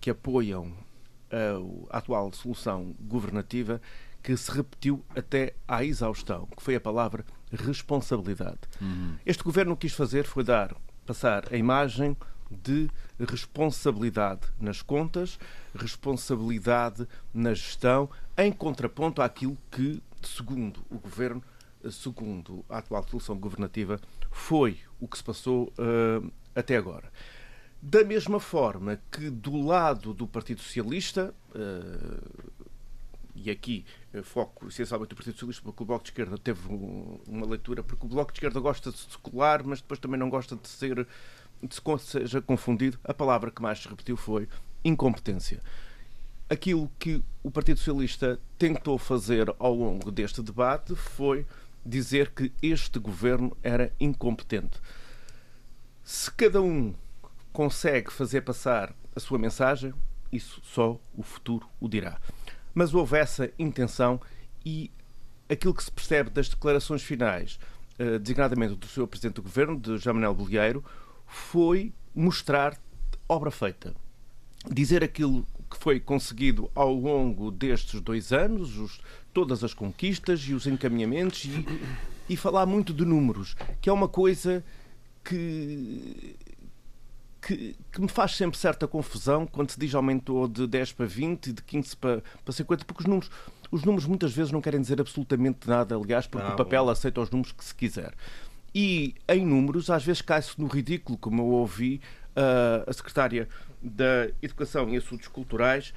que 0.00 0.10
apoiam 0.10 0.72
a, 1.30 1.94
a 1.94 1.98
atual 1.98 2.32
solução 2.32 2.94
governativa 3.00 3.80
que 4.22 4.36
se 4.36 4.50
repetiu 4.50 5.04
até 5.14 5.54
à 5.68 5.84
exaustão, 5.84 6.48
que 6.56 6.62
foi 6.62 6.74
a 6.74 6.80
palavra 6.80 7.24
responsabilidade. 7.52 8.58
Este 9.24 9.44
governo 9.44 9.76
quis 9.76 9.92
fazer 9.92 10.24
foi 10.24 10.42
dar, 10.42 10.74
passar 11.06 11.44
a 11.52 11.56
imagem 11.56 12.16
de 12.50 12.88
responsabilidade 13.18 14.42
nas 14.60 14.82
contas, 14.82 15.38
responsabilidade 15.74 17.06
na 17.32 17.54
gestão, 17.54 18.08
em 18.36 18.52
contraponto 18.52 19.20
àquilo 19.22 19.56
que, 19.70 20.02
segundo 20.22 20.80
o 20.90 20.98
governo, 20.98 21.42
segundo 21.90 22.64
a 22.68 22.78
atual 22.78 23.06
solução 23.08 23.36
governativa, 23.38 24.00
foi 24.30 24.78
o 25.00 25.06
que 25.08 25.16
se 25.18 25.24
passou 25.24 25.72
eh, 25.78 26.22
até 26.54 26.76
agora. 26.76 27.10
Da 27.82 28.02
mesma 28.04 28.40
forma 28.40 28.98
que 29.10 29.30
do 29.30 29.60
lado 29.60 30.12
do 30.14 30.26
Partido 30.26 30.60
Socialista, 30.60 31.34
eh, 31.54 32.20
e 33.34 33.50
aqui 33.50 33.84
eh, 34.14 34.22
foco 34.22 34.66
essencialmente 34.68 35.10
do 35.10 35.16
Partido 35.16 35.34
Socialista, 35.34 35.62
porque 35.62 35.82
o 35.82 35.86
Bloco 35.86 36.04
de 36.04 36.10
Esquerda 36.10 36.38
teve 36.38 36.72
um- 36.72 37.20
uma 37.28 37.46
leitura, 37.46 37.82
porque 37.82 38.06
o 38.06 38.08
Bloco 38.08 38.32
de 38.32 38.38
Esquerda 38.38 38.58
gosta 38.58 38.90
de 38.90 38.98
se 38.98 39.18
colar, 39.18 39.62
mas 39.62 39.80
depois 39.80 40.00
também 40.00 40.18
não 40.18 40.30
gosta 40.30 40.56
de 40.56 40.66
ser 40.68 41.06
seja 41.98 42.40
confundido. 42.40 42.98
A 43.04 43.14
palavra 43.14 43.50
que 43.50 43.62
mais 43.62 43.80
se 43.80 43.88
repetiu 43.88 44.16
foi 44.16 44.48
incompetência. 44.84 45.60
Aquilo 46.48 46.90
que 46.98 47.22
o 47.42 47.50
Partido 47.50 47.78
Socialista 47.78 48.38
tentou 48.58 48.98
fazer 48.98 49.52
ao 49.58 49.74
longo 49.74 50.10
deste 50.10 50.42
debate 50.42 50.94
foi 50.94 51.44
dizer 51.84 52.30
que 52.30 52.52
este 52.62 52.98
governo 52.98 53.56
era 53.62 53.92
incompetente. 53.98 54.80
Se 56.04 56.30
cada 56.30 56.60
um 56.60 56.94
consegue 57.52 58.12
fazer 58.12 58.42
passar 58.42 58.94
a 59.14 59.20
sua 59.20 59.38
mensagem, 59.38 59.92
isso 60.32 60.60
só 60.64 61.00
o 61.16 61.22
futuro 61.22 61.66
o 61.80 61.88
dirá. 61.88 62.20
Mas 62.74 62.94
houve 62.94 63.16
essa 63.16 63.50
intenção 63.58 64.20
e 64.64 64.90
aquilo 65.48 65.74
que 65.74 65.82
se 65.82 65.90
percebe 65.90 66.30
das 66.30 66.48
declarações 66.48 67.02
finais, 67.02 67.58
eh, 67.98 68.18
designadamente 68.18 68.74
do 68.74 68.86
seu 68.86 69.06
Presidente 69.06 69.36
do 69.36 69.42
Governo, 69.42 69.78
de 69.78 69.96
João 69.98 70.14
Manuel 70.14 70.34
Bolieiro, 70.34 70.84
foi 71.26 71.92
mostrar 72.14 72.78
obra 73.28 73.50
feita. 73.50 73.94
Dizer 74.70 75.02
aquilo 75.04 75.46
que 75.70 75.76
foi 75.78 75.98
conseguido 76.00 76.70
ao 76.74 76.92
longo 76.92 77.50
destes 77.50 78.00
dois 78.00 78.32
anos, 78.32 78.76
os- 78.78 79.00
todas 79.32 79.62
as 79.64 79.74
conquistas 79.74 80.40
e 80.42 80.54
os 80.54 80.66
encaminhamentos, 80.66 81.44
e, 81.44 81.64
e 82.28 82.36
falar 82.36 82.66
muito 82.66 82.92
de 82.94 83.04
números, 83.04 83.54
que 83.80 83.88
é 83.88 83.92
uma 83.92 84.08
coisa 84.08 84.64
que, 85.24 86.36
que, 87.42 87.76
que, 87.92 88.00
me 88.00 88.08
faz 88.08 88.36
sempre 88.36 88.58
certa 88.58 88.86
confusão 88.88 89.46
quando 89.46 89.70
se 89.70 89.78
diz 89.78 89.94
aumentou 89.94 90.48
de 90.48 90.66
10 90.66 90.92
para 90.92 91.06
20 91.06 91.46
e 91.48 91.52
de 91.52 91.62
15 91.62 91.96
para, 91.96 92.22
para 92.44 92.52
50, 92.52 92.84
porque 92.84 93.02
os 93.02 93.06
números, 93.06 93.30
os 93.70 93.84
números 93.84 94.06
muitas 94.06 94.32
vezes 94.32 94.52
não 94.52 94.60
querem 94.60 94.80
dizer 94.80 95.00
absolutamente 95.00 95.68
nada, 95.68 95.96
aliás, 95.96 96.26
porque 96.26 96.46
não, 96.46 96.54
o 96.54 96.56
papel 96.56 96.88
aceita 96.88 97.20
os 97.20 97.30
números 97.30 97.52
que 97.52 97.64
se 97.64 97.74
quiser. 97.74 98.14
E 98.78 99.14
em 99.26 99.46
números, 99.46 99.88
às 99.88 100.04
vezes 100.04 100.20
cai-se 100.20 100.60
no 100.60 100.66
ridículo, 100.66 101.16
como 101.16 101.40
eu 101.40 101.46
ouvi 101.46 101.98
uh, 102.36 102.84
a 102.86 102.92
secretária 102.92 103.48
da 103.80 104.28
Educação 104.42 104.90
e 104.90 104.98
Assuntos 104.98 105.28
Culturais 105.28 105.94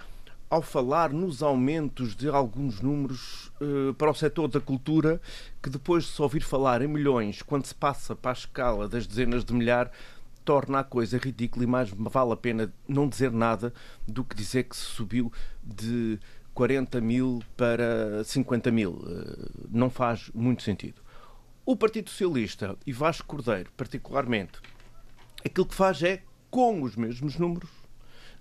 ao 0.49 0.61
falar 0.61 1.11
nos 1.11 1.43
aumentos 1.43 2.15
de 2.15 2.30
alguns 2.30 2.80
números 2.80 3.51
uh, 3.59 3.93
para 3.95 4.09
o 4.09 4.13
setor 4.13 4.47
da 4.47 4.61
cultura, 4.61 5.19
que 5.61 5.69
depois 5.69 6.05
de 6.05 6.11
se 6.11 6.21
ouvir 6.21 6.39
falar 6.39 6.82
em 6.82 6.88
milhões, 6.88 7.41
quando 7.41 7.65
se 7.65 7.75
passa 7.75 8.15
para 8.15 8.32
a 8.32 8.34
escala 8.34 8.88
das 8.88 9.05
dezenas 9.05 9.43
de 9.43 9.53
milhares, 9.53 9.91
torna 10.45 10.80
a 10.80 10.84
coisa 10.86 11.17
ridícula 11.17 11.65
e 11.65 11.67
mais 11.67 11.89
vale 11.89 12.32
a 12.32 12.38
pena 12.38 12.73
não 12.88 13.09
dizer 13.09 13.34
nada 13.34 13.73
do 14.07 14.23
que 14.23 14.34
dizer 14.34 14.63
que 14.63 14.77
se 14.77 14.86
subiu 14.86 15.30
de 15.61 16.17
40 16.53 17.01
mil 17.01 17.43
para 17.57 18.23
50 18.23 18.71
mil. 18.71 18.91
Uh, 18.91 19.67
não 19.69 19.89
faz 19.89 20.32
muito 20.34 20.63
sentido. 20.63 21.09
O 21.70 21.76
Partido 21.76 22.09
Socialista 22.09 22.76
e 22.84 22.91
Vasco 22.91 23.28
Cordeiro, 23.28 23.72
particularmente, 23.78 24.59
aquilo 25.45 25.67
que 25.67 25.76
faz 25.76 26.01
é, 26.01 26.24
com 26.49 26.82
os 26.82 26.95
mesmos 26.95 27.38
números, 27.38 27.70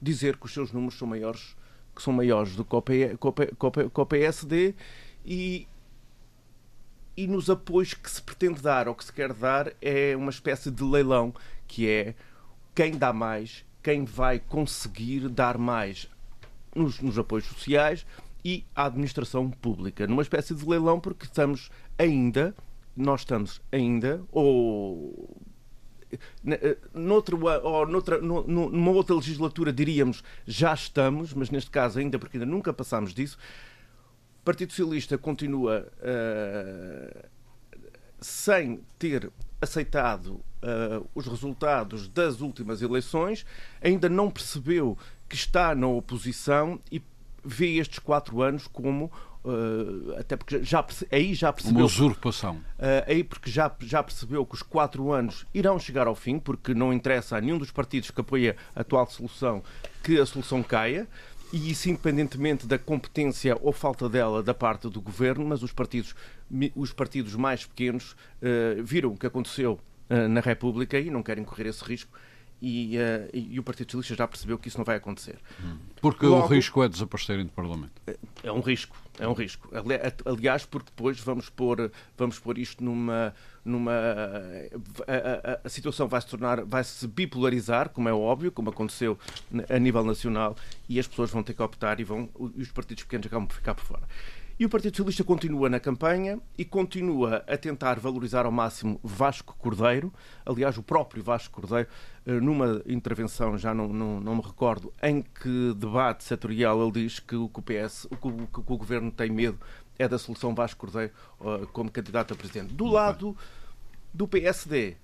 dizer 0.00 0.38
que 0.38 0.46
os 0.46 0.54
seus 0.54 0.72
números 0.72 0.96
são 0.96 1.06
maiores 1.06 1.54
que 1.94 2.00
são 2.00 2.10
maiores 2.10 2.56
do 2.56 2.64
que 2.64 2.74
o, 2.74 4.06
PSD 4.06 4.74
e, 5.26 5.68
e 7.14 7.26
nos 7.26 7.50
apoios 7.50 7.92
que 7.92 8.10
se 8.10 8.22
pretende 8.22 8.62
dar 8.62 8.88
ou 8.88 8.94
que 8.94 9.04
se 9.04 9.12
quer 9.12 9.34
dar 9.34 9.74
é 9.82 10.16
uma 10.16 10.30
espécie 10.30 10.70
de 10.70 10.82
leilão 10.82 11.34
que 11.66 11.86
é 11.86 12.14
quem 12.74 12.96
dá 12.96 13.12
mais, 13.12 13.62
quem 13.82 14.06
vai 14.06 14.38
conseguir 14.38 15.28
dar 15.28 15.58
mais 15.58 16.08
nos, 16.74 16.98
nos 17.02 17.18
apoios 17.18 17.44
sociais 17.44 18.06
e 18.42 18.64
à 18.74 18.86
administração 18.86 19.50
pública. 19.50 20.06
Numa 20.06 20.22
espécie 20.22 20.54
de 20.54 20.64
leilão 20.64 20.98
porque 20.98 21.26
estamos 21.26 21.70
ainda, 21.98 22.54
nós 22.98 23.20
estamos 23.20 23.60
ainda, 23.70 24.22
ou 24.32 25.36
eh, 26.46 26.76
noutro, 26.94 27.38
ou 27.62 27.86
noutra, 27.86 28.18
numa 28.20 28.90
outra 28.90 29.14
legislatura 29.14 29.72
diríamos 29.72 30.24
já 30.46 30.72
estamos, 30.72 31.32
mas 31.34 31.50
neste 31.50 31.70
caso 31.70 31.98
ainda 31.98 32.18
porque 32.18 32.36
ainda 32.36 32.46
nunca 32.46 32.72
passámos 32.72 33.14
disso. 33.14 33.38
O 34.40 34.44
Partido 34.44 34.70
Socialista 34.70 35.18
continua 35.18 35.86
uh, 35.98 37.28
sem 38.18 38.80
ter 38.98 39.30
aceitado 39.60 40.40
uh, 40.62 41.06
os 41.14 41.26
resultados 41.26 42.08
das 42.08 42.40
últimas 42.40 42.80
eleições, 42.80 43.44
ainda 43.82 44.08
não 44.08 44.30
percebeu 44.30 44.96
que 45.28 45.36
está 45.36 45.74
na 45.74 45.86
oposição 45.86 46.80
e 46.90 47.02
vê 47.44 47.76
estes 47.76 47.98
quatro 47.98 48.40
anos 48.40 48.66
como 48.66 49.12
até 50.18 50.36
porque 50.36 50.62
já, 50.62 50.84
aí 51.10 51.34
já 51.34 51.52
percebeu. 51.52 51.78
Uma 51.78 51.86
usurpação. 51.86 52.56
Uh, 52.56 53.04
aí 53.06 53.24
porque 53.24 53.50
já, 53.50 53.70
já 53.80 54.02
percebeu 54.02 54.44
que 54.44 54.54
os 54.54 54.62
quatro 54.62 55.12
anos 55.12 55.46
irão 55.52 55.78
chegar 55.78 56.06
ao 56.06 56.14
fim, 56.14 56.38
porque 56.38 56.74
não 56.74 56.92
interessa 56.92 57.36
a 57.36 57.40
nenhum 57.40 57.58
dos 57.58 57.70
partidos 57.70 58.10
que 58.10 58.20
apoia 58.20 58.56
a 58.74 58.80
atual 58.80 59.08
solução 59.08 59.62
que 60.02 60.18
a 60.18 60.26
solução 60.26 60.62
caia. 60.62 61.06
E 61.50 61.70
isso 61.70 61.88
independentemente 61.88 62.66
da 62.66 62.78
competência 62.78 63.56
ou 63.62 63.72
falta 63.72 64.06
dela 64.06 64.42
da 64.42 64.52
parte 64.52 64.88
do 64.88 65.00
governo, 65.00 65.46
mas 65.46 65.62
os 65.62 65.72
partidos, 65.72 66.14
os 66.76 66.92
partidos 66.92 67.34
mais 67.34 67.64
pequenos 67.64 68.12
uh, 68.12 68.82
viram 68.82 69.12
o 69.12 69.16
que 69.16 69.26
aconteceu 69.26 69.80
na 70.30 70.40
República 70.40 70.98
e 70.98 71.10
não 71.10 71.22
querem 71.22 71.44
correr 71.44 71.68
esse 71.68 71.84
risco 71.84 72.18
e, 72.60 72.96
uh, 72.98 73.30
e, 73.32 73.58
o 73.58 73.62
Partido 73.62 73.92
Socialista 73.92 74.16
já 74.16 74.26
percebeu 74.26 74.58
que 74.58 74.68
isso 74.68 74.78
não 74.78 74.84
vai 74.84 74.96
acontecer. 74.96 75.38
Porque 76.00 76.26
Logo, 76.26 76.44
o 76.44 76.48
risco 76.48 76.82
é 76.82 76.88
desaparecerem 76.88 77.44
do 77.44 77.52
Parlamento. 77.52 77.92
É 78.42 78.50
um 78.50 78.60
risco, 78.60 78.96
é 79.18 79.28
um 79.28 79.32
risco. 79.32 79.68
Aliás, 80.24 80.64
porque 80.64 80.90
depois 80.90 81.20
vamos 81.20 81.48
pôr, 81.48 81.90
vamos 82.16 82.38
pôr 82.38 82.58
isto 82.58 82.82
numa. 82.82 83.32
numa 83.64 83.92
a, 83.92 85.52
a, 85.52 85.60
a 85.64 85.68
situação 85.68 86.08
vai 86.08 86.20
se 86.20 86.26
tornar, 86.26 86.64
vai 86.64 86.82
se 86.82 87.06
bipolarizar, 87.06 87.90
como 87.90 88.08
é 88.08 88.12
óbvio, 88.12 88.50
como 88.50 88.70
aconteceu 88.70 89.18
a 89.68 89.78
nível 89.78 90.04
nacional, 90.04 90.56
e 90.88 90.98
as 90.98 91.06
pessoas 91.06 91.30
vão 91.30 91.42
ter 91.42 91.54
que 91.54 91.62
optar 91.62 92.00
e, 92.00 92.04
vão, 92.04 92.28
e 92.56 92.62
os 92.62 92.72
partidos 92.72 93.04
pequenos 93.04 93.26
acabam 93.26 93.46
por 93.46 93.54
ficar 93.54 93.74
por 93.74 93.84
fora. 93.84 94.02
E 94.58 94.64
o 94.64 94.68
Partido 94.68 94.96
Socialista 94.96 95.22
continua 95.22 95.68
na 95.68 95.78
campanha 95.78 96.40
e 96.56 96.64
continua 96.64 97.44
a 97.46 97.56
tentar 97.56 98.00
valorizar 98.00 98.44
ao 98.44 98.50
máximo 98.50 98.98
Vasco 99.04 99.54
Cordeiro. 99.56 100.12
Aliás, 100.44 100.76
o 100.76 100.82
próprio 100.82 101.22
Vasco 101.22 101.60
Cordeiro, 101.60 101.88
eh, 102.26 102.40
numa 102.40 102.82
intervenção, 102.84 103.56
já 103.56 103.72
não, 103.72 103.86
não, 103.86 104.18
não 104.18 104.34
me 104.34 104.42
recordo, 104.42 104.92
em 105.00 105.22
que 105.22 105.72
debate 105.76 106.24
setorial 106.24 106.82
ele 106.82 107.04
diz 107.04 107.20
que 107.20 107.36
o 107.36 107.48
que 107.48 107.60
o 107.60 107.62
PS, 107.62 108.06
o 108.10 108.16
que 108.16 108.26
o, 108.26 108.46
que 108.48 108.72
o 108.72 108.76
governo 108.76 109.12
tem 109.12 109.30
medo 109.30 109.60
é 109.96 110.08
da 110.08 110.18
solução 110.18 110.52
Vasco 110.52 110.80
Cordeiro 110.80 111.12
uh, 111.38 111.64
como 111.68 111.88
candidato 111.88 112.34
a 112.34 112.36
presidente. 112.36 112.74
Do 112.74 112.86
lado 112.86 113.36
do 114.12 114.26
PSD, 114.26 114.96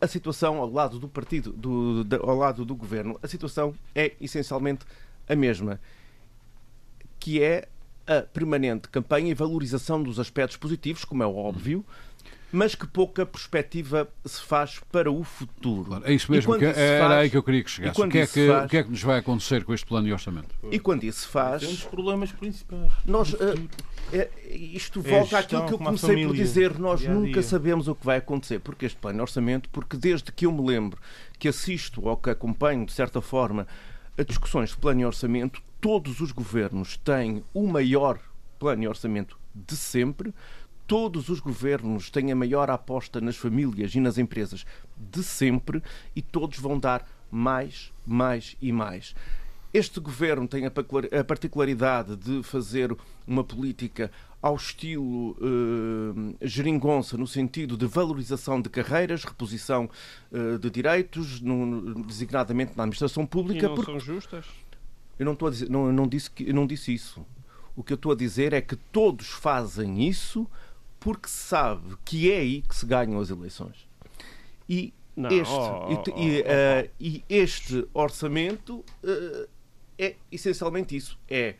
a 0.00 0.06
situação 0.06 0.56
ao 0.56 0.70
lado 0.70 0.98
do 0.98 1.08
partido, 1.08 1.52
do, 1.52 2.04
de, 2.04 2.16
ao 2.16 2.34
lado 2.34 2.64
do 2.64 2.74
governo, 2.74 3.20
a 3.22 3.28
situação 3.28 3.74
é 3.94 4.14
essencialmente 4.18 4.86
a 5.28 5.36
mesma, 5.36 5.78
que 7.18 7.42
é 7.42 7.68
a 8.10 8.22
permanente 8.22 8.88
campanha 8.88 9.30
e 9.30 9.34
valorização 9.34 10.02
dos 10.02 10.18
aspectos 10.18 10.56
positivos, 10.56 11.04
como 11.04 11.22
é 11.22 11.26
óbvio, 11.26 11.84
mas 12.52 12.74
que 12.74 12.84
pouca 12.84 13.24
perspectiva 13.24 14.08
se 14.24 14.42
faz 14.42 14.80
para 14.90 15.10
o 15.10 15.22
futuro. 15.22 15.84
Claro, 15.84 16.04
é 16.04 16.12
isso 16.12 16.32
mesmo, 16.32 16.58
que 16.58 16.64
era 16.64 17.06
faz, 17.06 17.20
aí 17.20 17.30
que 17.30 17.36
eu 17.36 17.42
queria 17.44 17.62
que 17.62 17.70
chegasse. 17.70 18.00
O 18.00 18.08
que, 18.08 18.18
é 18.18 18.26
que, 18.26 18.48
faz, 18.48 18.64
o 18.64 18.68
que, 18.68 18.76
é 18.78 18.82
que, 18.82 18.90
nos 18.90 19.02
vai 19.02 19.18
acontecer 19.20 19.62
com 19.62 19.72
este 19.72 19.86
plano 19.86 20.06
de 20.06 20.12
orçamento? 20.12 20.48
E 20.72 20.80
quando 20.80 21.04
isso 21.04 21.20
se 21.20 21.28
faz... 21.28 21.62
Temos 21.62 21.84
problemas 21.84 22.32
principais. 22.32 22.90
Nós, 23.06 23.32
uh, 23.34 23.68
é, 24.12 24.28
isto 24.50 25.00
volta 25.00 25.36
é 25.36 25.38
àquilo 25.38 25.66
que 25.66 25.74
eu 25.74 25.78
comecei 25.78 26.26
por 26.26 26.34
dizer. 26.34 26.76
Nós 26.80 27.00
dia 27.00 27.10
nunca 27.10 27.34
dia. 27.34 27.42
sabemos 27.42 27.86
o 27.86 27.94
que 27.94 28.04
vai 28.04 28.18
acontecer. 28.18 28.58
Porque 28.58 28.86
este 28.86 28.98
plano 28.98 29.18
de 29.18 29.22
orçamento, 29.22 29.68
porque 29.68 29.96
desde 29.96 30.32
que 30.32 30.46
eu 30.46 30.52
me 30.52 30.66
lembro 30.66 30.98
que 31.38 31.46
assisto 31.46 32.04
ou 32.08 32.16
que 32.16 32.30
acompanho, 32.30 32.84
de 32.84 32.92
certa 32.92 33.20
forma, 33.20 33.68
a 34.18 34.24
discussões 34.24 34.70
de 34.70 34.76
plano 34.76 34.98
de 34.98 35.06
orçamento, 35.06 35.62
todos 35.80 36.20
os 36.20 36.32
governos 36.32 36.96
têm 36.98 37.42
o 37.54 37.66
maior 37.66 38.18
plano 38.58 38.82
de 38.82 38.88
orçamento 38.88 39.38
de 39.54 39.76
sempre, 39.76 40.34
todos 40.86 41.28
os 41.28 41.40
governos 41.40 42.10
têm 42.10 42.30
a 42.30 42.36
maior 42.36 42.68
aposta 42.68 43.20
nas 43.20 43.36
famílias 43.36 43.94
e 43.94 44.00
nas 44.00 44.18
empresas 44.18 44.66
de 44.96 45.22
sempre 45.22 45.82
e 46.14 46.20
todos 46.20 46.58
vão 46.58 46.78
dar 46.78 47.08
mais, 47.30 47.92
mais 48.06 48.56
e 48.60 48.72
mais. 48.72 49.14
Este 49.72 50.00
governo 50.00 50.48
tem 50.48 50.66
a 50.66 51.24
particularidade 51.24 52.16
de 52.16 52.42
fazer 52.42 52.94
uma 53.24 53.44
política 53.44 54.10
ao 54.42 54.56
estilo 54.56 55.32
uh, 55.32 56.36
geringonça, 56.42 57.16
no 57.16 57.26
sentido 57.26 57.76
de 57.76 57.86
valorização 57.86 58.60
de 58.60 58.68
carreiras, 58.68 59.22
reposição 59.22 59.88
uh, 60.32 60.58
de 60.58 60.68
direitos, 60.70 61.40
no, 61.40 62.02
designadamente 62.02 62.72
na 62.76 62.82
administração 62.82 63.24
pública. 63.24 63.66
E 63.66 63.68
não 63.68 63.76
porque... 63.76 63.92
são 63.92 64.00
justas? 64.00 64.46
Eu 65.20 65.26
não, 65.26 65.34
estou 65.34 65.48
a 65.48 65.50
dizer, 65.50 65.68
não, 65.68 65.92
não, 65.92 66.08
disse 66.08 66.30
que, 66.30 66.48
eu 66.48 66.54
não 66.54 66.66
disse 66.66 66.94
isso. 66.94 67.26
O 67.76 67.84
que 67.84 67.92
eu 67.92 67.96
estou 67.96 68.12
a 68.12 68.14
dizer 68.14 68.54
é 68.54 68.62
que 68.62 68.74
todos 68.74 69.28
fazem 69.28 70.08
isso 70.08 70.46
porque 70.98 71.28
se 71.28 71.36
sabe 71.36 71.94
que 72.06 72.32
é 72.32 72.38
aí 72.38 72.62
que 72.62 72.74
se 72.74 72.86
ganham 72.86 73.20
as 73.20 73.28
eleições. 73.28 73.86
E, 74.66 74.94
não, 75.14 75.30
este, 75.30 75.52
oh, 75.52 75.88
oh, 75.88 76.18
e, 76.18 76.40
uh, 76.40 76.90
e, 76.98 77.22
este 77.28 77.86
orçamento 77.92 78.82
uh, 79.04 79.46
é 79.98 80.16
essencialmente 80.32 80.96
isso. 80.96 81.18
É 81.28 81.56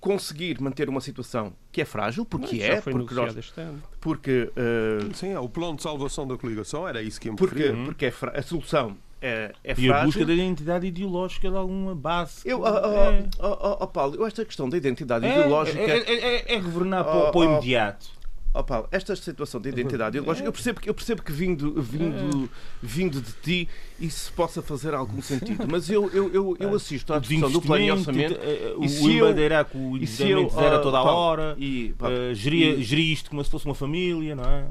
conseguir 0.00 0.60
manter 0.60 0.88
uma 0.88 1.00
situação 1.00 1.52
que 1.70 1.80
é 1.80 1.84
frágil, 1.84 2.24
porque 2.24 2.56
Mas 2.56 2.64
é, 2.64 2.80
porque 2.80 3.14
nós, 3.14 3.54
porque 4.00 4.50
uh, 4.50 5.14
sim, 5.14 5.28
é, 5.28 5.38
o 5.38 5.48
plano 5.48 5.76
de 5.76 5.82
salvação 5.82 6.26
da 6.26 6.36
coligação 6.36 6.88
era 6.88 7.00
isso 7.00 7.20
que 7.20 7.28
eu 7.28 7.34
me 7.34 7.38
porque, 7.38 7.70
porque 7.84 8.06
é 8.06 8.12
a 8.34 8.42
solução 8.42 8.96
é, 9.20 9.52
é 9.62 9.74
e 9.76 9.92
a 9.92 10.04
busca 10.04 10.24
da 10.24 10.32
identidade 10.32 10.86
ideológica 10.86 11.50
de 11.50 11.56
alguma 11.56 11.94
base. 11.94 12.40
Eu, 12.44 12.62
oh, 12.62 12.66
é... 12.66 13.24
oh, 13.38 13.76
oh, 13.80 13.86
Paulo, 13.86 14.16
eu 14.16 14.26
esta 14.26 14.44
questão 14.44 14.68
da 14.68 14.76
identidade 14.76 15.26
é, 15.26 15.30
ideológica. 15.30 15.78
É, 15.78 15.98
é, 15.98 16.54
é 16.54 16.60
governar 16.60 17.04
para, 17.04 17.36
o 17.36 17.44
imediato. 17.44 18.20
Oh, 18.52 18.64
Paulo, 18.64 18.88
esta 18.90 19.14
situação 19.14 19.60
de 19.60 19.68
identidade 19.68 20.16
ideológica, 20.16 20.48
eu 20.48 20.52
percebo, 20.52 20.80
eu 20.84 20.92
percebo 20.92 21.22
que 21.22 21.30
vindo, 21.30 21.80
vindo, 21.80 22.50
vindo 22.82 23.20
de 23.20 23.32
ti 23.32 23.68
isso 24.00 24.32
possa 24.32 24.60
fazer 24.60 24.92
algum 24.92 25.22
sentido, 25.22 25.68
mas 25.70 25.88
eu, 25.88 26.10
eu, 26.10 26.32
eu, 26.34 26.56
eu 26.58 26.74
assisto 26.74 27.12
à 27.12 27.20
discussão 27.20 27.50
do 27.50 27.62
plano 27.62 27.92
orçamento. 27.92 28.40
Eh, 28.42 28.74
o 28.76 28.84
embandeira 28.84 29.64
com 29.64 29.92
o 29.92 29.96
investimento 29.96 30.52
zero 30.52 30.76
a 30.76 30.78
toda 30.80 30.98
a 30.98 31.02
hora, 31.02 31.54
e, 31.58 31.94
uh, 32.00 32.34
gerir, 32.34 32.82
gerir 32.82 33.12
isto 33.12 33.30
como 33.30 33.44
se 33.44 33.50
fosse 33.50 33.66
uma 33.66 33.74
família, 33.74 34.34
não 34.34 34.44
é? 34.44 34.66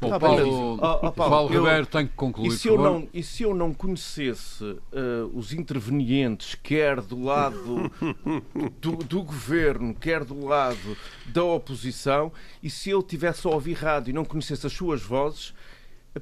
Bom, 0.00 0.10
tá 0.10 0.20
Paulo, 0.20 0.42
oh, 0.42 0.74
oh, 0.74 1.12
Paulo, 1.12 1.12
Paulo 1.12 1.54
eu, 1.54 1.64
Ribeiro 1.64 1.86
tem 1.86 2.06
que 2.06 2.14
concluir. 2.14 2.48
E 2.48 2.50
se 2.52 2.68
eu 2.68 2.76
não, 2.76 3.08
e 3.12 3.22
se 3.22 3.42
eu 3.42 3.54
não 3.54 3.72
conhecesse 3.72 4.64
uh, 4.64 4.80
os 5.32 5.52
intervenientes, 5.52 6.54
quer 6.54 7.00
do 7.00 7.22
lado 7.22 7.90
do, 8.80 8.96
do, 8.96 9.22
governo, 9.22 9.94
quer 9.94 10.24
do 10.24 10.44
lado 10.44 10.96
da 11.26 11.44
oposição, 11.44 12.32
e 12.62 12.68
se 12.68 12.90
eu 12.90 13.02
tivesse 13.02 13.46
a 13.46 13.50
ouvir 13.50 13.74
rádio 13.74 14.10
e 14.10 14.12
não 14.12 14.24
conhecesse 14.24 14.66
as 14.66 14.72
suas 14.72 15.00
vozes, 15.00 15.54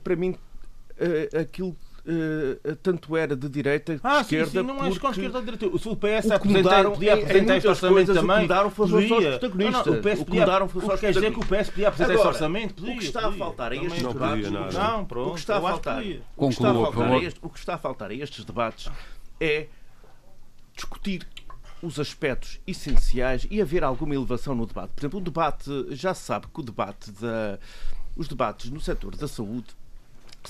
para 0.05 0.14
mim 0.14 0.31
uh, 0.31 1.39
aquilo 1.41 1.77
Uh, 2.05 2.74
tanto 2.82 3.16
era 3.16 3.36
de 3.36 3.48
direita 3.48 4.00
ah, 4.03 4.16
de 4.16 4.22
esquerda. 4.22 4.46
Sim, 4.50 4.59
sim, 4.59 4.66
não 4.66 4.74
é 4.84 4.90
porque... 4.90 5.07
esquerda 5.07 5.38
ou 5.38 5.44
direita. 5.44 5.78
Se 5.78 5.88
o 5.88 5.96
PS 5.96 6.26
o 6.26 6.34
apresentar, 6.34 6.90
podia 6.90 7.14
apresentar 7.14 7.57
este 7.57 7.68
orçamento 7.68 8.14
também. 8.14 8.22
O 8.22 8.34
que 8.34 8.42
mudaram 8.42 8.70
foram 8.70 8.90
podia. 8.90 9.16
os 9.16 9.38
protagonistas. 9.38 9.86
Não, 9.86 9.92
não, 9.92 10.00
o 10.00 10.03
PS 10.03 10.20
o 10.20 10.24
que 10.24 10.38
mudaram 10.40 10.68
foram 10.68 10.94
os 10.94 11.00
Quer 11.00 11.12
dizer 11.12 11.32
que 11.32 11.38
o 11.38 11.46
PS 11.46 11.70
podia 11.70 11.88
apresentar 11.88 12.14
este 12.14 12.26
orçamento? 12.26 12.74
Podia, 12.74 12.94
o 12.94 12.98
que 12.98 13.05
está 13.05 13.22
podia. 13.22 13.36
a 13.36 13.38
faltar 13.38 13.72
a 13.72 13.76
estes 13.76 14.03
não 14.03 14.12
debates. 14.12 14.48
Podia, 14.48 14.70
não, 14.72 15.05
pronto. 15.05 15.30
O 15.30 15.34
que 15.34 15.38
está 15.38 15.57
a 15.59 15.61
faltar, 15.61 16.03
o 16.36 16.48
que 16.48 16.55
está 16.55 16.70
a 16.70 16.74
faltar, 16.74 17.12
a 17.12 17.18
este, 17.18 17.40
o 17.40 17.48
que 17.48 17.59
está 17.59 17.74
a 17.74 17.78
faltar 17.78 18.11
a 18.11 18.14
estes 18.14 18.44
debates 18.44 18.90
é 19.40 19.66
discutir 20.74 21.24
os 21.80 22.00
aspectos 22.00 22.61
essenciais 22.66 23.46
e 23.48 23.61
haver 23.62 23.84
alguma 23.84 24.14
elevação 24.14 24.57
no 24.57 24.66
debate. 24.66 24.90
Por 24.90 25.00
exemplo, 25.03 25.20
o 25.20 25.22
debate, 25.22 25.86
já 25.90 26.14
se 26.14 26.22
sabe 26.22 26.46
que 26.53 26.61
o 26.61 26.62
debate 26.64 27.12
da, 27.12 27.61
os 28.16 28.26
debates 28.26 28.70
no 28.70 28.80
setor 28.80 29.16
da 29.16 29.28
saúde 29.28 29.74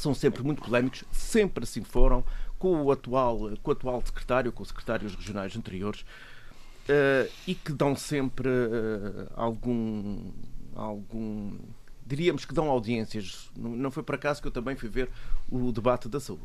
são 0.01 0.15
sempre 0.15 0.43
muito 0.43 0.63
polémicos, 0.63 1.05
sempre 1.13 1.65
assim 1.65 1.83
foram, 1.83 2.25
com 2.59 2.83
o 2.83 2.93
atual, 2.93 3.51
com 3.63 3.71
o 3.71 3.73
atual 3.73 4.03
secretário, 4.05 4.53
com 4.53 4.63
os 4.63 4.69
secretários 4.69 5.15
regionais 5.15 5.57
anteriores, 5.57 6.03
uh, 6.03 7.31
e 7.47 7.55
que 7.55 7.73
dão 7.73 7.97
sempre 7.97 8.49
uh, 8.49 9.31
algum, 9.35 10.31
algum. 10.75 11.59
diríamos 12.07 12.45
que 12.45 12.55
dão 12.55 12.69
audiências. 12.69 13.51
Não 13.57 13.91
foi 13.91 14.03
por 14.03 14.15
acaso 14.15 14.41
que 14.41 14.49
eu 14.49 14.53
também 14.53 14.77
fui 14.77 14.89
ver 14.89 15.11
o 15.51 15.73
debate 15.73 16.09
da 16.09 16.21
saúde. 16.21 16.45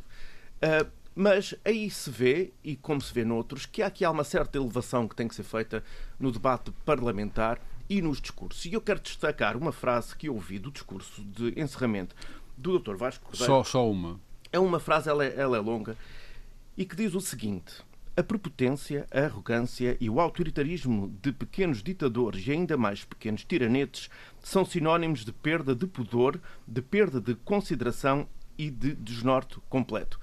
Uh, 0.57 0.89
mas 1.13 1.55
aí 1.65 1.89
se 1.89 2.11
vê, 2.11 2.53
e 2.63 2.75
como 2.75 3.01
se 3.01 3.11
vê 3.11 3.25
noutros, 3.25 3.65
que 3.65 3.81
há 3.81 3.87
aqui 3.87 4.05
há 4.05 4.11
uma 4.11 4.23
certa 4.23 4.57
elevação 4.57 5.07
que 5.07 5.15
tem 5.15 5.27
que 5.27 5.33
ser 5.33 5.43
feita 5.43 5.83
no 6.19 6.31
debate 6.31 6.71
parlamentar 6.85 7.59
e 7.89 8.01
nos 8.01 8.21
discursos. 8.21 8.65
E 8.65 8.73
eu 8.73 8.81
quero 8.81 8.99
destacar 8.99 9.57
uma 9.57 9.71
frase 9.71 10.15
que 10.15 10.27
eu 10.27 10.35
ouvi 10.35 10.59
do 10.59 10.69
discurso 10.69 11.23
de 11.23 11.59
encerramento 11.59 12.15
do 12.57 12.79
Dr. 12.79 12.95
Vasco 12.95 13.25
Cordeiro. 13.25 13.45
Só, 13.45 13.63
só 13.63 13.89
uma. 13.89 14.19
É 14.51 14.59
uma 14.59 14.79
frase, 14.79 15.09
ela 15.09 15.23
é, 15.23 15.33
ela 15.37 15.57
é 15.57 15.59
longa, 15.59 15.95
e 16.75 16.85
que 16.85 16.95
diz 16.95 17.13
o 17.13 17.21
seguinte: 17.21 17.83
A 18.15 18.23
prepotência, 18.23 19.05
a 19.11 19.21
arrogância 19.21 19.95
e 19.99 20.09
o 20.09 20.19
autoritarismo 20.19 21.15
de 21.21 21.31
pequenos 21.31 21.83
ditadores 21.83 22.47
e 22.47 22.51
ainda 22.51 22.75
mais 22.75 23.03
pequenos 23.03 23.45
tiranetes 23.45 24.09
são 24.41 24.65
sinónimos 24.65 25.23
de 25.23 25.31
perda 25.31 25.75
de 25.75 25.85
pudor, 25.85 26.39
de 26.67 26.81
perda 26.81 27.21
de 27.21 27.35
consideração 27.35 28.27
e 28.57 28.71
de 28.71 28.95
desnorte 28.95 29.59
completo. 29.69 30.19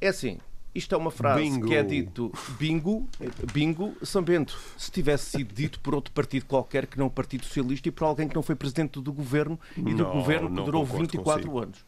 É 0.00 0.08
assim, 0.08 0.38
isto 0.74 0.94
é 0.94 0.98
uma 0.98 1.10
frase 1.10 1.42
bingo. 1.42 1.66
que 1.68 1.74
é 1.74 1.82
dito 1.82 2.32
bingo, 2.58 3.08
bingo, 3.52 3.94
São 4.02 4.22
Bento, 4.22 4.58
se 4.76 4.90
tivesse 4.90 5.30
sido 5.38 5.54
dito 5.54 5.78
por 5.80 5.94
outro 5.94 6.12
partido 6.12 6.46
qualquer 6.46 6.86
que 6.86 6.98
não 6.98 7.06
o 7.06 7.10
Partido 7.10 7.44
Socialista 7.44 7.88
e 7.88 7.92
por 7.92 8.04
alguém 8.04 8.28
que 8.28 8.34
não 8.34 8.42
foi 8.42 8.54
presidente 8.54 9.00
do 9.00 9.12
governo 9.12 9.58
e 9.76 9.94
do 9.94 10.02
Não, 10.04 10.12
governo 10.12 10.48
que 10.48 10.62
durou 10.62 10.82
concordo 10.82 11.02
24 11.02 11.40
consigo. 11.50 11.58
anos. 11.62 11.84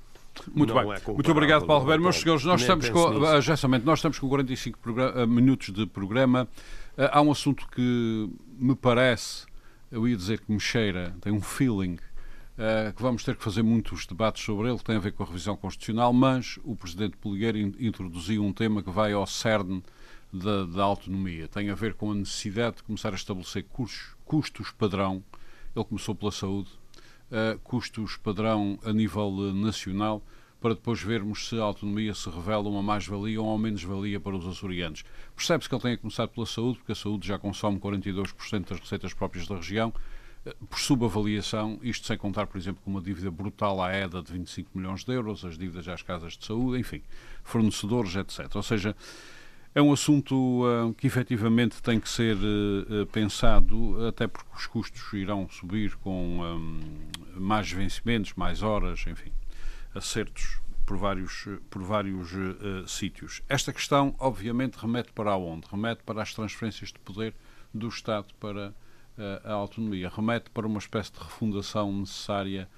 Muito 0.52 0.74
Não 0.74 0.82
bem. 0.88 0.92
é 0.92 1.12
Muito 1.12 1.30
obrigado, 1.30 1.64
Paulo 1.64 1.82
Ribeiro. 1.84 2.02
Meus 2.02 2.16
senhores, 2.16 2.44
nós 2.44 2.60
estamos 2.60 2.88
com, 2.88 3.24
ah, 3.24 3.40
já 3.40 3.56
somente, 3.56 3.84
nós 3.86 4.00
estamos 4.00 4.18
com 4.18 4.28
45 4.28 4.78
progra- 4.80 5.22
ah, 5.22 5.26
minutos 5.26 5.72
de 5.72 5.86
programa. 5.86 6.48
Ah, 6.98 7.18
há 7.18 7.22
um 7.22 7.30
assunto 7.30 7.68
que 7.68 8.28
me 8.58 8.74
parece, 8.74 9.46
eu 9.92 10.08
ia 10.08 10.16
dizer 10.16 10.40
que 10.40 10.50
me 10.52 10.58
cheira, 10.58 11.14
tem 11.20 11.32
um 11.32 11.40
feeling, 11.40 11.98
ah, 12.58 12.92
que 12.92 13.02
vamos 13.02 13.24
ter 13.24 13.36
que 13.36 13.42
fazer 13.42 13.62
muitos 13.62 14.06
debates 14.06 14.44
sobre 14.44 14.68
ele, 14.68 14.78
que 14.78 14.84
tem 14.84 14.96
a 14.96 15.00
ver 15.00 15.12
com 15.12 15.22
a 15.22 15.26
revisão 15.26 15.56
constitucional, 15.56 16.12
mas 16.12 16.58
o 16.62 16.76
Presidente 16.76 17.16
Poligueiro 17.16 17.58
in- 17.58 17.74
introduziu 17.78 18.44
um 18.44 18.52
tema 18.52 18.82
que 18.82 18.90
vai 18.90 19.12
ao 19.12 19.26
cerne 19.26 19.82
da, 20.32 20.64
da 20.64 20.82
autonomia. 20.84 21.48
Tem 21.48 21.70
a 21.70 21.74
ver 21.74 21.94
com 21.94 22.12
a 22.12 22.14
necessidade 22.14 22.76
de 22.76 22.82
começar 22.84 23.12
a 23.12 23.16
estabelecer 23.16 23.64
custos, 23.64 24.16
custos 24.24 24.70
padrão. 24.70 25.22
Ele 25.74 25.84
começou 25.84 26.14
pela 26.14 26.30
saúde, 26.32 26.70
uh, 27.30 27.58
custos 27.60 28.16
padrão 28.16 28.78
a 28.84 28.92
nível 28.92 29.28
uh, 29.28 29.52
nacional, 29.52 30.22
para 30.60 30.74
depois 30.74 31.02
vermos 31.02 31.48
se 31.48 31.58
a 31.58 31.62
autonomia 31.62 32.14
se 32.14 32.30
revela 32.30 32.68
uma 32.68 32.82
mais-valia 32.82 33.40
ou 33.40 33.48
uma 33.48 33.58
menos-valia 33.58 34.18
para 34.18 34.34
os 34.34 34.46
açorianos. 34.46 35.04
Percebe-se 35.36 35.68
que 35.68 35.74
ele 35.74 35.82
tem 35.82 35.92
a 35.92 35.98
começar 35.98 36.26
pela 36.26 36.46
saúde, 36.46 36.78
porque 36.78 36.92
a 36.92 36.94
saúde 36.94 37.28
já 37.28 37.38
consome 37.38 37.78
42% 37.78 38.68
das 38.68 38.80
receitas 38.80 39.12
próprias 39.12 39.46
da 39.46 39.56
região, 39.56 39.92
por 40.68 40.78
subavaliação, 40.78 41.78
isto 41.82 42.06
sem 42.06 42.18
contar, 42.18 42.46
por 42.46 42.58
exemplo, 42.58 42.82
com 42.84 42.90
uma 42.90 43.00
dívida 43.00 43.30
brutal 43.30 43.82
à 43.82 43.94
EDA 43.94 44.22
de 44.22 44.32
25 44.32 44.70
milhões 44.74 45.04
de 45.04 45.12
euros, 45.12 45.44
as 45.44 45.56
dívidas 45.56 45.88
às 45.88 46.02
casas 46.02 46.34
de 46.36 46.44
saúde, 46.44 46.78
enfim, 46.78 47.02
fornecedores, 47.42 48.14
etc. 48.14 48.54
Ou 48.54 48.62
seja, 48.62 48.94
é 49.74 49.80
um 49.80 49.92
assunto 49.92 50.62
uh, 50.64 50.94
que 50.94 51.06
efetivamente 51.06 51.82
tem 51.82 51.98
que 51.98 52.08
ser 52.08 52.36
uh, 52.36 53.02
uh, 53.02 53.06
pensado, 53.06 54.06
até 54.06 54.26
porque 54.26 54.50
os 54.54 54.66
custos 54.66 55.12
irão 55.14 55.48
subir 55.48 55.96
com 55.96 56.40
um, 56.40 56.80
mais 57.34 57.72
vencimentos, 57.72 58.34
mais 58.34 58.62
horas, 58.62 59.04
enfim, 59.06 59.32
acertos 59.94 60.60
por 60.86 60.98
vários, 60.98 61.48
por 61.70 61.82
vários 61.82 62.30
sítios. 62.86 63.40
Esta 63.48 63.72
questão, 63.72 64.14
obviamente, 64.18 64.74
remete 64.74 65.10
para 65.12 65.34
onde? 65.34 65.66
Remete 65.70 66.02
para 66.04 66.20
as 66.20 66.34
transferências 66.34 66.92
de 66.92 66.98
poder 66.98 67.34
do 67.72 67.88
Estado 67.88 68.26
para 68.38 68.74
a 69.44 69.52
autonomia, 69.52 70.10
remete 70.14 70.50
para 70.50 70.66
uma 70.66 70.78
espécie 70.78 71.12
de 71.12 71.18
refundação 71.18 71.92
necessária 71.92 72.68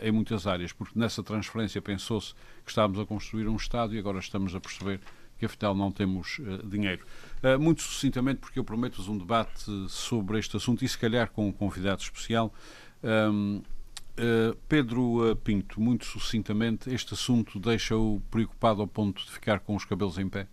em 0.00 0.12
muitas 0.12 0.46
áreas, 0.46 0.72
porque 0.72 0.98
nessa 0.98 1.22
transferência 1.22 1.82
pensou-se 1.82 2.34
que 2.64 2.70
estávamos 2.70 3.00
a 3.00 3.04
construir 3.04 3.48
um 3.48 3.56
Estado 3.56 3.94
e 3.94 3.98
agora 3.98 4.18
estamos 4.18 4.54
a 4.54 4.60
perceber 4.60 5.00
que 5.42 5.46
afinal 5.46 5.74
não 5.74 5.90
temos 5.90 6.38
uh, 6.38 6.64
dinheiro. 6.64 7.04
Uh, 7.42 7.58
muito 7.60 7.82
sucintamente, 7.82 8.38
porque 8.38 8.60
eu 8.60 8.64
prometo-vos 8.64 9.08
um 9.08 9.18
debate 9.18 9.64
sobre 9.88 10.38
este 10.38 10.56
assunto 10.56 10.84
e 10.84 10.88
se 10.88 10.96
calhar 10.96 11.32
com 11.32 11.48
um 11.48 11.52
convidado 11.52 12.00
especial. 12.00 12.54
Um, 13.02 13.56
uh, 13.56 14.56
Pedro 14.68 15.34
Pinto, 15.42 15.80
muito 15.80 16.04
sucintamente, 16.04 16.94
este 16.94 17.14
assunto 17.14 17.58
deixa-o 17.58 18.22
preocupado 18.30 18.82
ao 18.82 18.86
ponto 18.86 19.24
de 19.24 19.32
ficar 19.32 19.58
com 19.58 19.74
os 19.74 19.84
cabelos 19.84 20.16
em 20.16 20.28
pé? 20.28 20.46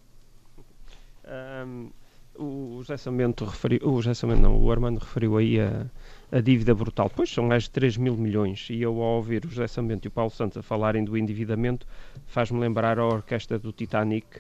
Um, 1.68 1.92
o 2.40 2.78
José 2.80 2.96
Samento 2.96 3.44
referiu, 3.44 3.80
o 3.84 4.02
José 4.02 4.14
Samento 4.14 4.42
não, 4.42 4.58
o 4.58 4.72
Armando 4.72 5.00
referiu 5.00 5.38
aí 5.38 5.60
a, 5.60 5.86
a 6.32 6.40
dívida 6.40 6.74
brutal. 6.74 7.12
Pois 7.14 7.30
são 7.30 7.46
mais 7.46 7.64
de 7.64 7.72
3 7.72 7.98
mil 7.98 8.16
milhões. 8.16 8.68
E 8.70 8.82
eu, 8.82 9.02
ao 9.02 9.18
ouvir 9.18 9.46
o 9.46 9.50
José 9.50 9.68
Samento 9.68 10.06
e 10.06 10.08
o 10.08 10.12
Paulo 10.12 10.32
Santos 10.32 10.58
a 10.58 10.64
falarem 10.64 11.04
do 11.04 11.18
endividamento, 11.18 11.86
faz-me 12.26 12.60
lembrar 12.60 12.98
a 12.98 13.06
orquestra 13.06 13.60
do 13.60 13.72
Titanic, 13.74 14.40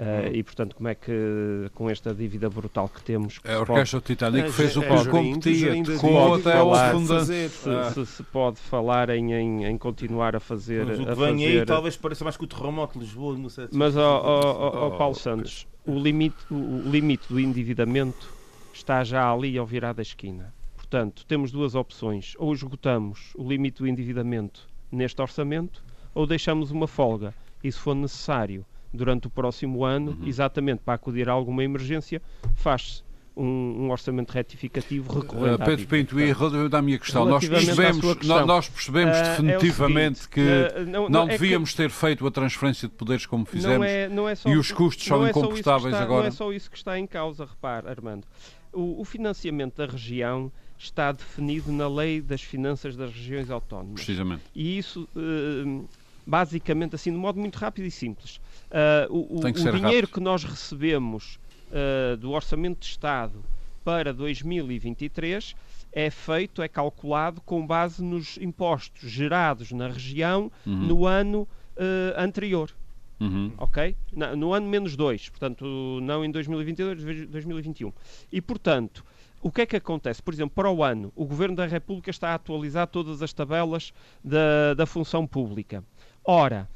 Uh, 0.00 0.32
e 0.32 0.42
portanto, 0.42 0.74
como 0.74 0.88
é 0.88 0.94
que 0.94 1.70
com 1.74 1.90
esta 1.90 2.14
dívida 2.14 2.48
brutal 2.48 2.88
que 2.88 3.02
temos. 3.02 3.38
Que 3.38 3.50
a 3.50 3.60
Orquestra 3.60 4.00
do 4.00 4.02
Titanic 4.06 4.48
É, 4.48 4.50
fez 4.50 4.74
o 4.74 4.82
é, 4.82 4.88
que 4.88 4.96
gerindo, 4.96 5.92
competia, 5.92 6.38
falar, 6.42 6.92
fundo. 6.92 7.06
fazer. 7.08 7.50
se, 7.50 7.68
Ah. 7.68 7.90
se, 7.90 8.06
se 8.06 8.22
pode 8.22 8.58
falar 8.60 9.10
em, 9.10 9.34
em, 9.34 9.64
em 9.66 9.76
continuar 9.76 10.34
a 10.34 10.40
fazer. 10.40 10.86
Mas 10.86 11.00
o 11.00 11.04
que 11.04 11.10
a 11.10 11.14
vem 11.14 11.44
aí 11.44 11.52
fazer 11.52 11.66
talvez 11.66 11.96
pareça 11.98 12.24
mais 12.24 12.34
que 12.38 12.44
o 12.44 12.46
terremoto 12.46 12.98
de 12.98 13.04
Lisboa 13.04 13.36
no 13.36 13.50
7 13.50 13.76
mas, 13.76 13.94
ó, 13.94 14.20
ó, 14.24 14.40
ó, 14.40 14.84
ó, 14.84 14.86
Oh, 14.88 14.90
Paulo 14.96 15.14
Santos, 15.14 15.66
o 15.84 15.98
limite, 15.98 16.38
o, 16.50 16.54
o 16.54 16.90
limite 16.90 17.28
do 17.28 17.38
endividamento 17.38 18.32
está 18.72 19.04
já 19.04 19.30
ali 19.30 19.58
ao 19.58 19.66
virar 19.66 19.92
da 19.92 20.00
esquina. 20.00 20.54
Portanto, 20.76 21.26
temos 21.26 21.52
duas 21.52 21.74
opções. 21.74 22.34
Ou 22.38 22.54
esgotamos 22.54 23.32
o 23.36 23.46
limite 23.46 23.80
do 23.82 23.86
endividamento 23.86 24.66
neste 24.90 25.20
orçamento, 25.20 25.84
ou 26.14 26.26
deixamos 26.26 26.70
uma 26.70 26.86
folga. 26.86 27.34
E 27.62 27.70
se 27.70 27.78
for 27.78 27.94
necessário, 27.94 28.64
durante 28.92 29.26
o 29.26 29.30
próximo 29.30 29.84
ano, 29.84 30.12
Uhum. 30.20 30.26
exatamente 30.26 30.80
para 30.84 30.94
acudir 30.94 31.28
a 31.28 31.32
alguma 31.32 31.62
emergência, 31.64 32.20
faz-se 32.54 33.02
um, 33.36 33.84
um 33.86 33.90
orçamento 33.90 34.32
retificativo 34.32 35.20
recorrente. 35.20 35.62
Uh, 35.62 35.64
Pedro. 35.64 35.86
Pinto, 35.86 36.20
e 36.20 36.32
relativamente 36.32 36.76
à 36.76 36.82
minha 36.82 36.98
questão, 36.98 37.24
nós 37.24 37.48
percebemos, 37.48 38.14
questão, 38.16 38.40
nó- 38.40 38.46
nós 38.46 38.68
percebemos 38.68 39.16
é 39.16 39.20
o 39.20 39.24
definitivamente 39.30 40.18
seguinte, 40.18 40.28
que 40.28 40.40
ah, 40.76 40.80
não, 40.84 41.08
não- 41.08 41.22
é 41.22 41.26
que- 41.26 41.38
devíamos 41.38 41.72
ter 41.72 41.88
feito 41.90 42.26
a 42.26 42.30
transferência 42.30 42.88
de 42.88 42.94
poderes 42.94 43.24
como 43.26 43.46
fizemos. 43.46 43.78
Não 43.78 43.84
é, 43.84 44.08
não 44.08 44.28
é 44.28 44.34
só, 44.34 44.48
e 44.50 44.56
os 44.56 44.72
custos 44.72 45.06
são 45.06 45.18
não 45.20 45.26
é 45.26 45.32
que 45.32 45.38
incomportáveis 45.38 45.94
está- 45.94 46.02
agora. 46.04 46.22
Não 46.22 46.28
é 46.28 46.30
só 46.32 46.52
isso 46.52 46.70
que 46.70 46.76
está 46.76 46.98
em 46.98 47.06
causa, 47.06 47.44
repare, 47.46 47.88
Armando. 47.88 48.26
O, 48.72 49.00
o 49.00 49.04
financiamento 49.04 49.76
da 49.76 49.86
região 49.86 50.52
está 50.76 51.10
definido 51.12 51.70
na 51.72 51.88
Lei 51.88 52.20
das 52.20 52.42
Finanças 52.42 52.94
das 52.96 53.10
Regiões 53.12 53.48
Autónomas. 53.50 53.94
Precisamente. 53.94 54.42
E 54.54 54.76
isso, 54.76 55.08
eh, 55.16 55.82
basicamente, 56.26 56.94
assim, 56.94 57.10
de 57.10 57.18
modo 57.18 57.38
muito 57.40 57.56
rápido 57.56 57.84
e 57.86 57.90
simples. 57.90 58.40
Ah, 58.70 59.06
o 59.10 59.38
o- 59.38 59.52
dinheiro 59.52 59.78
rápido. 59.80 60.08
que 60.08 60.20
nós 60.20 60.44
recebemos 60.44 61.38
ah, 61.72 62.16
do 62.16 62.30
Orçamento 62.32 62.80
de 62.80 62.86
Estado 62.86 63.42
para 63.84 64.12
2023 64.12 65.54
é 65.92 66.08
feito, 66.10 66.62
é 66.62 66.68
calculado 66.68 67.40
com 67.40 67.66
base 67.66 68.02
nos 68.02 68.36
impostos 68.38 69.10
gerados 69.10 69.72
na 69.72 69.88
região 69.88 70.50
Uhum. 70.66 70.72
no 70.86 71.06
ano 71.06 71.48
eh, 71.76 72.14
anterior 72.16 72.70
Uhum. 73.18 73.52
ok? 73.58 73.96
Na- 74.12 74.36
no 74.36 74.52
ano 74.52 74.68
menos 74.68 74.94
2, 74.96 75.28
portanto, 75.30 75.64
não 76.02 76.24
em 76.24 76.30
2022, 76.30 77.02
dois- 77.02 77.26
2021. 77.28 77.92
E, 78.30 78.40
portanto, 78.40 79.04
o 79.42 79.50
que 79.50 79.62
é 79.62 79.66
que 79.66 79.76
acontece? 79.76 80.22
Por 80.22 80.32
exemplo, 80.34 80.52
para 80.54 80.70
o 80.70 80.84
ano, 80.84 81.10
o 81.16 81.24
Governo 81.24 81.56
da 81.56 81.66
República 81.66 82.10
está 82.10 82.30
a 82.30 82.34
atualizar 82.34 82.86
todas 82.86 83.20
as 83.22 83.32
tabelas 83.32 83.92
da, 84.22 84.74
da 84.74 84.86
função 84.86 85.26
pública. 85.26 85.82
Ora, 86.24 86.68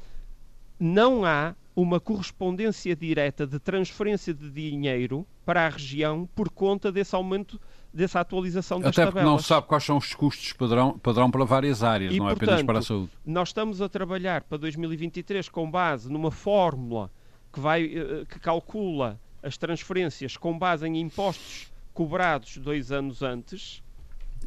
não 0.79 1.23
há 1.23 1.55
uma 1.75 1.99
correspondência 1.99 2.95
direta 2.95 3.45
de 3.45 3.59
transferência 3.59 4.33
de 4.33 4.49
dinheiro 4.49 5.27
para 5.45 5.65
a 5.65 5.69
região 5.69 6.27
por 6.33 6.49
conta 6.49 6.91
desse 6.91 7.13
aumento 7.15 7.59
dessa 7.93 8.19
atualização 8.19 8.79
das 8.79 8.89
Até 8.89 9.05
porque 9.05 9.19
tabelas. 9.19 9.31
não 9.31 9.39
se 9.39 9.47
sabe 9.47 9.67
quais 9.67 9.83
são 9.83 9.97
os 9.97 10.13
custos 10.13 10.53
padrão, 10.53 10.97
padrão 10.99 11.29
para 11.29 11.43
várias 11.45 11.83
áreas, 11.83 12.13
E, 12.13 12.19
não 12.19 12.29
é 12.29 12.33
apenas 12.33 12.55
portanto, 12.55 12.65
para 12.65 12.79
a 12.79 12.81
saúde. 12.81 13.11
Nós 13.25 13.49
estamos 13.49 13.81
a 13.81 13.89
trabalhar 13.89 14.43
para 14.43 14.57
2023 14.57 15.47
com 15.49 15.69
base 15.69 16.11
numa 16.11 16.31
fórmula 16.31 17.11
que, 17.51 17.59
vai, 17.59 17.85
eh, 17.85 18.25
que 18.27 18.39
calcula 18.39 19.19
as 19.41 19.57
transferências 19.57 20.35
com 20.35 20.57
base 20.57 20.85
em 20.87 20.99
impostos 20.99 21.71
cobrados 21.93 22.57
dois 22.57 22.91
anos 22.91 23.21
antes. 23.21 23.81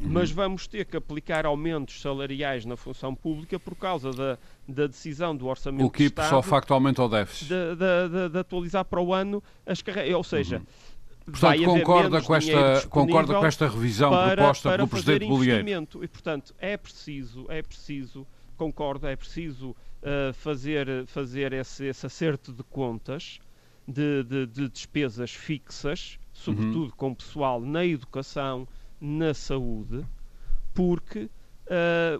Mas 0.00 0.30
vamos 0.30 0.66
ter 0.66 0.84
que 0.84 0.96
aplicar 0.96 1.44
aumentos 1.46 2.00
salariais 2.00 2.64
na 2.64 2.76
função 2.76 3.14
pública 3.14 3.58
por 3.58 3.74
causa 3.74 4.10
da, 4.12 4.38
da 4.66 4.86
decisão 4.86 5.36
do 5.36 5.46
Orçamento 5.46 5.84
O 5.86 5.90
que 5.90 6.04
de 6.04 6.08
Estado 6.10 6.30
só 6.30 6.42
factualmente 6.42 7.00
ao 7.00 7.08
déficit. 7.08 7.48
de, 7.48 7.76
de- 7.76 8.08
de- 8.08 8.28
de 8.30 8.38
atualizar 8.38 8.84
para 8.84 9.00
o 9.00 9.12
ano 9.12 9.42
as 9.66 9.82
carreiras. 9.82 10.14
Ou 10.16 10.24
seja, 10.24 10.58
Uhum. 10.58 10.64
Portanto, 11.32 11.62
concorda 11.66 12.22
com, 12.22 12.34
esta, 12.34 12.88
concorda 12.88 13.34
com 13.34 13.44
esta 13.44 13.68
revisão 13.68 14.08
para, 14.10 14.34
proposta 14.36 14.68
para 14.70 14.76
pelo 14.78 14.88
Presidente 14.88 15.26
Bolieiro? 15.28 15.60
investimento. 15.60 16.02
E, 16.02 16.08
portanto, 16.08 16.54
é 16.58 16.74
preciso, 16.74 17.44
é 17.50 17.60
preciso, 17.60 18.26
concordo, 18.56 19.06
é 19.06 19.14
preciso 19.14 19.70
uh, 19.72 20.32
fazer, 20.32 21.04
fazer 21.06 21.52
esse, 21.52 21.84
esse 21.84 22.06
acerto 22.06 22.50
de 22.50 22.62
contas 22.62 23.40
de, 23.86 24.22
de- 24.24 24.46
de 24.46 24.68
despesas 24.70 25.30
fixas, 25.32 26.18
sobretudo 26.32 26.84
Uhum. 26.84 26.90
com 26.96 27.14
pessoal 27.14 27.60
na 27.60 27.84
educação, 27.84 28.66
na 29.00 29.32
saúde, 29.34 30.04
porque 30.74 31.30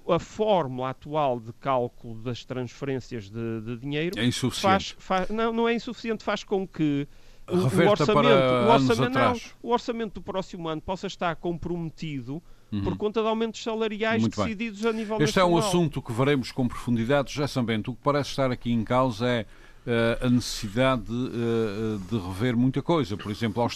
uh, 0.05 0.13
a 0.13 0.19
fórmula 0.19 0.91
atual 0.91 1.41
de 1.41 1.53
cálculo 1.55 2.15
das 2.23 2.45
transferências 2.45 3.31
de, 3.31 3.61
de 3.63 3.77
dinheiro 3.77 4.19
É 4.19 4.25
insuficiente. 4.27 4.95
faz, 4.97 4.97
faz- 4.99 5.29
não, 5.31 5.53
não 5.53 5.69
é 5.69 5.75
insuficiente, 5.75 6.25
faz 6.25 6.45
com 6.45 6.67
que 6.67 7.07
o, 7.49 7.57
o 7.57 7.61
orçamento, 7.65 8.29
o, 8.29 8.71
orçamento 8.71 9.15
não, 9.15 9.35
o 9.63 9.71
orçamento 9.73 10.15
do 10.15 10.23
próximo 10.23 10.69
ano 10.69 10.81
possa 10.83 11.07
estar 11.07 11.35
comprometido 11.37 12.43
Uhum. 12.71 12.83
por 12.85 12.99
conta 12.99 13.23
de 13.23 13.27
aumentos 13.29 13.63
salariais 13.63 14.21
Muito 14.21 14.37
bem. 14.37 14.45
decididos 14.45 14.85
a 14.85 14.93
nível 14.93 15.17
Este 15.23 15.39
é 15.39 15.43
um 15.43 15.55
nacional. 15.55 15.69
assunto 15.71 16.03
que 16.03 16.13
veremos 16.13 16.53
com 16.53 16.69
profundidade. 16.69 17.33
Já 17.33 17.47
Bento, 17.63 17.93
o 17.93 17.95
que 17.95 18.03
parece 18.03 18.29
estar 18.29 18.51
aqui 18.51 18.71
em 18.71 18.85
causa 18.85 19.27
é 19.27 19.47
eh, 19.91 20.19
a 20.21 20.29
necessidade 20.29 21.05
de, 21.05 21.15
eh, 21.15 21.99
de 22.11 22.19
rever 22.19 22.55
muita 22.55 22.83
coisa. 22.83 23.17
Por 23.17 23.33
exemplo, 23.33 23.63
ao 23.63 23.67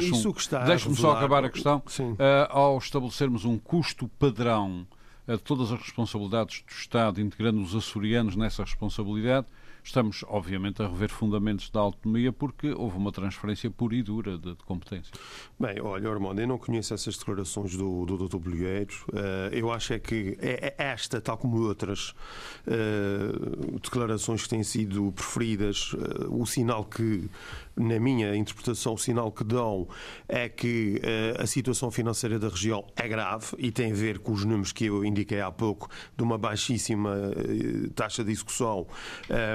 Bem, 0.00 0.10
isso 0.10 0.28
um... 0.28 0.32
a 0.58 0.64
Deixe-me 0.66 0.94
só 0.94 1.12
acabar 1.12 1.46
a 1.46 1.48
questão. 1.48 1.82
Eh, 2.18 2.46
ao 2.50 2.76
estabelecermos 2.76 3.46
um 3.46 3.56
custo 3.56 4.06
padrão 4.18 4.86
de 5.26 5.38
todas 5.38 5.72
as 5.72 5.80
responsabilidades 5.80 6.62
do 6.62 6.72
Estado, 6.72 7.22
integrando 7.22 7.62
os 7.62 7.74
açorianos 7.74 8.36
nessa 8.36 8.64
responsabilidade, 8.64 9.46
estamos, 9.82 10.24
obviamente, 10.28 10.82
a 10.82 10.88
rever 10.88 11.10
fundamentos 11.10 11.70
da 11.70 11.80
autonomia 11.80 12.32
porque 12.32 12.70
houve 12.72 12.96
uma 12.96 13.12
transferência 13.12 13.70
pura 13.70 13.94
e 13.94 14.02
dura 14.02 14.38
de, 14.38 14.54
de 14.54 14.64
competência. 14.64 15.12
Bem, 15.58 15.80
olha, 15.80 16.10
Armando, 16.10 16.40
eu 16.40 16.46
não 16.46 16.58
conheço 16.58 16.94
essas 16.94 17.16
declarações 17.16 17.76
do, 17.76 18.04
do 18.06 18.28
Dr. 18.28 18.38
Bolheiro. 18.38 18.94
Eh, 19.12 19.50
eu 19.52 19.72
acho 19.72 19.92
é 19.92 19.98
que 19.98 20.36
é, 20.40 20.74
é 20.78 20.84
esta, 20.84 21.20
tal 21.20 21.36
como 21.36 21.60
outras 21.62 22.14
eh, 22.66 23.32
declarações 23.82 24.42
que 24.42 24.48
têm 24.48 24.62
sido 24.62 25.12
preferidas, 25.12 25.94
eh, 25.94 26.26
o 26.28 26.46
sinal 26.46 26.84
que, 26.84 27.28
na 27.76 27.98
minha 27.98 28.36
interpretação, 28.36 28.94
o 28.94 28.98
sinal 28.98 29.30
que 29.32 29.44
dão 29.44 29.88
é 30.28 30.48
que 30.48 31.00
eh, 31.02 31.36
a 31.38 31.46
situação 31.46 31.90
financeira 31.90 32.38
da 32.38 32.48
região 32.48 32.84
é 32.96 33.08
grave 33.08 33.46
e 33.58 33.70
tem 33.70 33.92
a 33.92 33.94
ver 33.94 34.18
com 34.18 34.32
os 34.32 34.44
números 34.44 34.72
que 34.72 34.86
eu 34.86 35.04
indiquei 35.04 35.40
há 35.40 35.50
pouco 35.50 35.88
de 36.16 36.22
uma 36.22 36.36
baixíssima 36.36 37.14
eh, 37.36 37.88
taxa 37.94 38.22
de 38.22 38.30
execução. 38.30 38.86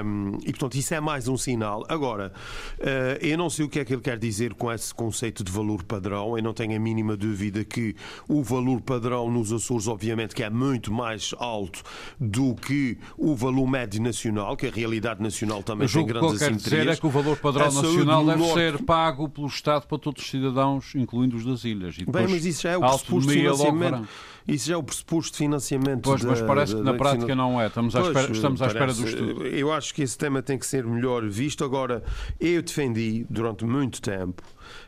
Um, 0.04 0.38
e, 0.42 0.50
portanto, 0.50 0.74
isso 0.74 0.94
é 0.94 1.00
mais 1.00 1.28
um 1.28 1.36
sinal. 1.36 1.84
Agora, 1.88 2.32
eh, 2.80 3.18
eu 3.22 3.38
não 3.38 3.48
sei 3.48 3.64
o 3.64 3.68
que 3.68 3.78
é 3.78 3.84
que 3.84 3.92
ele 3.94 4.02
quer 4.02 4.18
dizer 4.18 4.54
com 4.54 4.72
esse 4.72 4.92
conceito 4.92 5.44
de 5.44 5.52
valor 5.52 5.82
padrão. 5.84 6.36
Eu 6.36 6.42
não 6.42 6.52
tenho 6.52 6.76
a 6.76 6.78
mínima 6.78 7.16
dúvida 7.16 7.64
que 7.64 7.94
o 8.28 8.42
valor 8.42 8.80
padrão 8.80 9.30
nos 9.30 9.52
Açores, 9.52 9.86
obviamente, 9.86 10.34
que 10.34 10.42
é 10.42 10.50
muito 10.50 10.92
mais 10.92 11.34
alto 11.38 11.82
do 12.18 12.54
que 12.54 12.98
o 13.16 13.34
valor 13.34 13.66
médio 13.66 14.02
nacional, 14.02 14.56
que 14.56 14.66
a 14.66 14.70
realidade 14.70 15.22
nacional 15.22 15.62
também 15.62 15.86
julgo 15.86 16.12
tem 16.12 16.20
que 16.20 16.26
o 16.26 16.30
que 16.30 16.38
grandes 16.38 16.42
eu 16.42 16.48
quero 16.48 16.56
dizer 16.56 16.66
assimetrias. 16.68 16.98
é 16.98 17.00
que 17.00 17.06
o 17.06 17.10
valor 17.10 17.36
padrão 17.36 17.70
saúde 17.70 18.07
nacional 18.08 18.24
deve 18.26 18.38
norte- 18.38 18.54
ser 18.54 18.82
pago 18.84 19.28
pelo 19.28 19.46
Estado 19.46 19.86
para 19.86 19.98
todos 19.98 20.22
os 20.22 20.30
cidadãos, 20.30 20.94
incluindo 20.94 21.36
os 21.36 21.44
das 21.44 21.64
ilhas. 21.64 21.94
E 21.96 21.98
Bem, 21.98 22.06
depois 22.06 22.30
mas 22.32 22.44
isso 22.46 22.62
já 22.62 22.70
é 22.70 22.76
o 22.76 22.80
pressuposto 22.80 23.28
de 23.30 23.34
financiamento. 23.38 24.08
Isso 24.48 24.66
já 24.68 24.74
é 24.74 24.76
o 24.78 24.82
pressuposto 24.82 25.32
de 25.32 25.38
financiamento. 25.38 26.00
Pois, 26.02 26.24
mas 26.24 26.40
da- 26.40 26.46
parece 26.46 26.72
que 26.72 26.78
da- 26.78 26.84
na 26.84 26.92
da- 26.92 26.98
prática 26.98 27.34
não 27.34 27.60
é. 27.60 27.66
Estamos 27.66 27.94
à 27.94 28.00
Pois, 28.00 28.16
espera, 28.16 28.32
estamos 28.32 28.62
à 28.62 28.66
espera 28.66 28.92
do 28.94 29.02
parece- 29.02 29.14
estudo. 29.22 29.46
Eu 29.46 29.72
acho 29.72 29.94
que 29.94 30.02
esse 30.02 30.16
tema 30.16 30.40
tem 30.42 30.58
que 30.58 30.66
ser 30.66 30.84
melhor 30.86 31.28
visto. 31.28 31.62
Agora, 31.64 32.02
eu 32.40 32.62
defendi 32.62 33.26
durante 33.28 33.64
muito 33.66 34.00
tempo 34.00 34.42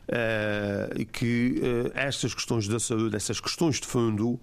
eh, 0.09 1.07
que 1.13 1.61
eh, 1.63 1.93
estas 1.95 2.35
questões 2.35 2.69
da 2.69 2.79
saúde, 2.79 3.17
essas 3.17 3.41
questões 3.41 3.81
de 3.81 3.87
fundo, 3.87 4.41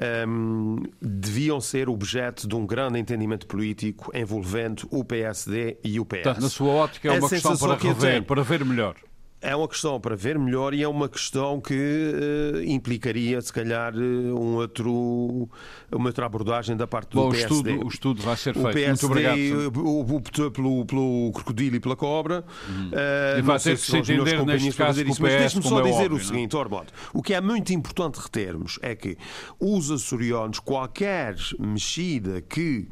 ehm, 0.00 0.82
deviam 1.00 1.60
ser 1.60 1.88
objeto 1.88 2.46
de 2.46 2.54
um 2.54 2.66
grande 2.66 2.98
entendimento 2.98 3.46
político 3.46 4.10
envolvendo 4.14 4.86
o 4.90 5.04
PSD 5.04 5.78
e 5.82 5.98
o 5.98 6.04
PS. 6.04 6.22
Portanto, 6.22 6.42
na 6.42 6.48
sua 6.48 6.72
ótica 6.72 7.08
é 7.08 7.16
A 7.16 7.18
uma 7.18 7.28
questão 7.28 7.56
para 7.56 7.76
que 7.76 7.88
rever, 7.88 8.22
para 8.22 8.42
ver 8.42 8.64
melhor. 8.64 8.94
É 9.42 9.56
uma 9.56 9.66
questão 9.66 9.98
para 9.98 10.14
ver 10.14 10.38
melhor 10.38 10.74
e 10.74 10.82
é 10.82 10.88
uma 10.88 11.08
questão 11.08 11.60
que 11.60 11.72
eh, 11.74 12.64
implicaria, 12.66 13.40
se 13.40 13.50
calhar, 13.52 13.94
eh, 13.94 13.98
um 13.98 14.56
outro, 14.56 15.48
uma 15.90 16.06
outra 16.08 16.26
abordagem 16.26 16.76
da 16.76 16.86
parte 16.86 17.10
do 17.12 17.16
Bom, 17.22 17.28
o 17.28 17.32
PSD. 17.32 17.54
estudo, 17.70 17.84
o 17.86 17.88
estudo 17.88 18.22
vai 18.22 18.36
ser 18.36 18.50
O 18.56 18.60
feito. 18.62 18.74
PSD 18.74 18.88
Muito 18.88 19.06
obrigado. 19.06 19.62
Sandro. 19.64 19.86
o- 19.88 20.14
optou 20.16 20.50
pelo, 20.50 20.84
pelo 20.84 21.32
crocodilo 21.32 21.76
e 21.76 21.80
pela 21.80 21.96
cobra. 21.96 22.44
Eh, 22.92 23.36
E 23.38 23.42
vai 23.42 23.58
ter 23.58 23.76
que 23.76 23.82
se 23.82 23.96
entender, 23.96 24.44
neste 24.44 24.72
caso, 24.74 25.02
o 25.02 25.08
isso, 25.08 25.22
mas 25.22 25.32
deixe-me 25.32 25.62
só 25.62 25.80
é 25.80 25.82
dizer 25.84 26.02
óbvio, 26.04 26.16
o 26.16 26.20
é? 26.20 26.24
seguinte, 26.24 26.56
Ormond. 26.56 26.86
O 27.14 27.22
que 27.22 27.32
é 27.32 27.40
muito 27.40 27.72
importante 27.72 28.16
retermos 28.20 28.78
é 28.82 28.94
que 28.94 29.16
os 29.58 29.90
açorianos, 29.90 30.58
qualquer 30.58 31.34
mexida 31.58 32.42
que 32.42 32.88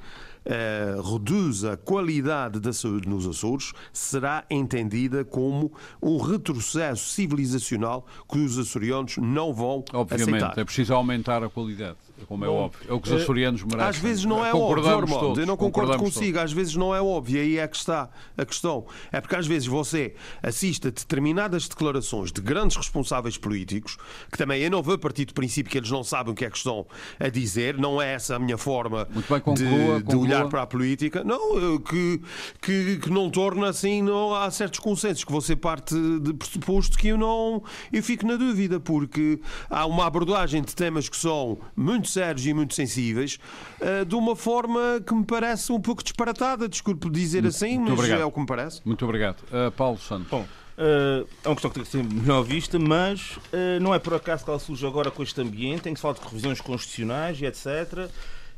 eh, 0.49 0.97
reduza 1.05 1.75
a 1.75 1.77
qualidade 1.77 2.59
da 2.59 2.73
saúde 2.73 3.07
nos 3.07 3.27
Açores 3.27 3.73
será 3.93 4.45
entendida 4.49 5.25
como 5.25 5.71
um 6.03 6.17
retrocesso 6.17 7.11
civilizacional 7.11 8.07
que 8.27 8.39
os 8.39 8.59
açorianos 8.59 9.19
não 9.19 9.53
vão 9.53 9.85
Obviamente, 9.93 10.37
aceitar. 10.37 10.59
é 10.59 10.65
preciso 10.65 10.95
aumentar 10.95 11.45
a 11.45 11.51
qualidade, 11.51 11.99
como 12.27 12.45
é 12.45 12.49
óbvio. 12.49 12.81
É 12.89 12.93
o 12.93 13.01
que 13.01 13.09
os 13.13 13.23
açorianos 13.23 13.63
merecem. 13.63 13.89
Às 13.89 13.97
vezes 13.99 14.25
não 14.25 14.45
é 14.45 14.53
óbvio, 14.55 14.89
Armando. 14.89 15.21
todos, 15.21 15.39
Eu 15.39 15.47
não 15.47 15.57
concordo 15.57 15.97
consigo. 15.99 16.33
todos. 16.33 16.43
Às 16.43 16.53
vezes 16.53 16.75
não 16.77 16.95
é 16.95 17.01
óbvio. 17.01 17.41
Aí 17.41 17.59
é 17.59 17.67
que 17.69 17.77
está 17.77 18.09
a 18.37 18.45
questão. 18.45 18.87
É 19.13 19.21
porque 19.21 19.37
às 19.37 19.47
vezes 19.47 19.67
você 19.69 20.15
assiste 20.43 20.89
a 20.89 20.91
determinadas 20.91 21.69
declarações 21.69 22.33
de 22.33 22.41
grandes 22.41 22.77
responsáveis 22.77 23.37
políticos, 23.37 23.97
que 24.31 24.39
também 24.39 24.63
eu 24.63 24.71
não 24.71 24.83
vou 24.83 24.99
partir 24.99 25.25
do 25.25 25.35
princípio 25.35 25.71
que 25.71 25.79
eles 25.79 25.91
não 25.91 26.03
sabem 26.05 26.33
o 26.33 26.35
que 26.37 26.45
é 26.45 26.51
que 26.51 26.57
estão 26.57 26.87
a 27.21 27.29
dizer. 27.29 27.77
Não 27.79 28.01
é 28.01 28.15
essa 28.15 28.37
a 28.37 28.39
minha 28.39 28.59
forma 28.59 29.05
bem, 29.05 29.23
de, 29.23 29.27
conclua, 29.29 29.99
de 29.99 30.05
conclua. 30.05 30.23
olhar 30.23 30.49
para 30.49 30.63
a 30.63 30.67
política. 30.67 31.23
Não, 31.25 31.79
que, 31.79 32.21
que, 32.61 32.97
que 32.99 33.11
não 33.11 33.31
torna 33.31 33.69
assim. 33.69 34.03
Não, 34.03 34.35
há 34.35 34.51
certos 34.51 34.81
consensos 34.81 35.25
que 35.25 35.33
você 35.33 35.55
parte 35.55 35.95
de 36.21 36.33
pressuposto 36.35 36.97
que 36.99 37.09
eu 37.09 37.19
não. 37.19 37.63
Eu 37.93 38.03
fico 38.03 38.27
na 38.27 38.37
dúvida, 38.37 38.81
porque 38.81 39.41
há 39.69 39.87
uma 39.87 40.07
abordagem 40.07 40.63
de 40.63 40.75
temas 40.75 41.09
que 41.09 41.17
são 41.17 41.59
muito 41.77 42.08
sérios 42.09 42.47
e 42.47 42.55
muito 42.55 42.75
sensíveis 42.75 43.39
eh, 43.81 44.05
de 44.05 44.15
uma 44.15 44.35
forma 44.35 45.01
que 45.07 45.15
me 45.15 45.25
parece 45.25 45.73
um 45.73 45.81
pouco 45.81 46.03
disparatada. 46.03 46.69
Desculpe 46.69 47.09
dizer 47.11 47.47
assim, 47.47 47.79
mas 47.79 47.93
obrigado. 47.93 48.21
é 48.21 48.25
o 48.25 48.33
que 48.33 48.41
me 48.41 48.47
parece. 48.47 48.81
Muito 48.85 49.05
obrigado. 49.05 49.43
Uh, 49.45 49.71
Paulo 49.73 49.99
Santos. 49.99 50.29
Bom, 50.29 50.47
eh, 50.81 51.25
é 51.45 51.49
uma 51.49 51.57
questão 51.57 51.71
que 51.71 51.75
tem 51.75 51.83
que 51.83 51.91
ser 51.91 52.05
melhor 52.05 52.43
vista, 52.45 52.79
mas 52.79 53.37
eh, 53.53 53.81
não 53.81 53.93
é 53.93 53.99
por 53.99 54.15
acaso 54.15 54.45
que 54.45 54.51
ela 54.51 54.61
surge 54.61 54.87
agora 54.87 55.11
com 55.11 55.25
este 55.25 55.41
ambiente, 55.41 55.83
tem 55.83 55.93
que 55.93 55.99
se 55.99 56.03
falar 56.03 56.15
de 56.15 56.21
revisões 56.21 56.61
constitucionais 56.61 57.41
e 57.41 57.47
etc. 57.47 58.09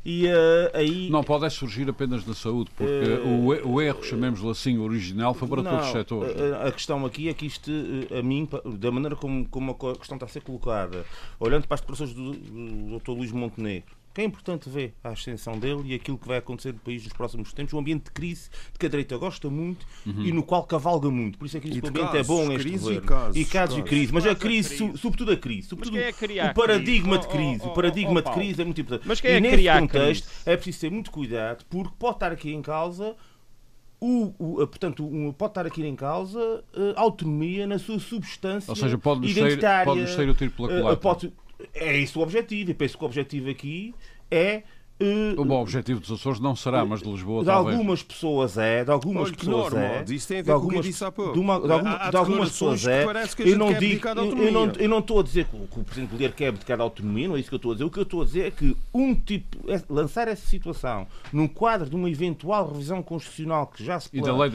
E 0.03 0.25
eh, 0.27 0.71
aí. 0.73 1.09
Não 1.09 1.23
pode 1.23 1.45
é 1.45 1.49
surgir 1.49 1.87
apenas 1.87 2.23
da 2.23 2.33
saúde, 2.33 2.71
porque 2.75 2.91
Eh, 2.91 3.21
o, 3.23 3.73
o 3.73 3.81
erro, 3.81 4.03
chamemos-lhe 4.03 4.49
assim, 4.49 4.77
original, 4.79 5.33
foi 5.33 5.47
para 5.47 5.61
Não, 5.61 5.71
todos 5.71 5.85
os 5.87 5.91
setores. 5.91 6.41
A, 6.53 6.67
a 6.67 6.71
questão 6.71 7.05
aqui 7.05 7.29
é 7.29 7.33
que 7.33 7.45
isto, 7.45 7.69
eh, 7.69 8.19
a 8.19 8.23
mim, 8.23 8.47
da 8.79 8.91
maneira 8.91 9.15
como, 9.15 9.47
como 9.47 9.71
a 9.71 9.95
questão 9.95 10.15
está 10.15 10.25
a 10.25 10.29
ser 10.29 10.41
colocada, 10.41 11.05
olhando 11.39 11.67
para 11.67 11.75
as 11.75 11.81
declarações 11.81 12.13
do, 12.13 12.31
do 12.33 12.99
Dr. 12.99 13.11
Luís 13.11 13.31
Montenegro, 13.31 13.95
que 14.13 14.21
é 14.21 14.23
importante 14.25 14.69
ver 14.69 14.93
a 15.03 15.09
ascensão 15.09 15.57
dele 15.57 15.81
e 15.85 15.93
aquilo 15.93 16.17
que 16.17 16.27
vai 16.27 16.37
acontecer 16.37 16.73
no 16.73 16.79
país 16.79 17.03
nos 17.03 17.13
próximos 17.13 17.53
tempos, 17.53 17.73
um 17.73 17.79
ambiente 17.79 18.05
de 18.05 18.11
crise 18.11 18.49
de 18.73 18.77
que 18.79 18.85
a 18.85 18.89
direita 18.89 19.17
gosta 19.17 19.49
muito 19.49 19.85
e 20.05 20.31
no 20.33 20.43
qual 20.43 20.63
cavalga 20.63 21.09
muito. 21.09 21.37
Por 21.37 21.45
isso 21.45 21.57
é 21.57 21.59
que 21.59 21.67
E 21.69 21.71
o 21.77 21.81
de 21.81 21.87
ambiente 21.87 22.09
é 22.09 22.11
casos, 22.23 22.27
bom 22.27 22.51
este 22.51 22.67
e 22.67 22.71
governo. 22.77 23.01
casos, 23.07 23.35
e 23.37 23.45
casos 23.45 23.75
e 23.77 23.79
casos. 23.81 23.89
crise. 23.89 24.13
Mas 24.13 24.25
a 24.25 24.27
Mas 24.29 24.35
a 24.37 24.39
crise, 24.39 24.69
crise. 24.75 24.91
so- 24.91 24.97
sobretudo 24.97 25.31
a 25.31 25.37
crise, 25.37 25.67
sobretudo 25.69 25.93
quem 25.97 26.37
é 26.39 26.49
o 26.49 26.53
paradigma 26.53 27.15
a 27.15 27.19
de 27.19 27.27
crise? 27.27 27.41
crise, 27.51 27.61
Oh, 27.63 27.67
o 27.67 27.71
oh, 27.71 27.73
paradigma 27.73 28.19
oh, 28.25 28.29
de 28.29 28.31
crise 28.35 28.61
é 28.61 28.65
muito 28.65 28.81
importante. 28.81 29.07
Mas 29.07 29.21
quem 29.21 29.31
e 29.31 29.33
é 29.35 29.41
que 29.41 29.47
nesse 29.57 29.79
contexto 29.79 30.25
crise? 30.27 30.41
é 30.45 30.55
preciso 30.57 30.79
ter 30.81 30.91
muito 30.91 31.11
cuidado 31.11 31.65
porque 31.69 31.93
pode 31.97 32.15
estar 32.15 32.31
aqui 32.31 32.51
em 32.53 32.61
causa 32.61 33.15
o, 33.99 34.33
o- 34.39 34.55
portanto, 34.67 35.05
um- 35.05 35.31
pode 35.31 35.51
estar 35.51 35.65
aqui 35.65 35.85
em 35.85 35.95
causa 35.95 36.63
a 36.95 37.01
autonomia 37.01 37.67
na 37.67 37.77
sua 37.77 37.99
substância 37.99 38.71
Ou 38.71 38.75
seja, 38.75 38.97
pode-nos 38.97 39.33
sair, 39.33 39.59
pode 39.85 40.07
sair 40.09 40.29
o 40.29 40.33
tiro 40.33 40.51
pela 40.51 40.71
Eh, 40.73 40.79
culatra. 40.79 40.97
pode- 40.99 41.33
é 41.73 41.97
isso 41.97 42.19
o 42.19 42.23
objetivo. 42.23 42.71
E 42.71 42.73
penso 42.73 42.97
que 42.97 43.03
o 43.03 43.07
objetivo 43.07 43.49
aqui 43.49 43.93
é 44.29 44.63
eh, 45.01 45.33
O 45.39 45.43
bom 45.45 45.61
objetivo 45.61 45.99
dos 45.99 46.11
Açores 46.11 46.39
não 46.39 46.55
será, 46.55 46.85
mas 46.85 47.01
de 47.01 47.09
Lisboa 47.09 47.41
de 47.41 47.47
talvez. 47.47 47.75
algumas 47.77 48.03
pessoas 48.03 48.57
é, 48.57 48.83
de 48.85 48.91
algumas 48.91 49.27
Olha 49.29 49.35
pessoas 49.37 49.73
normal, 49.73 49.91
é. 49.91 50.05
isso 50.13 50.27
tem 50.27 50.39
a 50.39 50.41
ver 50.43 50.43
de 50.43 50.51
com 50.51 50.57
o 50.57 50.69
que 50.69 50.75
eu 50.75 50.77
algumas, 50.77 50.85
disse 50.85 51.03
há 51.03 51.11
pouco. 51.11 51.33
de, 51.33 51.39
uma- 51.39 51.59
de 51.59 51.71
alguma- 51.71 51.91
Há- 51.91 52.07
há 52.07 52.09
de 52.11 52.17
algumas 52.17 52.49
pessoas 52.49 52.87
é. 52.87 53.05
que 53.27 53.35
que 53.43 53.49
eu 53.49 53.57
não 53.57 53.73
digo, 53.73 54.07
eu, 54.07 54.51
não, 54.51 54.71
eu 54.77 54.89
não 54.89 54.99
estou 54.99 55.19
a 55.19 55.23
dizer 55.23 55.45
que 55.45 55.55
o, 55.55 55.67
que 55.67 55.79
o 55.79 55.83
Presidente 55.83 56.11
Bolheiro 56.11 56.33
quer 56.33 56.47
abdicar 56.47 56.77
da 56.77 56.83
autonomia, 56.83 57.27
não 57.27 57.35
é 57.35 57.39
isso 57.39 57.49
que 57.49 57.55
eu 57.55 57.57
estou 57.57 57.71
a 57.71 57.75
dizer. 57.75 57.85
O 57.85 57.89
que 57.89 57.99
eu 57.99 58.03
estou 58.03 58.21
a 58.21 58.25
dizer 58.25 58.45
é 58.47 58.51
que 58.51 58.75
um 58.93 59.13
tipo, 59.15 59.69
é- 59.71 59.81
lançar 59.89 60.27
essa 60.27 60.45
situação 60.47 61.07
num 61.33 61.47
quadro 61.47 61.89
de 61.89 61.95
uma 61.95 62.09
eventual 62.09 62.67
revisão 62.71 63.01
constitucional 63.01 63.67
que 63.67 63.83
já 63.83 63.99
se 63.99 64.07
E 64.13 64.19
plana- 64.21 64.45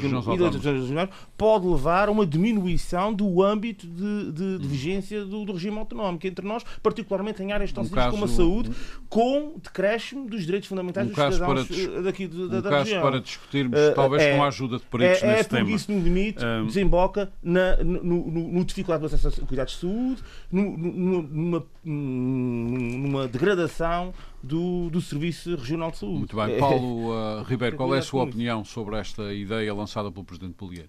Regionais 0.00 0.24
e 0.24 0.26
da 0.26 0.32
lei 0.32 0.52
das. 0.52 0.62
Substâncias 0.62 1.08
pode 1.36 1.66
levar 1.66 2.08
a 2.08 2.12
uma 2.12 2.26
diminuição 2.26 3.12
do 3.12 3.42
âmbito 3.42 3.86
de, 3.86 4.32
de- 4.32 4.58
de 4.58 4.66
vigência 4.68 5.24
do, 5.24 5.44
do 5.44 5.52
regime 5.52 5.78
autonómico 5.78 6.26
entre 6.26 6.46
nós, 6.46 6.64
particularmente 6.82 7.42
em 7.42 7.52
áreas 7.52 7.72
tão 7.72 7.82
Um 7.82 7.86
sensíveis 7.86 8.10
como 8.10 8.24
a 8.24 8.28
saúde, 8.28 8.70
com 9.08 9.54
decréscimo 9.92 10.28
dos 10.28 10.42
direitos 10.44 10.68
fundamentais 10.68 11.06
Um 11.06 11.10
dos 11.10 11.18
cidadãos 11.18 11.66
para 11.68 11.76
eh, 11.98 12.02
daqui 12.02 12.26
da, 12.26 12.36
Um 12.36 12.48
da 12.48 12.62
caso 12.70 12.84
região. 12.84 13.02
para 13.02 13.20
discutirmos, 13.20 13.78
Eh, 13.78 13.90
talvez 13.92 14.22
é- 14.22 14.36
com 14.36 14.42
a 14.42 14.48
ajuda 14.48 14.78
de 14.78 14.84
peritos 14.84 15.22
É, 15.22 15.26
nesse 15.26 15.40
é 15.40 15.44
por 15.44 15.56
tema. 15.56 15.70
isso, 15.70 15.92
no 15.92 16.00
limite, 16.02 16.44
Um, 16.44 16.66
desemboca 16.66 17.32
na, 17.42 17.76
no, 17.78 18.02
no, 18.02 18.48
no 18.52 18.64
dificuldade 18.64 19.00
do 19.00 19.06
acesso 19.14 19.42
a 19.42 19.46
cuidados 19.46 19.74
de 19.74 19.80
saúde, 19.80 20.22
no- 20.50 20.76
no- 20.76 21.22
numa, 21.22 21.66
numa 21.84 23.28
degradação 23.28 24.12
do, 24.42 24.88
do 24.90 25.00
Serviço 25.00 25.54
Regional 25.56 25.90
de 25.90 25.98
Saúde. 25.98 26.18
Muito 26.18 26.36
bem. 26.36 26.54
É- 26.54 26.58
Paulo 26.58 27.10
uh, 27.10 27.42
Ribeiro, 27.48 27.76
qual 27.76 27.94
é 27.94 27.98
a 27.98 28.02
sua 28.02 28.24
opinião 28.24 28.64
sobre 28.64 28.96
esta 28.96 29.32
ideia 29.32 29.72
lançada 29.74 30.10
pelo 30.10 30.24
Presidente 30.24 30.54
Polieiro? 30.54 30.88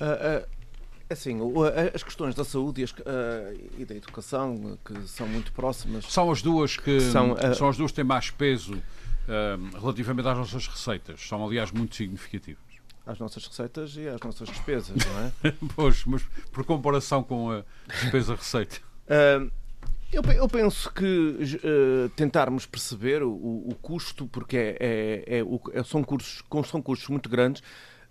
Ah, 0.00 0.42
ah, 0.42 0.48
assim, 1.10 1.40
o- 1.40 1.64
a- 1.64 1.70
as 1.94 2.02
questões 2.02 2.34
da 2.34 2.44
saúde 2.44 2.80
e, 2.80 2.84
as- 2.84 2.94
e 3.78 3.84
da 3.84 3.94
educação, 3.94 4.78
que 4.84 5.06
são 5.08 5.26
muito 5.28 5.52
próximas, 5.52 6.04
São 6.06 6.30
as 6.30 6.42
duas 6.42 6.76
que 6.76 7.00
São, 7.00 7.36
são, 7.54 7.66
uh, 7.66 7.70
as 7.70 7.76
duas 7.76 7.90
que 7.90 7.96
têm 7.96 8.04
mais 8.04 8.30
peso 8.30 8.74
uh, 8.74 9.78
relativamente 9.80 10.28
às 10.28 10.36
nossas 10.36 10.66
receitas. 10.66 11.20
São, 11.26 11.44
aliás, 11.46 11.70
muito 11.72 11.94
significativas. 11.96 12.62
às 13.06 13.18
nossas 13.18 13.46
receitas 13.46 13.94
e 13.96 14.08
às 14.08 14.20
nossas 14.22 14.48
despesas, 14.48 14.96
não 15.04 15.20
é? 15.20 15.32
Pois, 15.76 16.04
mas 16.06 16.22
por 16.52 16.64
comparação 16.64 17.22
com 17.22 17.50
a 17.50 17.64
despesa-receita. 17.88 18.78
Ah, 19.06 19.46
eu, 20.10 20.22
eu 20.32 20.48
penso 20.48 20.90
que 20.92 21.36
ah, 21.62 22.08
tentarmos 22.16 22.64
perceber 22.64 23.22
o, 23.22 23.28
o 23.32 23.74
custo, 23.82 24.26
porque 24.28 24.56
é, 24.56 24.76
é- 24.80 25.40
é 25.40 25.78
é- 25.78 25.82
são, 25.84 26.02
cursos, 26.02 26.42
são 26.70 26.80
custos 26.80 27.08
muito 27.10 27.28
grandes 27.28 27.62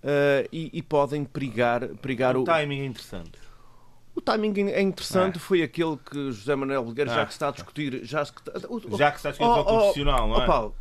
ah, 0.03 0.47
e, 0.51 0.69
e 0.73 0.81
podem 0.81 1.23
perigar, 1.23 1.87
perigar 2.01 2.35
O 2.37 2.41
o, 2.41 2.43
timing 2.43 2.81
é 2.81 2.85
interessante. 2.85 3.31
O 4.15 4.21
timing 4.21 4.69
é 4.69 4.81
interessante, 4.81 5.39
foi 5.39 5.63
aquele 5.63 5.97
que 5.97 6.31
José 6.31 6.55
Manuel 6.55 6.83
Bolgueira, 6.83 7.09
já 7.11 7.21
Ah. 7.23 7.25
que 7.25 7.31
se 7.31 7.35
está 7.37 7.47
a 7.47 7.51
discutir, 7.51 8.01
já 8.05 8.23
se, 8.23 8.31
o- 8.69 8.95
Já 8.97 9.09
que 9.11 9.17
está 9.17 9.29
a 9.29 9.31
discutir 9.31 9.49
Oh, 9.49 9.53
a 9.55 9.61
oh, 9.61 9.65
constitucional, 9.65 10.27
não 10.27 10.35
é? 10.35 10.43
oh, 10.43 10.45
Paulo, 10.45 10.75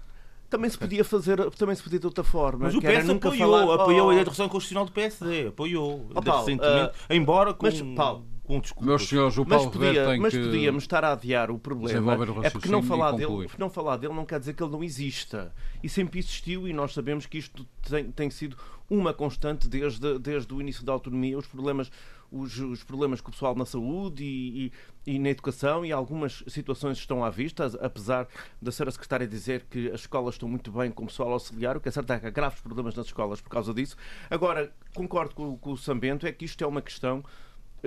também 0.50 0.68
se 0.68 0.76
podia 0.76 1.02
fazer, 1.02 1.50
também 1.52 1.74
se 1.74 1.82
podia 1.82 1.98
de 1.98 2.04
outra 2.06 2.22
forma. 2.22 2.64
Mas 2.66 2.74
o 2.74 2.80
que 2.80 2.86
PS 2.86 3.06
nunca 3.06 3.28
apoiou, 3.28 3.58
falar- 3.60 3.74
apoiou 3.82 4.06
Oh, 4.08 4.10
a 4.10 4.14
introdução 4.16 4.48
constitucional 4.50 4.84
do 4.84 4.92
PSD, 4.92 5.46
apoiou 5.48 6.06
Oh, 6.14 6.20
Paulo, 6.20 6.44
recentemente, 6.44 6.92
embora 7.08 7.54
com, 7.54 7.64
mas, 7.64 7.80
Paulo, 7.96 8.26
com 8.44 8.58
desculpas. 8.60 8.86
Meus 8.88 9.08
senhores, 9.08 9.36
o 9.38 9.44
Mas, 9.46 9.48
Paulo 9.50 9.70
Ribeiro 9.70 9.94
podia, 9.94 10.10
tem 10.10 10.20
mas 10.20 10.34
que... 10.34 10.44
podíamos 10.44 10.82
estar 10.84 11.04
a 11.04 11.12
adiar 11.12 11.50
o 11.50 11.58
problema. 11.58 12.16
o 12.16 12.44
É 12.44 12.50
porque 12.50 12.68
não 12.68 12.82
falar, 12.82 13.12
dele, 13.12 13.48
não 13.58 13.70
falar 13.70 13.96
dele 13.96 14.14
não 14.14 14.26
quer 14.26 14.40
dizer 14.40 14.54
que 14.54 14.62
ele 14.62 14.72
não 14.72 14.82
exista. 14.82 15.54
E 15.82 15.88
sempre 15.88 16.18
existiu 16.18 16.66
e 16.66 16.72
nós 16.72 16.92
sabemos 16.92 17.24
que 17.26 17.38
isto 17.38 17.66
tem, 17.88 18.10
tem 18.10 18.30
sido 18.30 18.56
uma 18.90 19.14
constante 19.14 19.68
desde, 19.68 20.18
desde 20.18 20.52
o 20.52 20.60
início 20.60 20.84
da 20.84 20.92
autonomia. 20.92 21.38
Os 21.38 21.46
problemas, 21.46 21.90
os, 22.30 22.58
os 22.58 22.82
problemas 22.82 23.20
com 23.20 23.28
o 23.28 23.32
pessoal 23.32 23.54
na 23.54 23.64
saúde 23.64 24.24
e, 24.24 24.66
e- 24.66 24.72
e 25.14 25.18
na 25.18 25.30
educação 25.30 25.84
e 25.84 25.90
algumas 25.92 26.42
situações 26.46 26.98
estão 26.98 27.24
à 27.24 27.30
vista, 27.30 27.66
apesar 27.80 28.26
da 28.60 28.70
senhora 28.70 28.90
secretária 28.90 29.26
dizer 29.26 29.66
que 29.70 29.88
as 29.88 30.00
escolas 30.00 30.34
estão 30.34 30.48
muito 30.48 30.70
bem 30.70 30.90
com 30.90 31.04
o 31.04 31.06
pessoal 31.06 31.32
auxiliar, 31.32 31.76
o 31.76 31.80
que 31.80 31.88
é 31.88 31.92
certo 31.92 32.12
é 32.12 32.20
que 32.20 32.26
há 32.26 32.30
graves 32.30 32.60
problemas 32.60 32.94
nas 32.94 33.06
escolas 33.06 33.40
por 33.40 33.48
causa 33.50 33.72
disso. 33.74 33.96
Agora, 34.30 34.72
concordo 34.94 35.34
com, 35.34 35.56
com 35.58 35.72
o 35.72 35.76
Sambento, 35.76 36.26
é 36.26 36.32
que 36.32 36.44
isto 36.44 36.62
é 36.62 36.66
uma 36.66 36.80
questão 36.82 37.24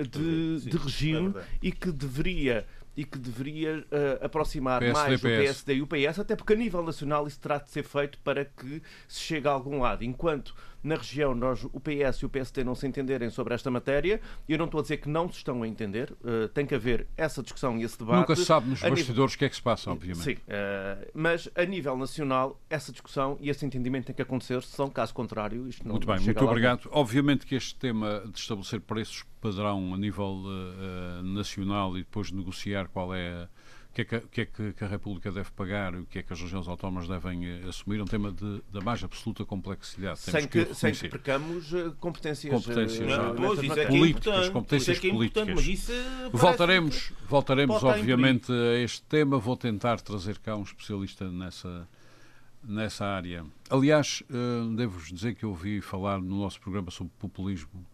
de, 0.02 0.60
Sim, 0.60 0.70
de 0.70 0.76
é 0.76 0.80
regime 0.80 1.28
verdade. 1.28 1.46
e 1.62 1.72
que 1.72 1.90
deveria 1.92 2.66
e 2.96 3.04
que 3.04 3.18
deveria 3.18 3.84
eh, 3.90 4.18
aproximar 4.22 4.80
PSD, 4.80 4.98
mais 4.98 5.20
o 5.20 5.22
PS. 5.22 5.36
PSD 5.36 5.74
e 5.74 5.82
o 5.82 5.86
PS, 5.86 6.18
até 6.18 6.34
porque 6.34 6.54
a 6.54 6.56
nível 6.56 6.82
nacional 6.82 7.26
isso 7.26 7.38
terá 7.38 7.58
de 7.58 7.70
ser 7.70 7.82
feito 7.82 8.18
para 8.20 8.46
que 8.46 8.82
se 9.06 9.20
chegue 9.20 9.46
a 9.46 9.50
algum 9.50 9.80
lado. 9.80 10.02
Enquanto 10.02 10.54
na 10.86 10.94
região 10.94 11.34
nós, 11.34 11.64
o 11.64 11.80
PS 11.80 12.18
e 12.22 12.26
o 12.26 12.28
PSD 12.28 12.62
não 12.64 12.74
se 12.74 12.86
entenderem 12.86 13.28
sobre 13.28 13.54
esta 13.54 13.70
matéria, 13.70 14.20
eu 14.48 14.56
não 14.56 14.66
estou 14.66 14.78
a 14.78 14.82
dizer 14.82 14.98
que 14.98 15.08
não 15.08 15.28
se 15.30 15.38
estão 15.38 15.62
a 15.62 15.68
entender, 15.68 16.14
eh, 16.24 16.48
tem 16.48 16.64
que 16.64 16.74
haver 16.74 17.06
essa 17.16 17.42
discussão 17.42 17.76
e 17.76 17.82
esse 17.82 17.98
debate. 17.98 18.20
Nunca 18.20 18.36
se 18.36 18.44
sabe 18.44 18.68
nos 18.68 18.80
bastidores 18.80 19.34
o 19.34 19.38
que 19.38 19.44
é 19.44 19.48
que 19.48 19.56
se 19.56 19.62
passa, 19.62 19.90
obviamente. 19.90 20.22
Sim, 20.24 20.36
eh, 20.46 21.10
mas 21.12 21.48
a 21.54 21.64
nível 21.64 21.96
nacional, 21.96 22.60
essa 22.70 22.92
discussão 22.92 23.36
e 23.40 23.50
esse 23.50 23.66
entendimento 23.66 24.06
tem 24.06 24.14
que 24.14 24.22
acontecer, 24.22 24.62
senão, 24.62 24.88
caso 24.88 25.12
contrário, 25.12 25.66
isto 25.68 25.84
não 25.84 25.92
Muito 25.94 26.06
bem, 26.06 26.20
muito 26.20 26.44
obrigado. 26.44 26.88
Obviamente 26.92 27.44
que 27.46 27.54
este 27.56 27.74
tema 27.74 28.22
de 28.32 28.38
estabelecer 28.38 28.80
preços 28.80 29.24
padrão 29.40 29.92
a 29.94 29.98
nível 29.98 30.42
eh, 30.46 31.22
nacional 31.22 31.96
e 31.96 32.00
depois 32.00 32.30
negociar 32.30 32.88
qual 32.88 33.14
é 33.14 33.28
a- 33.28 33.48
que 34.04 34.14
é, 34.16 34.20
que, 34.20 34.46
que 34.46 34.60
é 34.62 34.72
que- 34.72 34.84
a 34.84 34.86
República 34.88 35.32
deve 35.32 35.50
pagar 35.52 35.94
e 35.94 35.98
o 35.98 36.06
que 36.06 36.18
é 36.18 36.22
que 36.22 36.32
as 36.32 36.40
regiões 36.40 36.68
autónomas 36.68 37.08
devem 37.08 37.46
eh, 37.46 37.68
assumir 37.68 37.98
é 37.98 38.02
um 38.02 38.06
tema 38.06 38.30
de, 38.30 38.62
da 38.72 38.80
mais 38.80 39.02
absoluta 39.02 39.44
complexidade. 39.44 40.20
Temos 40.20 40.40
Sem 40.40 40.48
que, 40.48 40.64
que, 40.66 40.74
sem 40.74 40.92
que 40.92 41.08
percamos 41.08 41.72
eh, 41.72 41.92
competências, 41.98 42.52
Competências, 42.52 43.00
eh. 43.10 43.16
Não, 43.16 43.34
nestas 43.34 43.46
pois, 43.46 43.62
isso 43.62 43.78
é 43.78 43.82
é. 43.82 43.86
Políticas, 43.86 44.26
importante, 44.26 44.52
competências 44.52 44.96
isso 44.98 45.06
é 45.06 45.08
é 45.08 45.12
políticas. 45.12 45.48
mas 45.54 45.66
isso 45.66 45.92
Voltaremos, 46.32 47.12
voltaremos 47.28 47.82
obviamente, 47.84 48.52
a 48.52 48.78
este 48.80 49.02
tema. 49.04 49.38
Vou 49.38 49.56
tentar 49.56 50.00
trazer 50.00 50.38
cá 50.38 50.56
um 50.56 50.62
especialista 50.62 51.30
nessa, 51.30 51.88
nessa 52.62 53.04
área. 53.06 53.44
Aliás, 53.70 54.22
devo-vos 54.76 55.12
dizer 55.12 55.34
que 55.34 55.44
eu 55.44 55.50
ouvi 55.50 55.80
falar 55.80 56.20
no 56.20 56.40
nosso 56.40 56.60
programa 56.60 56.90
sobre 56.90 57.12
populismo 57.18 57.86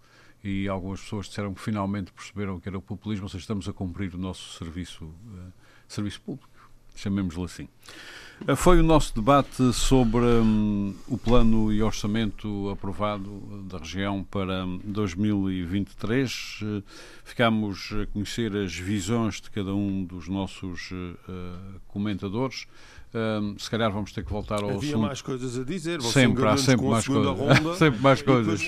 e 0.45 0.67
algumas 0.69 1.01
pessoas 1.01 1.27
disseram 1.29 1.55
que 1.55 1.61
finalmente 1.61 2.13
perceberam 2.13 2.59
que 2.59 2.69
era 2.69 2.77
o 2.77 2.83
populismo, 2.83 3.25
ou 3.27 3.29
seja, 3.29 3.43
estamos 3.43 3.69
a 3.69 3.73
cumprir 3.73 4.13
o 4.15 4.19
nosso 4.19 4.59
serviço, 4.59 5.05
eh, 5.37 5.62
serviço 5.93 6.21
público, 6.21 6.49
chamemos-lhe 6.95 7.45
assim. 7.45 7.69
Eh, 8.47 8.57
Foi 8.57 8.81
o 8.81 8.83
nosso 8.83 9.15
debate 9.15 9.73
sobre 9.73 10.25
hum, 10.25 10.95
o 11.07 11.17
plano 11.17 11.73
e 11.73 11.83
orçamento 11.83 12.69
aprovado 12.71 13.65
da 13.69 13.79
região 13.79 14.25
para 14.25 14.65
hum, 14.65 14.81
2023. 14.85 16.61
Eh, 16.63 16.83
Ficámos 17.25 17.91
a 17.93 18.07
conhecer 18.07 18.55
as 18.57 18.75
visões 18.75 19.41
de 19.41 19.51
cada 19.51 19.75
um 19.75 20.05
dos 20.05 20.29
nossos 20.29 20.91
eh, 20.93 21.15
eh, 21.29 21.79
comentadores. 21.89 22.67
Hum, 23.15 23.55
se 23.59 23.71
calhar 23.71 23.91
vamos 23.93 24.11
ter 24.13 24.25
que 24.25 24.31
voltar 24.33 24.63
ao 24.63 24.71
Havia 24.71 24.91
assunto. 24.93 25.03
mais 25.07 25.21
coisas 25.21 25.59
a 25.59 25.65
dizer. 25.65 26.01
Você 26.01 26.21
Sempre, 26.21 26.47
há 26.47 26.57
sempre 26.57 26.87
mais 26.87 27.07
coisas. 27.07 27.39
ronda 27.39 27.75
sempre 27.77 28.01
mais 28.01 28.23
coisas. 28.23 28.63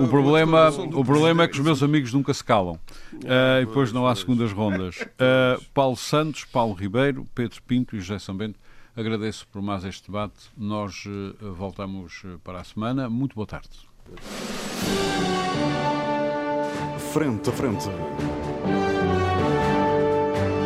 O 0.00 0.08
problema, 0.08 0.68
o 0.70 1.04
problema 1.04 1.42
é 1.42 1.48
que 1.48 1.54
os 1.58 1.64
meus 1.64 1.82
amigos 1.82 2.12
nunca 2.12 2.32
se 2.32 2.44
calam. 2.44 2.78
Ah, 3.26 3.60
e 3.60 3.66
depois 3.66 3.92
não 3.92 4.06
há 4.06 4.14
segundas 4.14 4.52
rondas. 4.52 4.96
Ah, 5.18 5.58
Paulo 5.72 5.96
Santos, 5.96 6.44
Paulo 6.44 6.74
Ribeiro, 6.74 7.26
Pedro 7.34 7.60
Pinto 7.62 7.96
e 7.96 8.00
José 8.00 8.18
Sambento, 8.18 8.58
agradeço 8.96 9.46
por 9.48 9.60
mais 9.62 9.84
este 9.84 10.06
debate. 10.06 10.34
Nós 10.56 11.04
eh, 11.06 11.34
voltamos 11.56 12.22
para 12.44 12.60
a 12.60 12.64
semana. 12.64 13.08
Muito 13.10 13.34
boa 13.34 13.46
tarde. 13.46 13.68
Frente 17.12 17.48
a 17.48 17.52
frente. 17.52 17.88